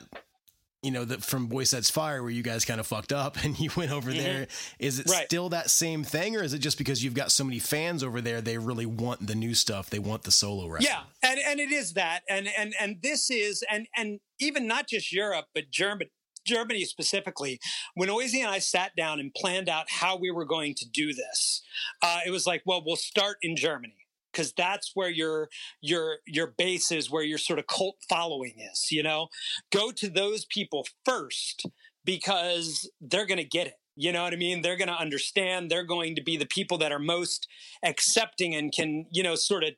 you 0.82 0.92
know, 0.92 1.04
that 1.04 1.24
from 1.24 1.48
Boy 1.48 1.66
Sets 1.66 1.90
Fire, 1.90 2.22
where 2.22 2.32
you 2.32 2.42
guys 2.44 2.64
kind 2.64 2.80
of 2.80 2.88
fucked 2.88 3.12
up 3.12 3.38
and 3.44 3.60
you 3.60 3.70
went 3.76 3.92
over 3.92 4.12
Mhm. 4.12 4.18
there, 4.18 4.48
is 4.80 5.00
it 5.00 5.10
Right. 5.10 5.26
still 5.26 5.50
that 5.50 5.70
same 5.70 6.04
thing, 6.04 6.36
or 6.38 6.44
is 6.44 6.54
it 6.54 6.60
just 6.60 6.78
because 6.78 7.04
you've 7.04 7.14
got 7.14 7.32
so 7.32 7.44
many 7.44 7.60
fans 7.60 8.04
over 8.04 8.22
there, 8.22 8.40
they 8.42 8.58
really 8.58 8.86
want 8.86 9.28
the 9.28 9.36
new 9.36 9.54
stuff, 9.56 9.90
they 9.90 10.00
want 10.00 10.24
the 10.24 10.32
solo 10.32 10.68
wrestling? 10.68 10.92
yeah, 10.92 11.04
and 11.30 11.40
and 11.40 11.60
it 11.60 11.72
is 11.72 11.94
that, 11.94 12.24
and 12.30 12.48
and 12.58 12.74
and 12.80 13.02
this 13.02 13.30
is, 13.30 13.64
and 13.70 13.88
and 13.96 14.20
even 14.40 14.68
not 14.68 14.88
just 14.88 15.12
Europe, 15.12 15.48
but 15.54 15.70
Germany. 15.70 16.12
Germany 16.46 16.86
specifically, 16.86 17.60
when 17.96 18.08
Oisey 18.10 18.40
and 18.40 18.48
I 18.48 18.58
sat 18.60 18.96
down 18.96 19.20
and 19.20 19.32
planned 19.36 19.68
out 19.70 19.88
how 19.90 20.16
we 20.16 20.32
were 20.32 20.46
going 20.46 20.74
to 20.76 20.86
do 20.88 21.14
this, 21.14 21.62
uh, 22.02 22.22
it 22.26 22.32
was 22.32 22.48
like, 22.48 22.64
well, 22.66 22.82
we'll 22.84 22.96
start 22.96 23.38
in 23.44 23.56
Germany 23.58 23.99
because 24.32 24.54
that's 24.54 24.92
where 24.94 25.10
your 25.10 25.50
your 25.82 26.18
your 26.26 26.48
base 26.48 26.92
is, 26.92 27.10
where 27.10 27.24
your 27.24 27.38
sort 27.38 27.60
of 27.60 27.68
cult 27.68 27.98
following 28.08 28.56
is. 28.60 28.88
You 28.92 29.04
know, 29.04 29.28
go 29.72 29.92
to 29.92 30.10
those 30.10 30.46
people 30.46 30.88
first 31.06 31.66
because 32.06 32.90
they're 33.02 33.26
going 33.26 33.38
to 33.38 33.44
get 33.44 33.68
it. 33.68 33.76
You 33.96 34.14
know 34.14 34.24
what 34.24 34.34
I 34.34 34.38
mean? 34.38 34.62
They're 34.62 34.78
going 34.78 34.88
to 34.88 34.98
understand. 34.98 35.70
They're 35.70 35.84
going 35.84 36.16
to 36.16 36.24
be 36.24 36.38
the 36.38 36.46
people 36.46 36.78
that 36.78 36.92
are 36.92 37.00
most 37.00 37.48
accepting 37.84 38.56
and 38.56 38.72
can, 38.72 39.06
you 39.12 39.22
know, 39.24 39.36
sort 39.36 39.64
of 39.66 39.72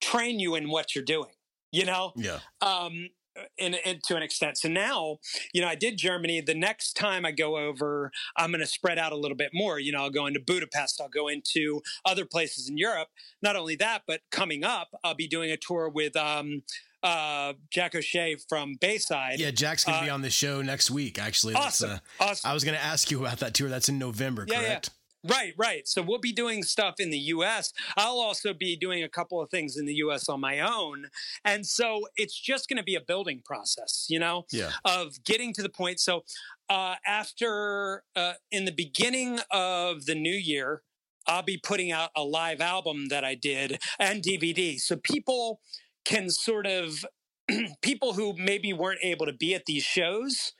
train 0.00 0.40
you 0.40 0.54
in 0.54 0.70
what 0.70 0.94
you're 0.94 1.04
doing. 1.04 1.32
You 1.70 1.84
know, 1.84 2.12
Yeah. 2.16 2.40
um, 2.60 3.08
in, 3.58 3.74
in 3.84 4.00
to 4.06 4.16
an 4.16 4.22
extent. 4.22 4.58
So 4.58 4.68
now, 4.68 5.18
you 5.52 5.60
know, 5.60 5.68
I 5.68 5.74
did 5.74 5.96
Germany. 5.96 6.40
The 6.40 6.54
next 6.54 6.94
time 6.94 7.24
I 7.24 7.32
go 7.32 7.56
over, 7.56 8.10
I'm 8.36 8.50
going 8.50 8.60
to 8.60 8.66
spread 8.66 8.98
out 8.98 9.12
a 9.12 9.16
little 9.16 9.36
bit 9.36 9.50
more. 9.52 9.78
You 9.78 9.92
know, 9.92 10.02
I'll 10.02 10.10
go 10.10 10.26
into 10.26 10.40
Budapest. 10.40 11.00
I'll 11.00 11.08
go 11.08 11.28
into 11.28 11.82
other 12.04 12.24
places 12.24 12.68
in 12.68 12.76
Europe. 12.76 13.08
Not 13.40 13.56
only 13.56 13.76
that, 13.76 14.02
but 14.06 14.20
coming 14.30 14.64
up, 14.64 14.88
I'll 15.02 15.14
be 15.14 15.28
doing 15.28 15.50
a 15.50 15.56
tour 15.56 15.88
with 15.88 16.16
um, 16.16 16.62
uh, 17.02 17.54
Jack 17.70 17.94
O'Shea 17.94 18.36
from 18.48 18.74
Bayside. 18.80 19.40
Yeah, 19.40 19.50
Jack's 19.50 19.84
going 19.84 19.98
to 19.98 20.04
be 20.04 20.10
Uh, 20.10 20.14
on 20.14 20.22
the 20.22 20.30
show 20.30 20.62
next 20.62 20.90
week, 20.90 21.18
actually. 21.18 21.54
That's, 21.54 21.82
awesome, 21.82 22.00
uh, 22.20 22.24
awesome. 22.24 22.50
I 22.50 22.54
was 22.54 22.64
going 22.64 22.76
to 22.76 22.84
ask 22.84 23.10
you 23.10 23.20
about 23.24 23.38
that 23.38 23.54
tour. 23.54 23.68
That's 23.68 23.88
in 23.88 23.98
November, 23.98 24.46
Yeah, 24.48 24.60
yeah. 24.62 24.80
Right, 25.24 25.54
right. 25.56 25.86
So 25.86 26.02
we'll 26.02 26.18
be 26.18 26.32
doing 26.32 26.64
stuff 26.64 26.96
in 26.98 27.10
the 27.10 27.18
US. 27.18 27.72
I'll 27.96 28.18
also 28.18 28.52
be 28.52 28.76
doing 28.76 29.04
a 29.04 29.08
couple 29.08 29.40
of 29.40 29.50
things 29.50 29.76
in 29.76 29.86
the 29.86 29.94
US 29.94 30.28
on 30.28 30.40
my 30.40 30.58
own. 30.60 31.06
And 31.44 31.64
so 31.64 32.08
it's 32.16 32.38
just 32.38 32.68
going 32.68 32.78
to 32.78 32.82
be 32.82 32.96
a 32.96 33.00
building 33.00 33.40
process, 33.44 34.06
you 34.08 34.18
know, 34.18 34.46
Yeah. 34.50 34.72
of 34.84 35.22
getting 35.24 35.52
to 35.54 35.62
the 35.62 35.68
point. 35.68 36.00
So 36.00 36.24
uh, 36.68 36.96
after, 37.06 38.02
uh, 38.16 38.34
in 38.50 38.64
the 38.64 38.72
beginning 38.72 39.40
of 39.50 40.06
the 40.06 40.14
new 40.14 40.34
year, 40.34 40.82
I'll 41.26 41.42
be 41.42 41.56
putting 41.58 41.92
out 41.92 42.10
a 42.16 42.24
live 42.24 42.60
album 42.60 43.06
that 43.08 43.24
I 43.24 43.36
did 43.36 43.80
and 44.00 44.22
DVD. 44.24 44.80
So 44.80 44.96
people 44.96 45.60
can 46.04 46.30
sort 46.30 46.66
of, 46.66 47.06
people 47.82 48.14
who 48.14 48.34
maybe 48.36 48.72
weren't 48.72 49.00
able 49.04 49.26
to 49.26 49.32
be 49.32 49.54
at 49.54 49.66
these 49.66 49.84
shows 49.84 50.52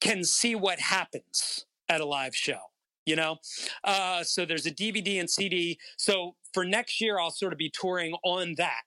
can 0.00 0.24
see 0.24 0.54
what 0.54 0.78
happens 0.80 1.64
at 1.88 2.02
a 2.02 2.04
live 2.04 2.36
show 2.36 2.58
you 3.06 3.16
know? 3.16 3.36
Uh, 3.82 4.22
so 4.22 4.44
there's 4.44 4.66
a 4.66 4.70
dvd 4.70 5.18
and 5.20 5.28
cd 5.28 5.78
so 5.96 6.34
for 6.52 6.64
next 6.64 7.00
year 7.00 7.18
i'll 7.18 7.30
sort 7.30 7.52
of 7.52 7.58
be 7.58 7.70
touring 7.70 8.14
on 8.24 8.54
that 8.56 8.82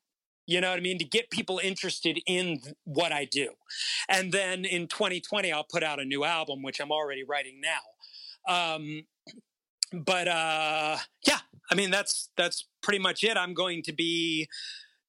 you 0.46 0.62
know 0.62 0.70
what 0.70 0.78
i 0.78 0.82
mean 0.82 0.98
to 0.98 1.06
get 1.06 1.30
people 1.30 1.60
interested 1.64 2.20
in 2.26 2.60
what 2.86 3.12
i 3.12 3.26
do. 3.26 3.50
And 4.10 4.32
then 4.32 4.66
in 4.66 4.88
2020 4.88 5.52
i'll 5.52 5.66
put 5.70 5.84
out 5.84 6.00
a 6.00 6.06
new 6.06 6.24
album 6.24 6.64
which 6.64 6.80
i'm 6.80 6.92
already 6.92 7.24
writing 7.24 7.62
now. 7.62 8.54
Um, 8.54 9.04
but 9.94 10.28
uh, 10.28 10.98
yeah 11.28 11.40
i 11.70 11.76
mean 11.76 11.92
that's 11.92 12.30
that's 12.38 12.66
pretty 12.82 13.00
much 13.00 13.24
it. 13.24 13.38
I'm 13.38 13.54
going 13.54 13.84
to 13.84 13.94
be 13.94 14.48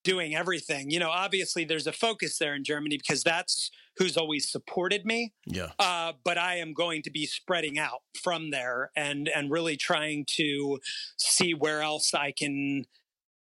doing 0.05 0.35
everything. 0.35 0.91
You 0.91 1.01
know 1.01 1.11
obviously 1.11 1.65
there's 1.65 1.87
a 1.87 1.93
focus 1.93 2.39
there 2.39 2.55
in 2.55 2.65
germany 2.65 2.99
because 2.99 3.23
that's 3.23 3.71
who's 3.99 4.17
always 4.17 4.51
supported 4.51 5.05
me 5.05 5.33
Yeah. 5.47 5.71
uh, 5.79 6.13
but 6.25 6.39
I 6.39 6.57
am 6.57 6.73
going 6.73 7.03
to 7.03 7.11
be 7.11 7.27
spreading 7.27 7.79
out 7.79 8.03
from 8.23 8.51
there 8.51 8.91
and 8.97 9.29
and 9.29 9.51
really 9.51 9.77
trying 9.77 10.25
to 10.37 10.79
see 11.17 11.53
where 11.55 11.83
else 11.83 12.15
I 12.15 12.33
can 12.33 12.85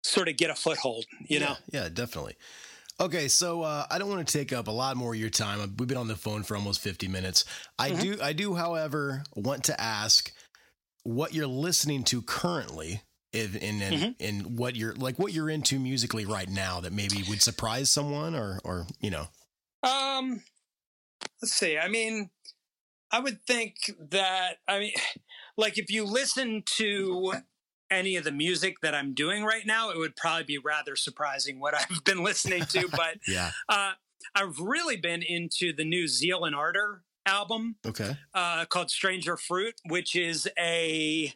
sort 0.03 0.29
of 0.29 0.37
get 0.37 0.49
a 0.49 0.55
foothold. 0.55 1.05
You 1.27 1.39
know, 1.41 1.55
Yeah, 1.71 1.83
yeah, 1.83 1.89
definitely. 1.89 2.35
Okay, 2.99 3.27
so 3.27 3.61
uh, 3.61 3.85
I 3.91 3.99
don't 3.99 4.09
want 4.09 4.27
to 4.27 4.37
take 4.37 4.51
up 4.53 4.67
a 4.67 4.71
lot 4.71 4.97
more 4.97 5.13
of 5.13 5.19
your 5.19 5.29
time. 5.29 5.59
We've 5.77 5.87
been 5.87 5.97
on 5.97 6.07
the 6.07 6.15
phone 6.15 6.41
for 6.43 6.55
almost 6.55 6.79
50 6.81 7.07
minutes. 7.07 7.45
I 7.77 7.91
Mm-hmm. 7.91 8.01
do 8.01 8.17
I 8.23 8.33
do 8.33 8.55
however 8.55 9.23
want 9.35 9.65
to 9.65 9.79
ask 9.79 10.31
what 11.03 11.33
you're 11.33 11.45
listening 11.47 12.03
to 12.05 12.21
currently 12.21 13.01
in 13.33 13.55
and 13.61 13.81
and, 13.83 13.95
Mm-hmm. 13.95 14.11
and 14.19 14.57
what 14.57 14.75
you're 14.75 14.93
like 14.95 15.19
what 15.19 15.31
you're 15.33 15.49
into 15.49 15.77
musically 15.79 16.25
right 16.25 16.49
now 16.49 16.79
that 16.81 16.91
maybe 16.93 17.23
would 17.29 17.41
surprise 17.41 17.89
someone 17.91 18.33
or 18.33 18.59
or 18.63 18.87
you 18.99 19.11
know. 19.11 19.27
Um, 19.83 20.41
let's 21.41 21.53
see. 21.53 21.77
I 21.77 21.87
mean, 21.87 22.29
I 23.11 23.19
would 23.19 23.41
think 23.45 23.75
that 24.11 24.57
I 24.67 24.79
mean, 24.79 24.91
like 25.57 25.77
if 25.77 25.89
you 25.91 26.03
listen 26.05 26.63
to 26.77 27.33
any 27.89 28.15
of 28.17 28.23
the 28.25 28.31
music 28.31 28.75
that 28.81 28.93
I'm 28.93 29.13
doing 29.13 29.43
right 29.43 29.65
now, 29.65 29.89
it 29.91 29.97
would 29.97 30.15
probably 30.15 30.43
be 30.43 30.57
rather 30.57 30.95
surprising 30.95 31.59
what 31.59 31.73
I've 31.79 32.03
been 32.03 32.23
listening 32.23 32.65
to. 32.65 32.87
but 32.91 33.17
Yeah. 33.27 33.51
uh, 33.69 33.93
I've 34.35 34.59
really 34.59 34.97
been 34.97 35.21
into 35.23 35.73
the 35.73 35.85
new 35.85 36.07
Zeal 36.07 36.43
and 36.43 36.55
Ardor 36.55 37.03
album. 37.25 37.75
Okay. 37.85 38.17
uh, 38.33 38.65
called 38.65 38.89
Stranger 38.91 39.37
Fruit, 39.37 39.75
which 39.87 40.15
is 40.15 40.47
a. 40.59 41.33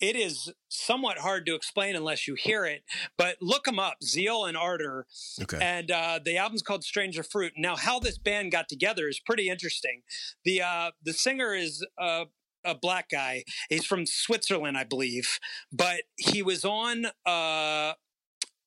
it 0.00 0.16
is 0.16 0.52
somewhat 0.68 1.18
hard 1.18 1.46
to 1.46 1.54
explain 1.54 1.96
unless 1.96 2.28
you 2.28 2.34
hear 2.34 2.64
it, 2.64 2.82
but 3.18 3.36
look 3.40 3.64
them 3.64 3.78
up, 3.78 3.96
Zeal 4.02 4.44
and 4.44 4.56
Ardor, 4.56 5.06
Okay. 5.42 5.58
and 5.60 5.90
uh, 5.90 6.20
the 6.24 6.36
album's 6.36 6.62
called 6.62 6.84
Stranger 6.84 7.22
Fruit. 7.22 7.52
Now, 7.56 7.76
how 7.76 7.98
this 7.98 8.18
band 8.18 8.52
got 8.52 8.68
together 8.68 9.08
is 9.08 9.18
pretty 9.18 9.48
interesting. 9.48 10.02
the 10.44 10.62
uh, 10.62 10.90
The 11.02 11.12
singer 11.12 11.54
is 11.54 11.84
uh, 11.98 12.26
a 12.64 12.74
black 12.74 13.08
guy. 13.10 13.44
He's 13.68 13.84
from 13.84 14.06
Switzerland, 14.06 14.76
I 14.78 14.84
believe, 14.84 15.38
but 15.72 16.02
he 16.16 16.42
was 16.42 16.64
on. 16.64 17.06
Uh, 17.26 17.94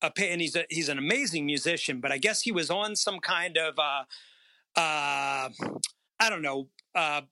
a, 0.02 0.10
and 0.18 0.40
he's 0.40 0.56
a, 0.56 0.64
he's 0.70 0.88
an 0.88 0.96
amazing 0.96 1.44
musician, 1.44 2.00
but 2.00 2.10
I 2.10 2.16
guess 2.18 2.40
he 2.42 2.52
was 2.52 2.70
on 2.70 2.96
some 2.96 3.18
kind 3.20 3.58
of 3.58 3.78
uh, 3.78 4.04
uh, 4.74 5.48
I 6.18 6.30
don't 6.30 6.40
know, 6.42 6.68
uh, 6.94 7.22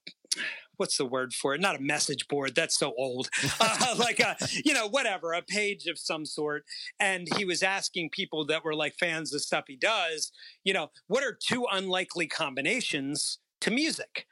what's 0.78 0.96
the 0.96 1.04
word 1.04 1.34
for 1.34 1.54
it? 1.54 1.60
Not 1.60 1.76
a 1.76 1.82
message 1.82 2.26
board. 2.28 2.54
That's 2.54 2.78
so 2.78 2.94
old. 2.96 3.28
Uh, 3.60 3.94
like 3.98 4.20
a, 4.20 4.36
you 4.64 4.72
know, 4.72 4.88
whatever, 4.88 5.32
a 5.32 5.42
page 5.42 5.86
of 5.86 5.98
some 5.98 6.24
sort. 6.24 6.64
And 6.98 7.28
he 7.36 7.44
was 7.44 7.62
asking 7.62 8.10
people 8.10 8.46
that 8.46 8.64
were 8.64 8.74
like 8.74 8.94
fans 8.98 9.34
of 9.34 9.40
stuff 9.42 9.64
he 9.68 9.76
does, 9.76 10.32
you 10.64 10.72
know, 10.72 10.88
what 11.06 11.22
are 11.22 11.36
two 11.46 11.66
unlikely 11.70 12.26
combinations 12.28 13.38
to 13.60 13.70
music? 13.70 14.26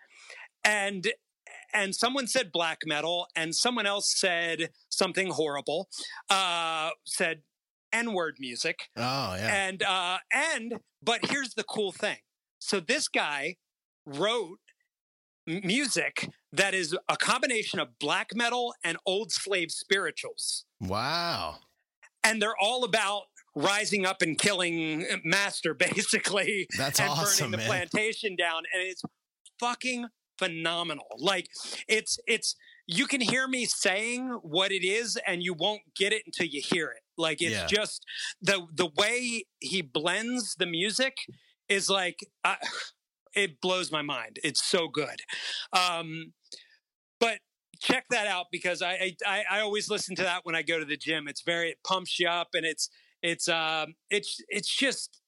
And 0.65 1.13
and 1.73 1.95
someone 1.95 2.27
said 2.27 2.51
black 2.53 2.79
metal, 2.87 3.27
and 3.37 3.55
someone 3.55 3.87
else 3.87 4.13
said 4.17 4.71
something 4.89 5.31
horrible. 5.31 5.89
Uh, 6.31 6.91
said 7.05 7.43
N-word 7.93 8.37
music, 8.39 8.79
Oh, 8.97 9.35
yeah. 9.37 9.67
and 9.69 9.83
uh 9.83 10.19
and 10.33 10.75
but 11.03 11.27
here's 11.31 11.55
the 11.55 11.65
cool 11.65 11.93
thing 11.93 12.19
so 12.59 12.81
this 12.81 13.09
guy 13.09 13.57
wrote 14.05 14.59
music 15.47 16.29
that 16.53 16.75
is 16.75 16.97
a 17.09 17.17
combination 17.17 17.79
of 17.79 17.99
black 17.99 18.31
metal 18.35 18.75
and 18.85 18.97
old 19.07 19.31
slave 19.33 19.71
spirituals 19.71 20.65
wow. 20.81 21.57
and 22.25 22.41
they're 22.43 22.57
all 22.61 22.85
about 22.85 23.23
rising 23.55 24.05
up 24.05 24.21
and 24.23 24.39
killing 24.39 25.05
uh, 25.11 25.17
master 25.25 25.73
basically 25.89 26.67
That's 26.77 27.01
and 27.01 27.09
awesome, 27.11 27.51
burning 27.51 27.51
the 27.53 27.57
man. 27.59 27.67
plantation 27.89 28.37
down 28.37 28.63
and 28.73 28.83
it's 28.83 29.03
fucking 29.59 30.07
phenomenal 30.39 31.07
like 31.19 31.49
it's 31.89 32.19
it's 32.27 32.57
you 32.87 33.07
can 33.07 33.21
hear 33.23 33.49
me 33.49 33.65
saying 33.65 34.29
what 34.43 34.71
it 34.71 34.85
is 34.87 35.19
and 35.27 35.43
you 35.43 35.55
won't 35.55 35.81
get 35.97 36.13
it 36.13 36.23
until 36.27 36.47
you 36.47 36.61
hear 36.63 36.87
it 36.91 37.01
like 37.17 37.41
it's 37.41 37.53
Yeah. 37.53 37.67
just 37.67 38.05
the 38.43 38.67
the 38.75 38.89
way 38.99 39.45
he 39.61 39.81
blends 39.81 40.55
the 40.59 40.67
music 40.67 41.15
is 41.71 41.89
like 41.89 42.19
I, 42.45 42.57
it 43.37 43.61
blows 43.61 43.93
my 43.93 44.03
mind 44.03 44.39
it's 44.43 44.65
so 44.65 44.89
good 44.89 45.21
um 45.73 46.33
but 47.21 47.39
check 47.81 48.07
that 48.11 48.27
out 48.27 48.47
because 48.51 48.83
I, 48.83 49.15
I 49.27 49.45
I 49.51 49.61
always 49.61 49.91
listen 49.91 50.17
to 50.17 50.23
that 50.23 50.41
when 50.45 50.55
I 50.55 50.63
go 50.63 50.79
to 50.79 50.85
the 50.85 50.97
gym. 50.97 51.29
It's 51.29 51.43
very 51.43 51.71
it 51.71 51.79
pumps 51.85 52.19
you 52.19 52.29
up 52.29 52.49
and 52.55 52.65
it's 52.65 52.89
it's 53.23 53.49
um 53.49 53.95
it's 54.11 54.41
it's 54.49 54.75
just 54.75 55.21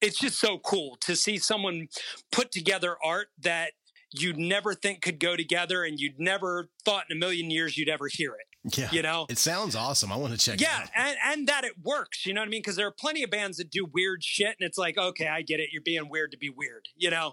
it's 0.00 0.18
just 0.18 0.38
so 0.40 0.58
cool 0.58 0.96
to 1.02 1.14
see 1.16 1.38
someone 1.38 1.88
put 2.32 2.50
together 2.50 2.96
art 3.04 3.28
that 3.38 3.72
you'd 4.12 4.38
never 4.38 4.74
think 4.74 5.02
could 5.02 5.20
go 5.20 5.36
together 5.36 5.84
and 5.84 6.00
you'd 6.00 6.18
never 6.18 6.70
thought 6.84 7.04
in 7.10 7.16
a 7.16 7.20
million 7.20 7.50
years 7.50 7.76
you'd 7.76 7.88
ever 7.88 8.08
hear 8.10 8.32
it. 8.32 8.49
Yeah. 8.76 8.88
You 8.92 9.00
know? 9.02 9.26
It 9.30 9.38
sounds 9.38 9.74
awesome. 9.74 10.12
I 10.12 10.16
want 10.16 10.32
to 10.32 10.38
check 10.38 10.60
Yeah, 10.60 10.82
it 10.82 10.90
out. 10.94 11.06
and, 11.08 11.16
and 11.24 11.48
that 11.48 11.64
it 11.64 11.72
works, 11.82 12.26
you 12.26 12.34
know 12.34 12.42
what 12.42 12.46
I 12.48 12.50
mean? 12.50 12.60
Because 12.60 12.76
there 12.76 12.86
are 12.86 12.94
plenty 12.98 13.22
of 13.22 13.30
bands 13.30 13.56
that 13.56 13.70
do 13.70 13.86
weird 13.90 14.22
shit, 14.22 14.48
and 14.60 14.66
it's 14.68 14.76
like, 14.76 14.98
okay, 14.98 15.28
I 15.28 15.40
get 15.42 15.60
it. 15.60 15.70
You're 15.72 15.80
being 15.82 16.08
weird 16.10 16.30
to 16.32 16.36
be 16.38 16.50
weird, 16.50 16.84
you 16.94 17.08
know. 17.10 17.32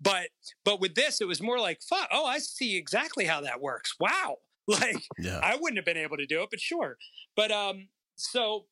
But 0.00 0.28
but 0.64 0.80
with 0.80 0.94
this, 0.94 1.20
it 1.20 1.26
was 1.26 1.40
more 1.42 1.58
like, 1.58 1.80
fuck. 1.82 2.08
Oh, 2.12 2.24
I 2.26 2.38
see 2.38 2.76
exactly 2.76 3.24
how 3.24 3.40
that 3.40 3.60
works. 3.60 3.94
Wow, 3.98 4.36
like 4.68 5.02
Yeah. 5.18 5.40
I 5.42 5.56
wouldn't 5.56 5.78
have 5.78 5.84
been 5.84 5.96
able 5.96 6.16
to 6.16 6.26
do 6.26 6.42
it, 6.42 6.48
but 6.50 6.60
sure. 6.60 6.96
But 7.34 7.50
um, 7.50 7.88
so 8.14 8.66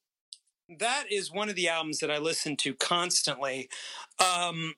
that 0.78 1.04
is 1.10 1.32
one 1.32 1.48
of 1.48 1.56
the 1.56 1.68
albums 1.68 1.98
that 1.98 2.10
I 2.10 2.18
listen 2.18 2.56
to 2.58 2.74
constantly. 2.74 3.68
Um, 4.18 4.74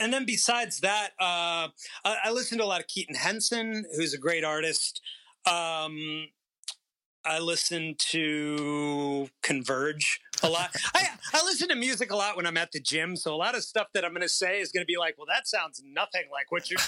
and 0.00 0.12
then 0.12 0.24
besides 0.24 0.80
that, 0.80 1.10
uh, 1.20 1.68
I, 2.04 2.16
I 2.24 2.30
listen 2.32 2.58
to 2.58 2.64
a 2.64 2.66
lot 2.66 2.80
of 2.80 2.86
Keaton 2.86 3.14
Henson, 3.16 3.84
who's 3.96 4.14
a 4.14 4.18
great 4.18 4.44
artist. 4.44 5.00
Um, 5.46 6.26
I 7.24 7.38
listen 7.38 7.94
to 8.10 9.28
Converge 9.42 10.20
a 10.42 10.48
lot. 10.48 10.70
I, 10.94 11.06
I 11.32 11.44
listen 11.44 11.68
to 11.68 11.76
music 11.76 12.10
a 12.10 12.16
lot 12.16 12.36
when 12.36 12.46
I'm 12.46 12.56
at 12.56 12.72
the 12.72 12.80
gym, 12.80 13.14
so 13.16 13.32
a 13.32 13.36
lot 13.36 13.54
of 13.54 13.62
stuff 13.62 13.86
that 13.94 14.04
I'm 14.04 14.10
going 14.10 14.22
to 14.22 14.28
say 14.28 14.60
is 14.60 14.72
going 14.72 14.82
to 14.82 14.86
be 14.86 14.96
like, 14.96 15.16
"Well, 15.16 15.26
that 15.28 15.46
sounds 15.46 15.80
nothing 15.84 16.22
like 16.32 16.50
what 16.50 16.68
you're 16.68 16.80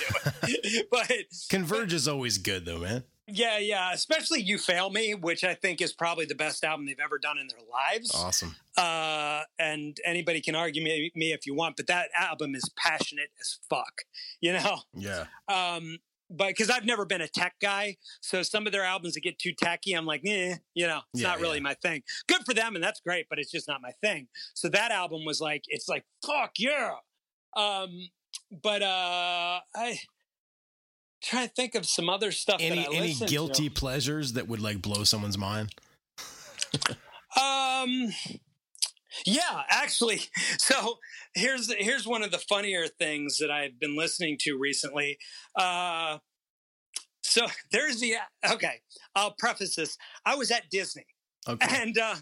doing." 0.43 0.85
but 0.91 1.11
Converge 1.51 1.93
is 1.93 2.09
always 2.09 2.39
good, 2.39 2.65
though, 2.65 2.79
man. 2.81 3.05
yeah, 3.29 3.59
yeah, 3.59 3.93
especially 3.93 4.41
"You 4.43 4.59
Fail 4.59 4.91
Me," 4.91 5.15
which 5.15 5.45
I 5.45 5.55
think 5.55 5.81
is 5.81 5.93
probably 5.93 6.25
the 6.27 6.35
best 6.35 6.65
album 6.65 6.87
they've 6.87 6.97
ever 6.99 7.19
done 7.19 7.39
in 7.39 7.47
their 7.47 7.61
lives. 7.73 8.11
Awesome. 8.13 8.57
Uh, 8.77 9.43
and 9.61 9.97
anybody 10.05 10.41
can 10.41 10.57
argue 10.57 10.83
me, 10.83 11.13
me 11.15 11.33
if 11.33 11.47
you 11.47 11.55
want, 11.55 11.77
but 11.77 11.87
that 11.87 12.09
album 12.19 12.57
is 12.57 12.69
passionate 12.77 13.29
as 13.41 13.59
fuck. 13.71 14.03
You 14.41 14.55
know, 14.55 14.79
Yeah. 14.95 15.27
um, 15.47 15.99
but 16.31 16.49
because 16.49 16.71
I've 16.71 16.85
never 16.85 17.05
been 17.05 17.21
a 17.21 17.29
tech 17.29 17.55
guy, 17.61 17.97
so 18.21 18.43
some 18.43 18.67
of 18.67 18.73
their 18.73 18.85
albums 18.85 19.15
that 19.15 19.21
get 19.21 19.39
too 19.39 19.53
tacky, 19.53 19.93
I'm 19.93 20.07
like, 20.07 20.23
eh, 20.27 20.57
you 20.75 20.87
know, 20.87 21.01
it's 21.13 21.23
Yeah, 21.23 21.29
not 21.29 21.41
really 21.41 21.59
yeah. 21.59 21.63
my 21.65 21.75
thing. 21.75 22.03
Good 22.29 22.43
for 22.47 22.55
them, 22.55 22.75
and 22.75 22.83
that's 22.85 23.01
great, 23.01 23.27
but 23.29 23.39
it's 23.39 23.51
just 23.51 23.69
not 23.69 23.81
my 23.83 23.93
thing. 24.03 24.29
So 24.55 24.69
that 24.71 24.91
album 24.91 25.25
was 25.25 25.41
like, 25.41 25.63
it's 25.69 25.89
like, 25.89 26.05
fuck 26.27 26.53
yeah. 26.59 26.93
Um, 27.57 28.09
but 28.63 28.83
uh, 28.83 29.61
I 29.77 29.99
try 31.23 31.47
to 31.47 31.53
think 31.53 31.75
of 31.75 31.87
some 31.87 32.09
other 32.09 32.33
stuff. 32.33 32.61
Any 32.61 32.77
that 32.83 32.91
I 32.91 32.95
any 32.97 33.15
guilty 33.15 33.69
To. 33.69 33.75
pleasures 33.75 34.33
that 34.33 34.49
would 34.49 34.61
like 34.61 34.83
blow 34.83 35.05
someone's 35.05 35.39
mind? 35.39 35.71
Um, 37.41 38.13
yeah, 39.27 39.63
actually. 39.71 40.23
So 40.59 40.99
here's 41.35 41.73
here's 41.75 42.07
one 42.07 42.23
of 42.23 42.31
the 42.31 42.39
funnier 42.39 42.87
things 42.89 43.39
that 43.39 43.51
I've 43.51 43.79
been 43.79 43.97
listening 43.97 44.37
to 44.41 44.57
recently. 44.59 45.19
Uh, 45.59 46.19
So 47.23 47.47
there's 47.73 48.01
the 48.01 48.15
okay. 48.51 48.81
I'll 49.15 49.35
preface 49.39 49.77
this. 49.77 49.97
I 50.25 50.35
was 50.37 50.51
at 50.51 50.71
Disney 50.71 51.07
Okay. 51.49 51.67
and 51.83 51.99
uh, 51.99 52.17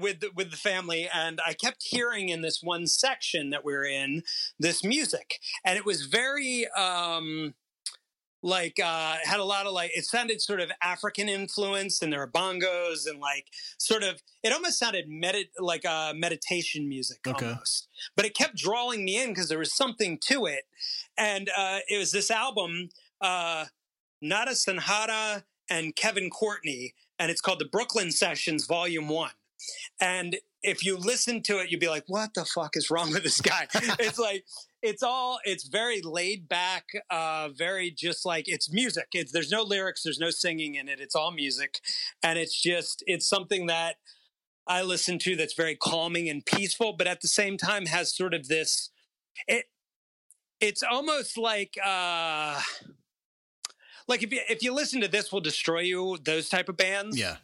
with 0.00 0.20
the, 0.20 0.30
with 0.34 0.50
the 0.50 0.56
family, 0.56 1.06
and 1.12 1.40
I 1.46 1.52
kept 1.52 1.82
hearing 1.82 2.30
in 2.30 2.40
this 2.40 2.60
one 2.62 2.86
section 2.86 3.50
that 3.50 3.64
we 3.66 3.74
are 3.74 3.84
in 3.84 4.22
this 4.58 4.82
music, 4.82 5.40
and 5.64 5.76
it 5.76 5.84
was 5.84 6.06
very 6.06 6.66
um, 6.76 7.52
like 8.42 8.78
uh, 8.82 9.16
had 9.22 9.40
a 9.40 9.44
lot 9.44 9.66
of 9.66 9.72
like 9.72 9.90
it 9.94 10.04
sounded 10.04 10.40
sort 10.40 10.60
of 10.60 10.70
African 10.82 11.28
influence, 11.28 12.02
and 12.02 12.12
there 12.12 12.20
were 12.20 12.30
bongos 12.30 13.08
and 13.08 13.20
like 13.20 13.46
sort 13.78 14.02
of 14.02 14.20
it 14.42 14.52
almost 14.52 14.78
sounded 14.78 15.08
medit 15.08 15.46
like 15.58 15.84
uh, 15.84 16.12
meditation 16.14 16.88
music 16.88 17.18
Okay. 17.26 17.46
almost, 17.46 17.88
but 18.16 18.24
it 18.24 18.34
kept 18.34 18.56
drawing 18.56 19.04
me 19.04 19.22
in 19.22 19.28
because 19.30 19.48
there 19.48 19.58
was 19.58 19.74
something 19.74 20.18
to 20.26 20.46
it, 20.46 20.64
and 21.16 21.50
uh, 21.56 21.78
it 21.88 21.98
was 21.98 22.12
this 22.12 22.30
album. 22.30 22.88
Uh, 23.20 23.66
Nada 24.20 24.52
Sanhara 24.52 25.44
and 25.70 25.94
Kevin 25.96 26.30
Courtney, 26.30 26.94
and 27.18 27.30
it's 27.30 27.40
called 27.40 27.58
the 27.60 27.64
Brooklyn 27.64 28.10
Sessions 28.12 28.66
Volume 28.66 29.08
One. 29.08 29.30
And 30.00 30.36
if 30.62 30.84
you 30.84 30.96
listen 30.96 31.42
to 31.44 31.58
it, 31.58 31.70
you'd 31.70 31.80
be 31.80 31.88
like, 31.88 32.04
"What 32.06 32.34
the 32.34 32.44
fuck 32.44 32.76
is 32.76 32.90
wrong 32.90 33.12
with 33.12 33.22
this 33.22 33.40
guy?" 33.40 33.66
it's 33.74 34.18
like 34.18 34.44
it's 34.82 35.02
all 35.02 35.38
it's 35.44 35.64
very 35.64 36.02
laid 36.02 36.48
back, 36.48 36.86
uh, 37.10 37.50
very 37.56 37.90
just 37.90 38.26
like 38.26 38.44
it's 38.48 38.72
music. 38.72 39.08
It's 39.12 39.32
there's 39.32 39.50
no 39.50 39.62
lyrics, 39.62 40.02
there's 40.02 40.18
no 40.18 40.30
singing 40.30 40.74
in 40.74 40.88
it. 40.88 41.00
It's 41.00 41.14
all 41.14 41.30
music, 41.30 41.80
and 42.22 42.38
it's 42.38 42.60
just 42.60 43.02
it's 43.06 43.28
something 43.28 43.66
that 43.66 43.96
I 44.66 44.82
listen 44.82 45.18
to 45.20 45.36
that's 45.36 45.54
very 45.54 45.76
calming 45.76 46.28
and 46.28 46.44
peaceful, 46.44 46.94
but 46.94 47.06
at 47.06 47.20
the 47.20 47.28
same 47.28 47.56
time 47.56 47.86
has 47.86 48.14
sort 48.14 48.34
of 48.34 48.48
this 48.48 48.90
it. 49.46 49.66
It's 50.60 50.82
almost 50.82 51.38
like. 51.38 51.76
uh 51.84 52.60
like 54.08 54.24
if 54.24 54.32
you 54.32 54.40
if 54.48 54.62
you 54.62 54.74
listen 54.74 55.00
to 55.00 55.08
this 55.08 55.32
will 55.32 55.40
destroy 55.40 55.78
you 55.80 56.18
those 56.24 56.48
type 56.48 56.68
of 56.68 56.76
bands 56.76 57.16
yeah. 57.16 57.36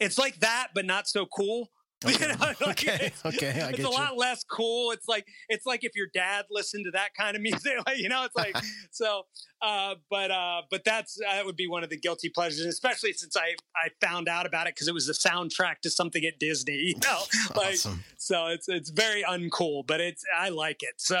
it's 0.00 0.18
like 0.18 0.40
that 0.40 0.68
but 0.74 0.86
not 0.86 1.06
so 1.06 1.26
cool 1.26 1.70
You 2.06 2.14
Okay. 2.14 2.26
know, 2.28 2.34
like 2.40 2.62
okay. 2.62 2.98
it's, 3.12 3.24
Okay. 3.26 3.60
I 3.60 3.68
it's 3.70 3.78
a 3.80 3.82
you. 3.82 3.90
lot 3.90 4.16
less 4.16 4.42
cool 4.44 4.90
it's 4.92 5.06
like 5.06 5.26
it's 5.50 5.66
like 5.66 5.84
if 5.84 5.94
your 5.94 6.06
dad 6.14 6.46
listened 6.50 6.86
to 6.86 6.90
that 6.92 7.12
kind 7.14 7.36
of 7.36 7.42
music 7.48 7.74
like, 7.86 7.98
you 7.98 8.08
know 8.08 8.24
it's 8.24 8.34
like 8.34 8.56
so 8.90 9.24
uh 9.60 9.96
but 10.08 10.30
uh 10.30 10.62
but 10.70 10.82
that's 10.84 11.18
that 11.20 11.44
would 11.44 11.56
be 11.56 11.68
one 11.68 11.84
of 11.84 11.90
the 11.90 11.98
guilty 11.98 12.30
pleasures 12.30 12.64
especially 12.64 13.12
since 13.12 13.36
i 13.36 13.54
i 13.76 13.90
found 14.00 14.28
out 14.28 14.46
about 14.46 14.66
it 14.66 14.74
because 14.74 14.88
it 14.88 14.94
was 14.94 15.06
the 15.06 15.12
soundtrack 15.12 15.80
to 15.82 15.90
something 15.90 16.24
at 16.24 16.38
disney 16.38 16.72
you 16.72 16.94
know 17.02 17.20
like 17.54 17.74
Awesome. 17.74 18.02
so 18.16 18.46
it's 18.46 18.66
it's 18.68 18.88
very 18.90 19.22
uncool 19.22 19.86
but 19.86 20.00
it's 20.00 20.24
i 20.38 20.48
like 20.48 20.82
it 20.82 20.94
so 20.96 21.20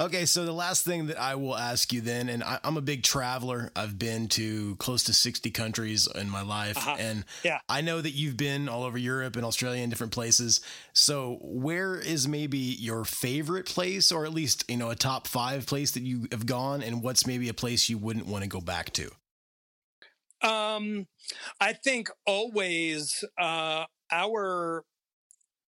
Okay, 0.00 0.26
so 0.26 0.44
the 0.44 0.52
last 0.52 0.84
thing 0.84 1.06
that 1.08 1.20
I 1.20 1.34
will 1.34 1.56
ask 1.56 1.92
you 1.92 2.00
then, 2.00 2.28
and 2.28 2.44
I, 2.44 2.60
I'm 2.62 2.76
a 2.76 2.80
big 2.80 3.02
traveler. 3.02 3.72
I've 3.74 3.98
been 3.98 4.28
to 4.28 4.76
close 4.76 5.02
to 5.04 5.12
60 5.12 5.50
countries 5.50 6.06
in 6.14 6.30
my 6.30 6.42
life, 6.42 6.76
Uh-huh. 6.76 6.96
and 7.00 7.24
Yeah. 7.42 7.58
I 7.68 7.80
know 7.80 8.00
that 8.00 8.12
you've 8.12 8.36
been 8.36 8.68
all 8.68 8.84
over 8.84 8.96
Europe 8.96 9.34
and 9.34 9.44
Australia 9.44 9.82
and 9.82 9.90
different 9.90 10.12
places. 10.12 10.60
So, 10.92 11.38
where 11.42 11.96
is 11.96 12.28
maybe 12.28 12.58
your 12.58 13.04
favorite 13.04 13.66
place, 13.66 14.12
or 14.12 14.24
at 14.24 14.32
least 14.32 14.64
you 14.68 14.76
know 14.76 14.90
a 14.90 14.94
top 14.94 15.26
five 15.26 15.66
place 15.66 15.90
that 15.92 16.04
you 16.04 16.28
have 16.30 16.46
gone, 16.46 16.80
and 16.80 17.02
what's 17.02 17.26
maybe 17.26 17.48
a 17.48 17.54
place 17.54 17.88
you 17.88 17.98
wouldn't 17.98 18.26
want 18.26 18.44
to 18.44 18.48
go 18.48 18.60
back 18.60 18.92
to? 18.92 19.10
Um, 20.42 21.08
I 21.60 21.72
think 21.72 22.08
always 22.24 23.24
uh, 23.36 23.84
our 24.12 24.84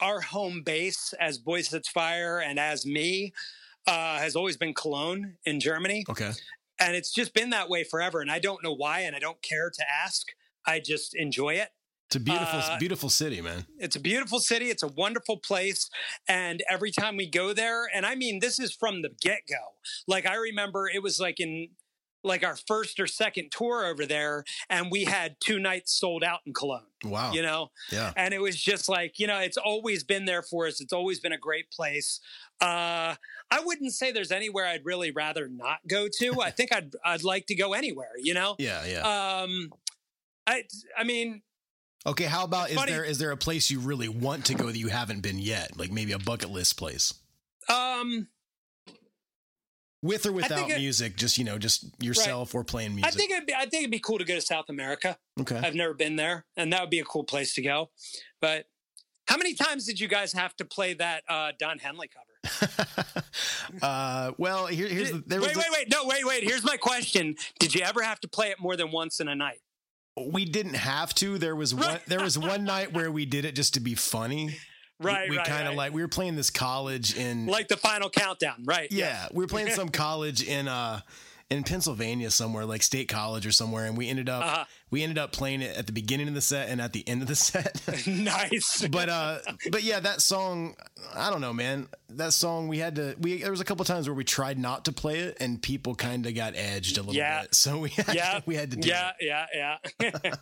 our 0.00 0.20
home 0.20 0.62
base 0.62 1.14
as 1.18 1.38
Boy 1.38 1.62
Sets 1.62 1.88
Fire 1.88 2.38
and 2.38 2.60
as 2.60 2.84
me 2.86 3.32
uh, 3.86 4.18
has 4.18 4.36
always 4.36 4.56
been 4.56 4.74
Cologne 4.74 5.36
in 5.44 5.60
Germany, 5.60 6.04
Okay, 6.08 6.32
and 6.78 6.94
it's 6.96 7.12
just 7.12 7.34
been 7.34 7.50
that 7.50 7.68
way 7.68 7.84
forever. 7.84 8.20
And 8.20 8.30
I 8.30 8.38
don't 8.38 8.62
know 8.62 8.74
why, 8.74 9.00
and 9.00 9.14
I 9.16 9.18
don't 9.18 9.40
care 9.42 9.70
to 9.70 9.84
ask. 10.04 10.26
I 10.66 10.80
just 10.80 11.14
enjoy 11.14 11.54
it. 11.54 11.70
it's 12.08 12.16
a 12.16 12.20
beautiful, 12.20 12.58
Uh, 12.60 12.78
beautiful 12.78 13.08
city, 13.10 13.40
man. 13.40 13.66
It's 13.78 13.96
a 13.96 14.00
beautiful 14.00 14.40
city. 14.40 14.70
It's 14.70 14.82
a 14.82 14.88
wonderful 14.88 15.36
place. 15.38 15.90
And 16.26 16.62
every 16.68 16.90
time 16.90 17.16
we 17.16 17.26
go 17.26 17.52
there, 17.52 17.88
and 17.94 18.04
I 18.06 18.14
mean, 18.14 18.40
this 18.40 18.58
is 18.58 18.72
from 18.72 19.02
the 19.02 19.10
get 19.20 19.40
go. 19.48 19.74
Like, 20.06 20.26
I 20.26 20.36
remember 20.36 20.88
it 20.88 21.02
was 21.02 21.20
like 21.20 21.38
in 21.40 21.68
like 22.24 22.44
our 22.44 22.56
first 22.56 22.98
or 23.00 23.06
second 23.06 23.50
tour 23.50 23.86
over 23.86 24.04
there, 24.06 24.44
and 24.68 24.90
we 24.90 25.04
had 25.04 25.36
two 25.40 25.58
nights 25.58 25.92
sold 25.98 26.24
out 26.24 26.40
in 26.46 26.52
Cologne, 26.52 26.82
Wow, 27.04 27.32
you 27.32 27.42
know? 27.42 27.70
yeah, 27.90 28.12
And 28.16 28.34
it 28.34 28.40
was 28.40 28.56
just 28.60 28.88
like, 28.88 29.18
you 29.18 29.26
know, 29.26 29.38
it's 29.38 29.56
always 29.56 30.02
been 30.04 30.24
there 30.24 30.42
for 30.42 30.66
us. 30.66 30.80
It's 30.80 30.92
always 30.92 31.20
been 31.20 31.32
a 31.32 31.38
great 31.38 31.70
place. 31.70 32.20
Uh, 32.60 33.14
I 33.50 33.60
wouldn't 33.64 33.92
say 33.92 34.10
there's 34.12 34.32
anywhere 34.32 34.66
I'd 34.66 34.84
really 34.84 35.10
rather 35.12 35.48
not 35.48 35.78
go 35.88 36.08
to. 36.18 36.40
I 36.42 36.50
think 36.58 36.74
I'd, 36.74 36.92
I'd 37.04 37.22
like 37.24 37.46
to 37.46 37.54
go 37.54 37.72
anywhere, 37.72 38.10
you 38.20 38.34
know? 38.34 38.56
yeah, 38.58 38.84
yeah. 38.84 39.40
Um, 39.42 39.72
I, 40.46 40.64
I 40.96 41.04
mean, 41.04 41.42
okay, 42.06 42.24
how 42.24 42.44
about 42.44 42.70
is 42.70 42.84
there 42.84 43.04
is 43.04 43.18
there 43.18 43.30
a 43.30 43.36
place 43.36 43.70
you 43.70 43.80
really 43.80 44.08
want 44.08 44.46
to 44.46 44.54
go 44.54 44.66
that 44.66 44.78
you 44.78 44.88
haven't 44.88 45.20
been 45.20 45.38
yet, 45.38 45.76
like 45.78 45.92
maybe 45.92 46.12
a 46.12 46.18
bucket 46.18 46.50
list 46.50 46.76
place? 46.78 47.14
um, 47.68 48.28
with 50.02 50.26
or 50.26 50.32
without 50.32 50.70
it- 50.70 50.78
music 50.78 51.16
just 51.16 51.38
you 51.38 51.44
know 51.44 51.58
just 51.58 51.86
yourself 52.02 52.54
or 52.54 52.64
playing 52.64 52.94
music 52.94 53.12
I 53.12 53.16
think 53.16 53.30
it'd 53.32 53.46
be, 53.46 53.54
I 53.54 53.60
think 53.66 53.82
it'd 53.82 53.90
be 53.90 53.98
cool 53.98 54.18
to 54.18 54.24
go 54.24 54.34
to 54.34 54.40
South 54.40 54.66
America. 54.68 55.18
okay 55.40 55.56
I've 55.62 55.74
never 55.74 55.94
been 55.94 56.16
there, 56.16 56.44
and 56.56 56.72
that 56.72 56.80
would 56.80 56.90
be 56.90 57.00
a 57.00 57.04
cool 57.04 57.24
place 57.24 57.54
to 57.54 57.62
go. 57.62 57.90
But 58.40 58.66
how 59.26 59.36
many 59.36 59.54
times 59.54 59.84
did 59.86 60.00
you 60.00 60.08
guys 60.08 60.32
have 60.32 60.56
to 60.56 60.64
play 60.64 60.94
that 60.94 61.22
uh, 61.28 61.52
Don 61.58 61.78
Henley 61.78 62.08
cover? 62.08 62.24
uh 63.82 64.32
well 64.38 64.66
here, 64.66 64.88
here's 64.88 65.10
the, 65.10 65.22
there 65.26 65.40
was 65.40 65.48
wait, 65.48 65.54
the- 65.54 65.60
wait, 65.60 65.70
wait, 65.72 65.90
no, 65.90 66.06
wait, 66.06 66.24
wait. 66.24 66.44
Here's 66.44 66.64
my 66.64 66.76
question: 66.76 67.34
Did 67.58 67.74
you 67.74 67.82
ever 67.82 68.02
have 68.02 68.20
to 68.20 68.28
play 68.28 68.50
it 68.50 68.60
more 68.60 68.76
than 68.76 68.90
once 68.90 69.20
in 69.20 69.28
a 69.28 69.34
night? 69.34 69.60
we 70.32 70.44
didn't 70.44 70.74
have 70.74 71.14
to 71.14 71.38
there 71.38 71.54
was 71.54 71.74
one 71.74 72.00
there 72.08 72.20
was 72.20 72.36
one 72.38 72.64
night 72.64 72.92
where 72.92 73.10
we 73.10 73.24
did 73.24 73.44
it 73.44 73.54
just 73.54 73.74
to 73.74 73.80
be 73.80 73.94
funny 73.94 74.56
Right, 75.00 75.30
we, 75.30 75.36
right, 75.36 75.46
kind 75.46 75.62
of 75.62 75.68
right. 75.68 75.76
like 75.76 75.92
we 75.92 76.02
were 76.02 76.08
playing 76.08 76.36
this 76.36 76.50
college 76.50 77.16
in 77.16 77.46
like 77.46 77.68
the 77.68 77.76
final 77.76 78.10
countdown, 78.10 78.64
right? 78.64 78.88
yeah, 78.90 79.28
we 79.32 79.44
were 79.44 79.48
playing 79.48 79.70
some 79.74 79.88
college 79.90 80.42
in 80.42 80.66
uh 80.68 81.00
in 81.50 81.62
Pennsylvania 81.62 82.30
somewhere 82.30 82.66
like 82.66 82.82
State 82.82 83.08
College 83.08 83.46
or 83.46 83.52
somewhere 83.52 83.86
and 83.86 83.96
we 83.96 84.06
ended 84.08 84.28
up 84.28 84.44
Uh-huh. 84.44 84.64
we 84.90 85.02
ended 85.02 85.16
up 85.16 85.32
playing 85.32 85.62
it 85.62 85.74
at 85.78 85.86
the 85.86 85.92
beginning 85.94 86.28
of 86.28 86.34
the 86.34 86.42
set 86.42 86.68
and 86.68 86.78
at 86.78 86.92
the 86.92 87.08
end 87.08 87.22
of 87.22 87.28
the 87.28 87.34
set 87.36 87.80
nice. 88.06 88.86
but 88.90 89.08
uh 89.08 89.38
but 89.70 89.82
yeah 89.82 89.98
that 89.98 90.20
song 90.20 90.74
i 91.14 91.30
don't 91.30 91.40
know 91.40 91.54
man 91.54 91.88
that 92.10 92.34
song 92.34 92.68
we 92.68 92.76
had 92.76 92.96
to 92.96 93.16
we 93.18 93.38
there 93.40 93.50
was 93.50 93.62
a 93.62 93.64
couple 93.64 93.82
times 93.86 94.06
where 94.06 94.14
we 94.14 94.24
tried 94.24 94.58
not 94.58 94.84
to 94.84 94.92
play 94.92 95.20
it 95.20 95.38
and 95.40 95.62
people 95.62 95.94
kind 95.94 96.26
of 96.26 96.34
got 96.34 96.54
edged 96.54 96.98
a 96.98 97.00
little 97.00 97.14
Yeah. 97.14 97.40
bit 97.42 97.54
so 97.54 97.78
we 97.78 97.88
had, 97.90 98.14
yeah, 98.14 98.40
we 98.44 98.54
had 98.54 98.70
to 98.72 98.76
do 98.76 98.86
yeah, 98.88 99.12
it. 99.18 99.46
yeah, 99.54 99.76
yeah. 100.02 100.34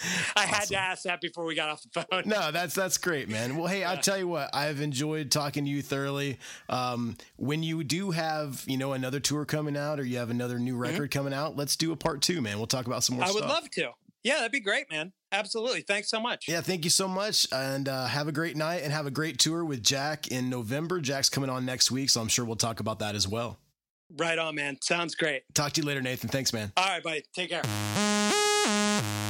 I 0.36 0.42
had 0.46 0.64
to 0.68 0.76
ask 0.76 1.04
that 1.04 1.20
before 1.20 1.44
we 1.44 1.54
got 1.54 1.68
off 1.70 1.82
the 1.94 2.06
phone. 2.10 2.22
no 2.26 2.50
that's 2.50 2.74
that's 2.74 2.98
great 2.98 3.28
man 3.28 3.56
well 3.56 3.66
hey 3.68 3.84
i'll 3.84 3.96
tell 3.96 4.18
you 4.18 4.26
what 4.28 4.50
i've 4.54 4.80
enjoyed 4.80 5.30
talking 5.30 5.64
to 5.64 5.70
you 5.70 5.82
thoroughly 5.82 6.38
um 6.68 7.16
when 7.36 7.62
you 7.62 7.84
do 7.84 8.10
have 8.10 8.64
you 8.66 8.76
know 8.76 8.92
another 8.92 9.20
tour 9.20 9.44
coming 9.44 9.76
out 9.76 10.00
or 10.00 10.04
you 10.04 10.18
have 10.18 10.30
another 10.30 10.58
new 10.58 10.76
record 10.76 11.10
coming 11.10 11.32
out 11.32 11.56
let's 11.56 11.76
do 11.76 11.92
a 11.92 11.96
part 11.96 12.22
two 12.22 12.40
man 12.40 12.58
we'll 12.58 12.66
talk 12.66 12.86
about 12.86 13.02
some 13.04 13.16
more 13.16 13.24
Mm-hmm. 13.24 13.36
I 13.36 13.40
would 13.40 13.48
love 13.48 13.70
to. 13.70 13.90
Yeah, 14.22 14.36
that'd 14.36 14.52
be 14.52 14.60
great, 14.60 14.90
man. 14.90 15.12
Absolutely. 15.32 15.82
Thanks 15.82 16.08
so 16.10 16.18
much. 16.18 16.46
Yeah, 16.48 16.62
thank 16.62 16.84
you 16.84 16.90
so 16.90 17.06
much. 17.06 17.46
And 17.52 17.88
uh, 17.88 18.06
have 18.06 18.26
a 18.26 18.32
great 18.32 18.56
night 18.56 18.82
and 18.82 18.90
have 18.90 19.06
a 19.06 19.10
great 19.10 19.38
tour 19.38 19.64
with 19.66 19.82
Jack 19.82 20.28
in 20.28 20.48
November. 20.48 20.98
Jack's 21.00 21.28
coming 21.28 21.50
on 21.50 21.66
next 21.66 21.90
week, 21.90 22.08
so 22.08 22.22
I'm 22.22 22.28
sure 22.28 22.44
we'll 22.46 22.56
talk 22.56 22.80
about 22.80 23.00
that 23.00 23.14
as 23.14 23.28
well. 23.28 23.58
Right 24.16 24.38
on, 24.38 24.54
man. 24.54 24.78
Sounds 24.82 25.14
great. 25.14 25.42
Talk 25.54 25.72
to 25.72 25.82
you 25.82 25.86
later, 25.86 26.00
Nathan. 26.00 26.30
Thanks, 26.30 26.52
man. 26.54 26.72
All 26.76 26.86
right, 26.88 27.02
buddy. 27.02 27.22
Take 27.34 27.50
care. 27.50 29.20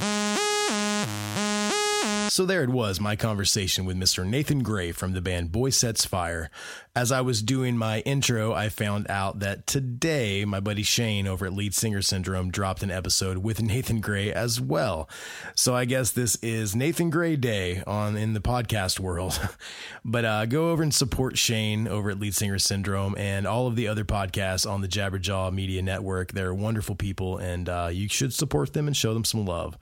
So 2.35 2.45
there 2.45 2.63
it 2.63 2.69
was, 2.69 2.99
my 2.99 3.15
conversation 3.15 3.85
with 3.85 3.95
Mr. 3.95 4.27
Nathan 4.27 4.61
Gray 4.61 4.91
from 4.91 5.13
the 5.13 5.21
band 5.21 5.53
Boy 5.53 5.69
Sets 5.69 6.03
Fire. 6.03 6.51
As 6.93 7.09
I 7.09 7.21
was 7.21 7.41
doing 7.41 7.77
my 7.77 8.01
intro, 8.01 8.51
I 8.51 8.67
found 8.67 9.09
out 9.09 9.39
that 9.39 9.65
today 9.65 10.43
my 10.43 10.59
buddy 10.59 10.83
Shane 10.83 11.27
over 11.27 11.45
at 11.45 11.53
Lead 11.53 11.73
Singer 11.73 12.01
Syndrome 12.01 12.51
dropped 12.51 12.83
an 12.83 12.91
episode 12.91 13.37
with 13.37 13.61
Nathan 13.61 14.01
Gray 14.01 14.33
as 14.33 14.59
well. 14.59 15.07
So 15.55 15.73
I 15.73 15.85
guess 15.85 16.11
this 16.11 16.35
is 16.41 16.75
Nathan 16.75 17.09
Gray 17.09 17.37
Day 17.37 17.81
on 17.87 18.17
in 18.17 18.33
the 18.33 18.41
podcast 18.41 18.99
world. 18.99 19.39
but 20.03 20.25
uh, 20.25 20.45
go 20.45 20.71
over 20.71 20.83
and 20.83 20.93
support 20.93 21.37
Shane 21.37 21.87
over 21.87 22.09
at 22.09 22.19
Lead 22.19 22.35
Singer 22.35 22.59
Syndrome 22.59 23.15
and 23.17 23.47
all 23.47 23.65
of 23.65 23.77
the 23.77 23.87
other 23.87 24.03
podcasts 24.03 24.69
on 24.69 24.81
the 24.81 24.89
Jabberjaw 24.89 25.53
Media 25.53 25.81
Network. 25.81 26.33
They're 26.33 26.53
wonderful 26.53 26.95
people, 26.95 27.37
and 27.37 27.69
uh, 27.69 27.89
you 27.93 28.09
should 28.09 28.33
support 28.33 28.73
them 28.73 28.87
and 28.87 28.97
show 28.97 29.13
them 29.13 29.23
some 29.23 29.45
love. 29.45 29.77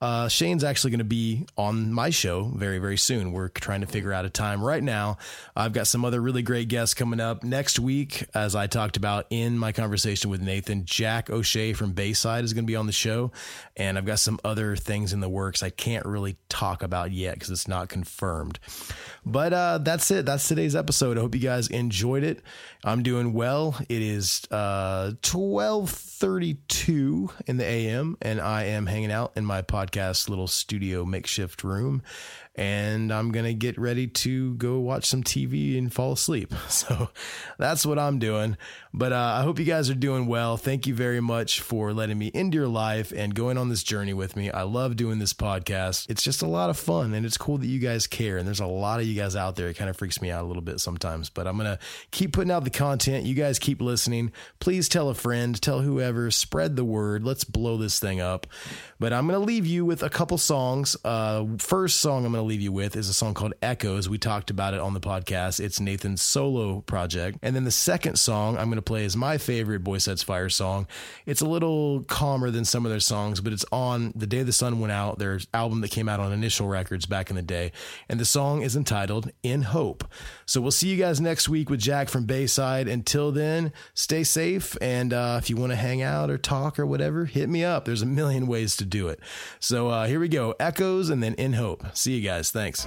Uh, 0.00 0.28
Shane's 0.28 0.64
actually 0.64 0.92
going 0.92 0.98
to 0.98 1.04
be 1.04 1.46
on 1.58 1.92
my 1.92 2.08
show 2.08 2.44
very, 2.54 2.78
very 2.78 2.96
soon. 2.96 3.32
We're 3.32 3.48
trying 3.48 3.82
to 3.82 3.86
figure 3.86 4.12
out 4.12 4.24
a 4.24 4.30
time 4.30 4.62
right 4.62 4.82
now. 4.82 5.18
I've 5.54 5.74
got 5.74 5.86
some 5.86 6.06
other 6.06 6.20
really 6.22 6.42
great 6.42 6.68
guests 6.68 6.94
coming 6.94 7.20
up 7.20 7.44
next 7.44 7.78
week, 7.78 8.24
as 8.34 8.54
I 8.54 8.66
talked 8.66 8.96
about 8.96 9.26
in 9.28 9.58
my 9.58 9.72
conversation 9.72 10.30
with 10.30 10.40
Nathan. 10.40 10.86
Jack 10.86 11.28
O'Shea 11.28 11.74
from 11.74 11.92
Bayside 11.92 12.44
is 12.44 12.54
going 12.54 12.64
to 12.64 12.70
be 12.70 12.76
on 12.76 12.86
the 12.86 12.92
show, 12.92 13.30
and 13.76 13.98
I've 13.98 14.06
got 14.06 14.18
some 14.18 14.40
other 14.42 14.74
things 14.74 15.12
in 15.12 15.20
the 15.20 15.28
works 15.28 15.62
I 15.62 15.70
can't 15.70 16.06
really 16.06 16.36
talk 16.48 16.82
about 16.82 17.12
yet 17.12 17.34
because 17.34 17.50
it's 17.50 17.68
not 17.68 17.90
confirmed. 17.90 18.58
But 19.24 19.52
uh, 19.52 19.78
that's 19.78 20.10
it. 20.10 20.26
That's 20.26 20.48
today's 20.48 20.74
episode. 20.74 21.18
I 21.18 21.20
hope 21.20 21.34
you 21.34 21.40
guys 21.40 21.68
enjoyed 21.68 22.24
it. 22.24 22.42
I'm 22.82 23.02
doing 23.02 23.32
well. 23.32 23.76
It 23.88 24.02
is 24.02 24.42
uh, 24.50 25.12
12:32 25.22 27.30
in 27.46 27.56
the 27.56 27.64
AM, 27.64 28.16
and 28.22 28.40
I 28.40 28.64
am 28.64 28.86
hanging 28.86 29.12
out 29.12 29.32
in 29.36 29.44
my 29.44 29.62
podcast 29.62 30.28
little 30.28 30.48
studio 30.48 31.04
makeshift 31.04 31.64
room 31.64 32.02
and 32.56 33.12
I'm 33.12 33.32
to 33.32 33.54
get 33.54 33.78
ready 33.78 34.06
to 34.06 34.54
go 34.56 34.80
watch 34.80 35.06
some 35.06 35.22
TV 35.22 35.78
and 35.78 35.92
fall 35.92 36.12
asleep. 36.12 36.54
So 36.68 37.10
that's 37.58 37.84
what 37.84 37.98
I'm 37.98 38.18
doing. 38.18 38.56
But 38.92 39.12
uh, 39.12 39.36
I 39.38 39.42
hope 39.42 39.60
you 39.60 39.64
guys 39.64 39.88
are 39.88 39.94
doing 39.94 40.26
well. 40.26 40.56
Thank 40.56 40.86
you 40.88 40.94
very 40.94 41.20
much 41.20 41.60
for 41.60 41.92
letting 41.92 42.18
me 42.18 42.26
into 42.34 42.58
your 42.58 42.66
life 42.66 43.12
and 43.14 43.32
going 43.32 43.56
on 43.56 43.68
this 43.68 43.84
journey 43.84 44.12
with 44.12 44.34
me. 44.34 44.50
I 44.50 44.62
love 44.62 44.96
doing 44.96 45.20
this 45.20 45.32
podcast. 45.32 46.10
It's 46.10 46.24
just 46.24 46.42
a 46.42 46.46
lot 46.46 46.70
of 46.70 46.76
fun 46.76 47.14
and 47.14 47.24
it's 47.24 47.36
cool 47.36 47.58
that 47.58 47.68
you 47.68 47.78
guys 47.78 48.08
care. 48.08 48.36
And 48.36 48.46
there's 48.46 48.58
a 48.58 48.66
lot 48.66 48.98
of 48.98 49.06
you 49.06 49.14
guys 49.14 49.36
out 49.36 49.54
there. 49.54 49.68
It 49.68 49.74
kind 49.74 49.88
of 49.88 49.96
freaks 49.96 50.20
me 50.20 50.32
out 50.32 50.42
a 50.42 50.46
little 50.48 50.62
bit 50.62 50.80
sometimes, 50.80 51.30
but 51.30 51.46
I'm 51.46 51.56
going 51.56 51.70
to 51.70 51.78
keep 52.10 52.32
putting 52.32 52.50
out 52.50 52.64
the 52.64 52.70
content. 52.70 53.26
You 53.26 53.34
guys 53.34 53.60
keep 53.60 53.80
listening. 53.80 54.32
Please 54.58 54.88
tell 54.88 55.08
a 55.08 55.14
friend, 55.14 55.60
tell 55.62 55.82
whoever, 55.82 56.30
spread 56.32 56.74
the 56.74 56.84
word. 56.84 57.22
Let's 57.22 57.44
blow 57.44 57.76
this 57.76 58.00
thing 58.00 58.20
up. 58.20 58.48
But 58.98 59.12
I'm 59.12 59.28
going 59.28 59.38
to 59.38 59.46
leave 59.46 59.66
you 59.66 59.84
with 59.84 60.02
a 60.02 60.10
couple 60.10 60.36
songs. 60.36 60.96
Uh, 61.04 61.46
first 61.58 62.00
song 62.00 62.26
I'm 62.26 62.32
going 62.32 62.42
to 62.42 62.48
leave 62.48 62.60
you 62.60 62.72
with 62.72 62.96
is 62.96 63.08
a 63.08 63.14
song 63.14 63.34
called 63.34 63.54
Echoes. 63.62 64.08
We 64.08 64.18
talked 64.18 64.50
about 64.50 64.74
it 64.74 64.80
on 64.80 64.94
the 64.94 65.00
podcast. 65.00 65.60
It's 65.60 65.78
Nathan's 65.78 66.22
solo 66.22 66.80
project. 66.80 67.38
And 67.40 67.54
then 67.54 67.62
the 67.64 67.70
second 67.70 68.18
song 68.18 68.58
I'm 68.58 68.66
going 68.66 68.76
to 68.76 68.79
play 68.82 69.04
is 69.04 69.16
my 69.16 69.38
favorite 69.38 69.84
Boy 69.84 69.98
Sets 69.98 70.22
Fire 70.22 70.48
song. 70.48 70.86
It's 71.26 71.40
a 71.40 71.46
little 71.46 72.02
calmer 72.04 72.50
than 72.50 72.64
some 72.64 72.84
of 72.84 72.90
their 72.90 73.00
songs, 73.00 73.40
but 73.40 73.52
it's 73.52 73.64
on 73.72 74.12
The 74.14 74.26
Day 74.26 74.42
the 74.42 74.52
Sun 74.52 74.80
Went 74.80 74.92
Out, 74.92 75.18
their 75.18 75.40
album 75.54 75.80
that 75.80 75.90
came 75.90 76.08
out 76.08 76.20
on 76.20 76.32
Initial 76.32 76.68
Records 76.68 77.06
back 77.06 77.30
in 77.30 77.36
the 77.36 77.42
day. 77.42 77.72
And 78.08 78.18
the 78.20 78.24
song 78.24 78.62
is 78.62 78.76
entitled 78.76 79.30
In 79.42 79.62
Hope. 79.62 80.04
So 80.46 80.60
we'll 80.60 80.70
see 80.70 80.88
you 80.88 80.96
guys 80.96 81.20
next 81.20 81.48
week 81.48 81.70
with 81.70 81.80
Jack 81.80 82.08
from 82.08 82.24
Bayside. 82.24 82.88
Until 82.88 83.32
then, 83.32 83.72
stay 83.94 84.24
safe. 84.24 84.76
And 84.80 85.12
uh, 85.12 85.38
if 85.40 85.50
you 85.50 85.56
want 85.56 85.72
to 85.72 85.76
hang 85.76 86.02
out 86.02 86.30
or 86.30 86.38
talk 86.38 86.78
or 86.78 86.86
whatever, 86.86 87.24
hit 87.24 87.48
me 87.48 87.64
up. 87.64 87.84
There's 87.84 88.02
a 88.02 88.06
million 88.06 88.46
ways 88.46 88.76
to 88.76 88.84
do 88.84 89.08
it. 89.08 89.20
So 89.58 89.88
uh, 89.88 90.06
here 90.06 90.20
we 90.20 90.28
go 90.28 90.54
Echoes 90.58 91.10
and 91.10 91.22
then 91.22 91.34
In 91.34 91.54
Hope. 91.54 91.84
See 91.96 92.16
you 92.16 92.22
guys. 92.22 92.50
Thanks. 92.50 92.84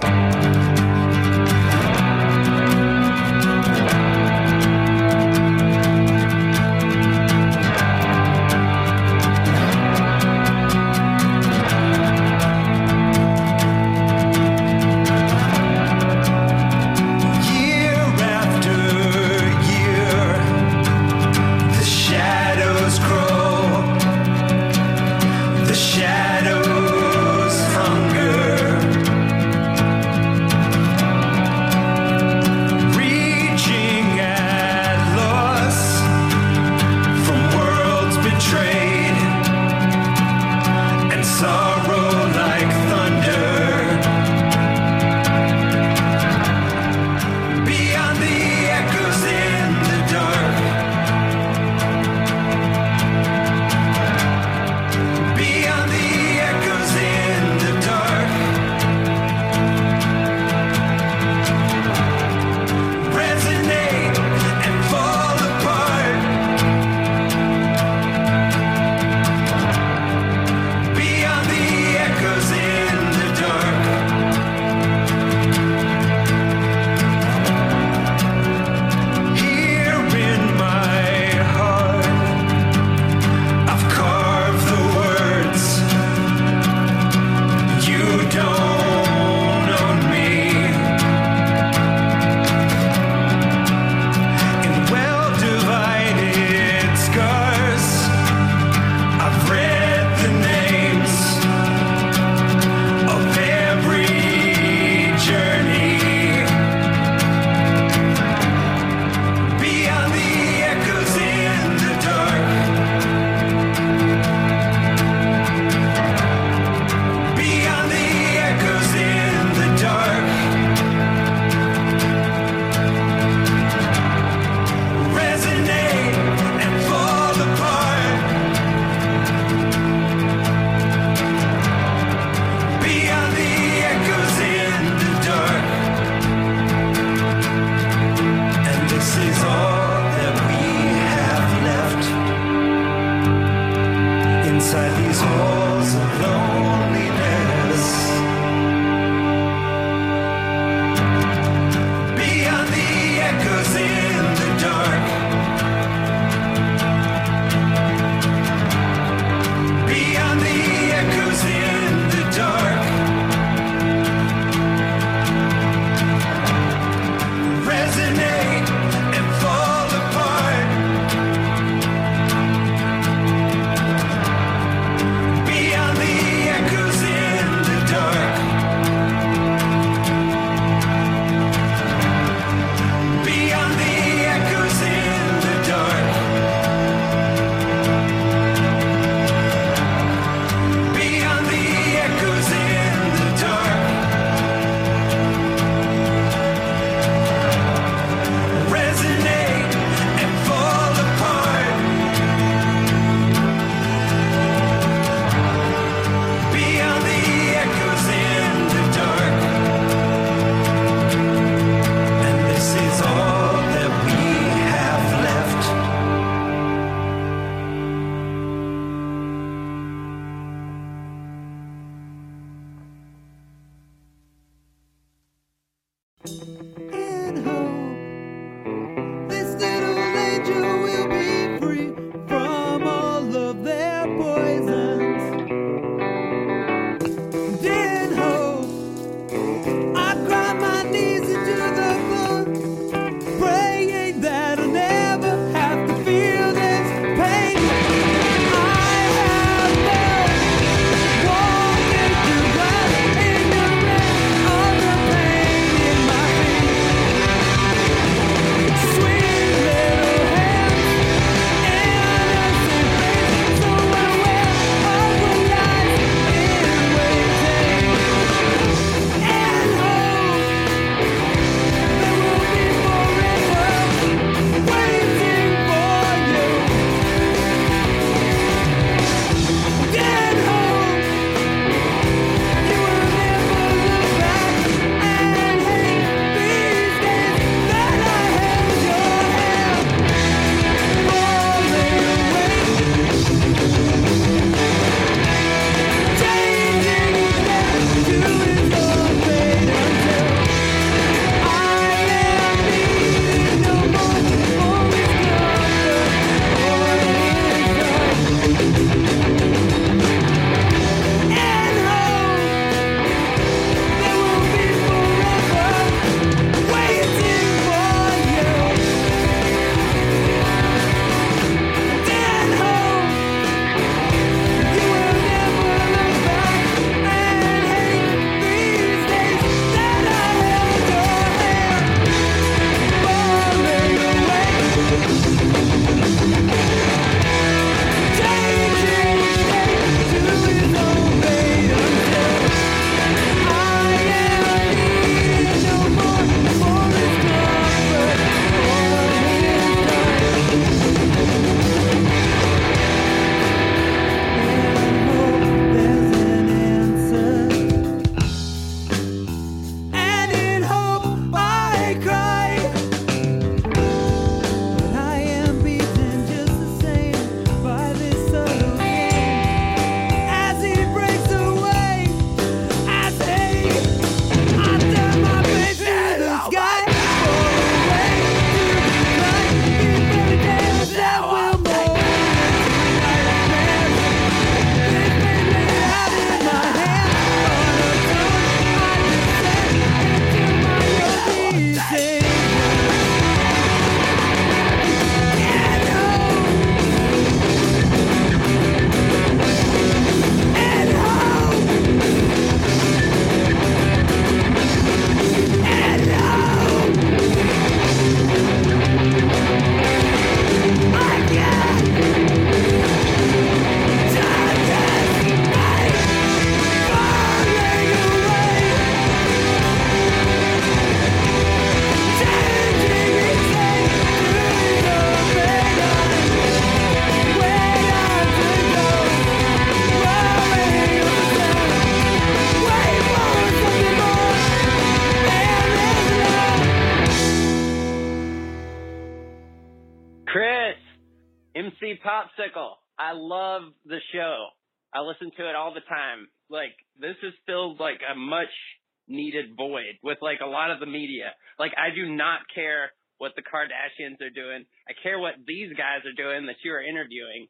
Lot 450.54 450.70
of 450.70 450.80
the 450.80 450.86
media. 450.86 451.34
Like 451.58 451.72
I 451.76 451.94
do 451.94 452.06
not 452.06 452.46
care 452.54 452.90
what 453.18 453.32
the 453.36 453.42
Kardashians 453.42 454.20
are 454.22 454.30
doing. 454.30 454.64
I 454.88 454.92
care 455.02 455.18
what 455.18 455.34
these 455.46 455.72
guys 455.76 456.06
are 456.06 456.16
doing 456.16 456.46
that 456.46 456.56
you 456.64 456.72
are 456.72 456.82
interviewing. 456.82 457.46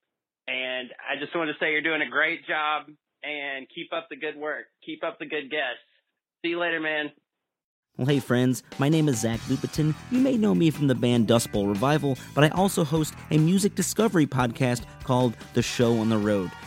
And 0.47 0.91
I 1.01 1.21
just 1.21 1.35
want 1.35 1.49
to 1.49 1.57
say 1.59 1.73
you're 1.73 1.83
doing 1.83 2.03
a 2.03 2.11
great 2.11 2.47
job 2.47 2.87
and 3.23 3.67
keep 3.75 3.93
up 3.93 4.09
the 4.11 4.17
good 4.17 4.37
work. 4.37 4.67
Keep 4.85 5.03
up 5.05 5.19
the 5.19 5.27
good 5.27 5.51
guests. 5.51 5.85
See 6.43 6.51
you 6.51 6.61
later, 6.61 6.81
man. 6.81 7.11
Well, 7.97 8.09
hey, 8.09 8.19
friends, 8.19 8.65
my 8.79 8.89
name 8.89 9.09
is 9.09 9.21
Zach 9.21 9.39
Lupetin. 9.43 9.95
You 10.11 10.19
may 10.19 10.37
know 10.37 10.53
me 10.55 10.71
from 10.71 10.89
the 10.89 10.97
band 10.97 11.29
Dust 11.29 11.53
Bowl 11.53 11.69
Revival, 11.69 12.19
but 12.35 12.43
I 12.43 12.49
also 12.49 12.83
host 12.83 13.15
a 13.31 13.39
music 13.39 13.77
discovery 13.77 14.27
podcast 14.27 14.83
called 15.05 15.37
The 15.55 15.63
Show 15.63 15.99
on 15.99 16.09
the 16.09 16.19
Road. 16.19 16.51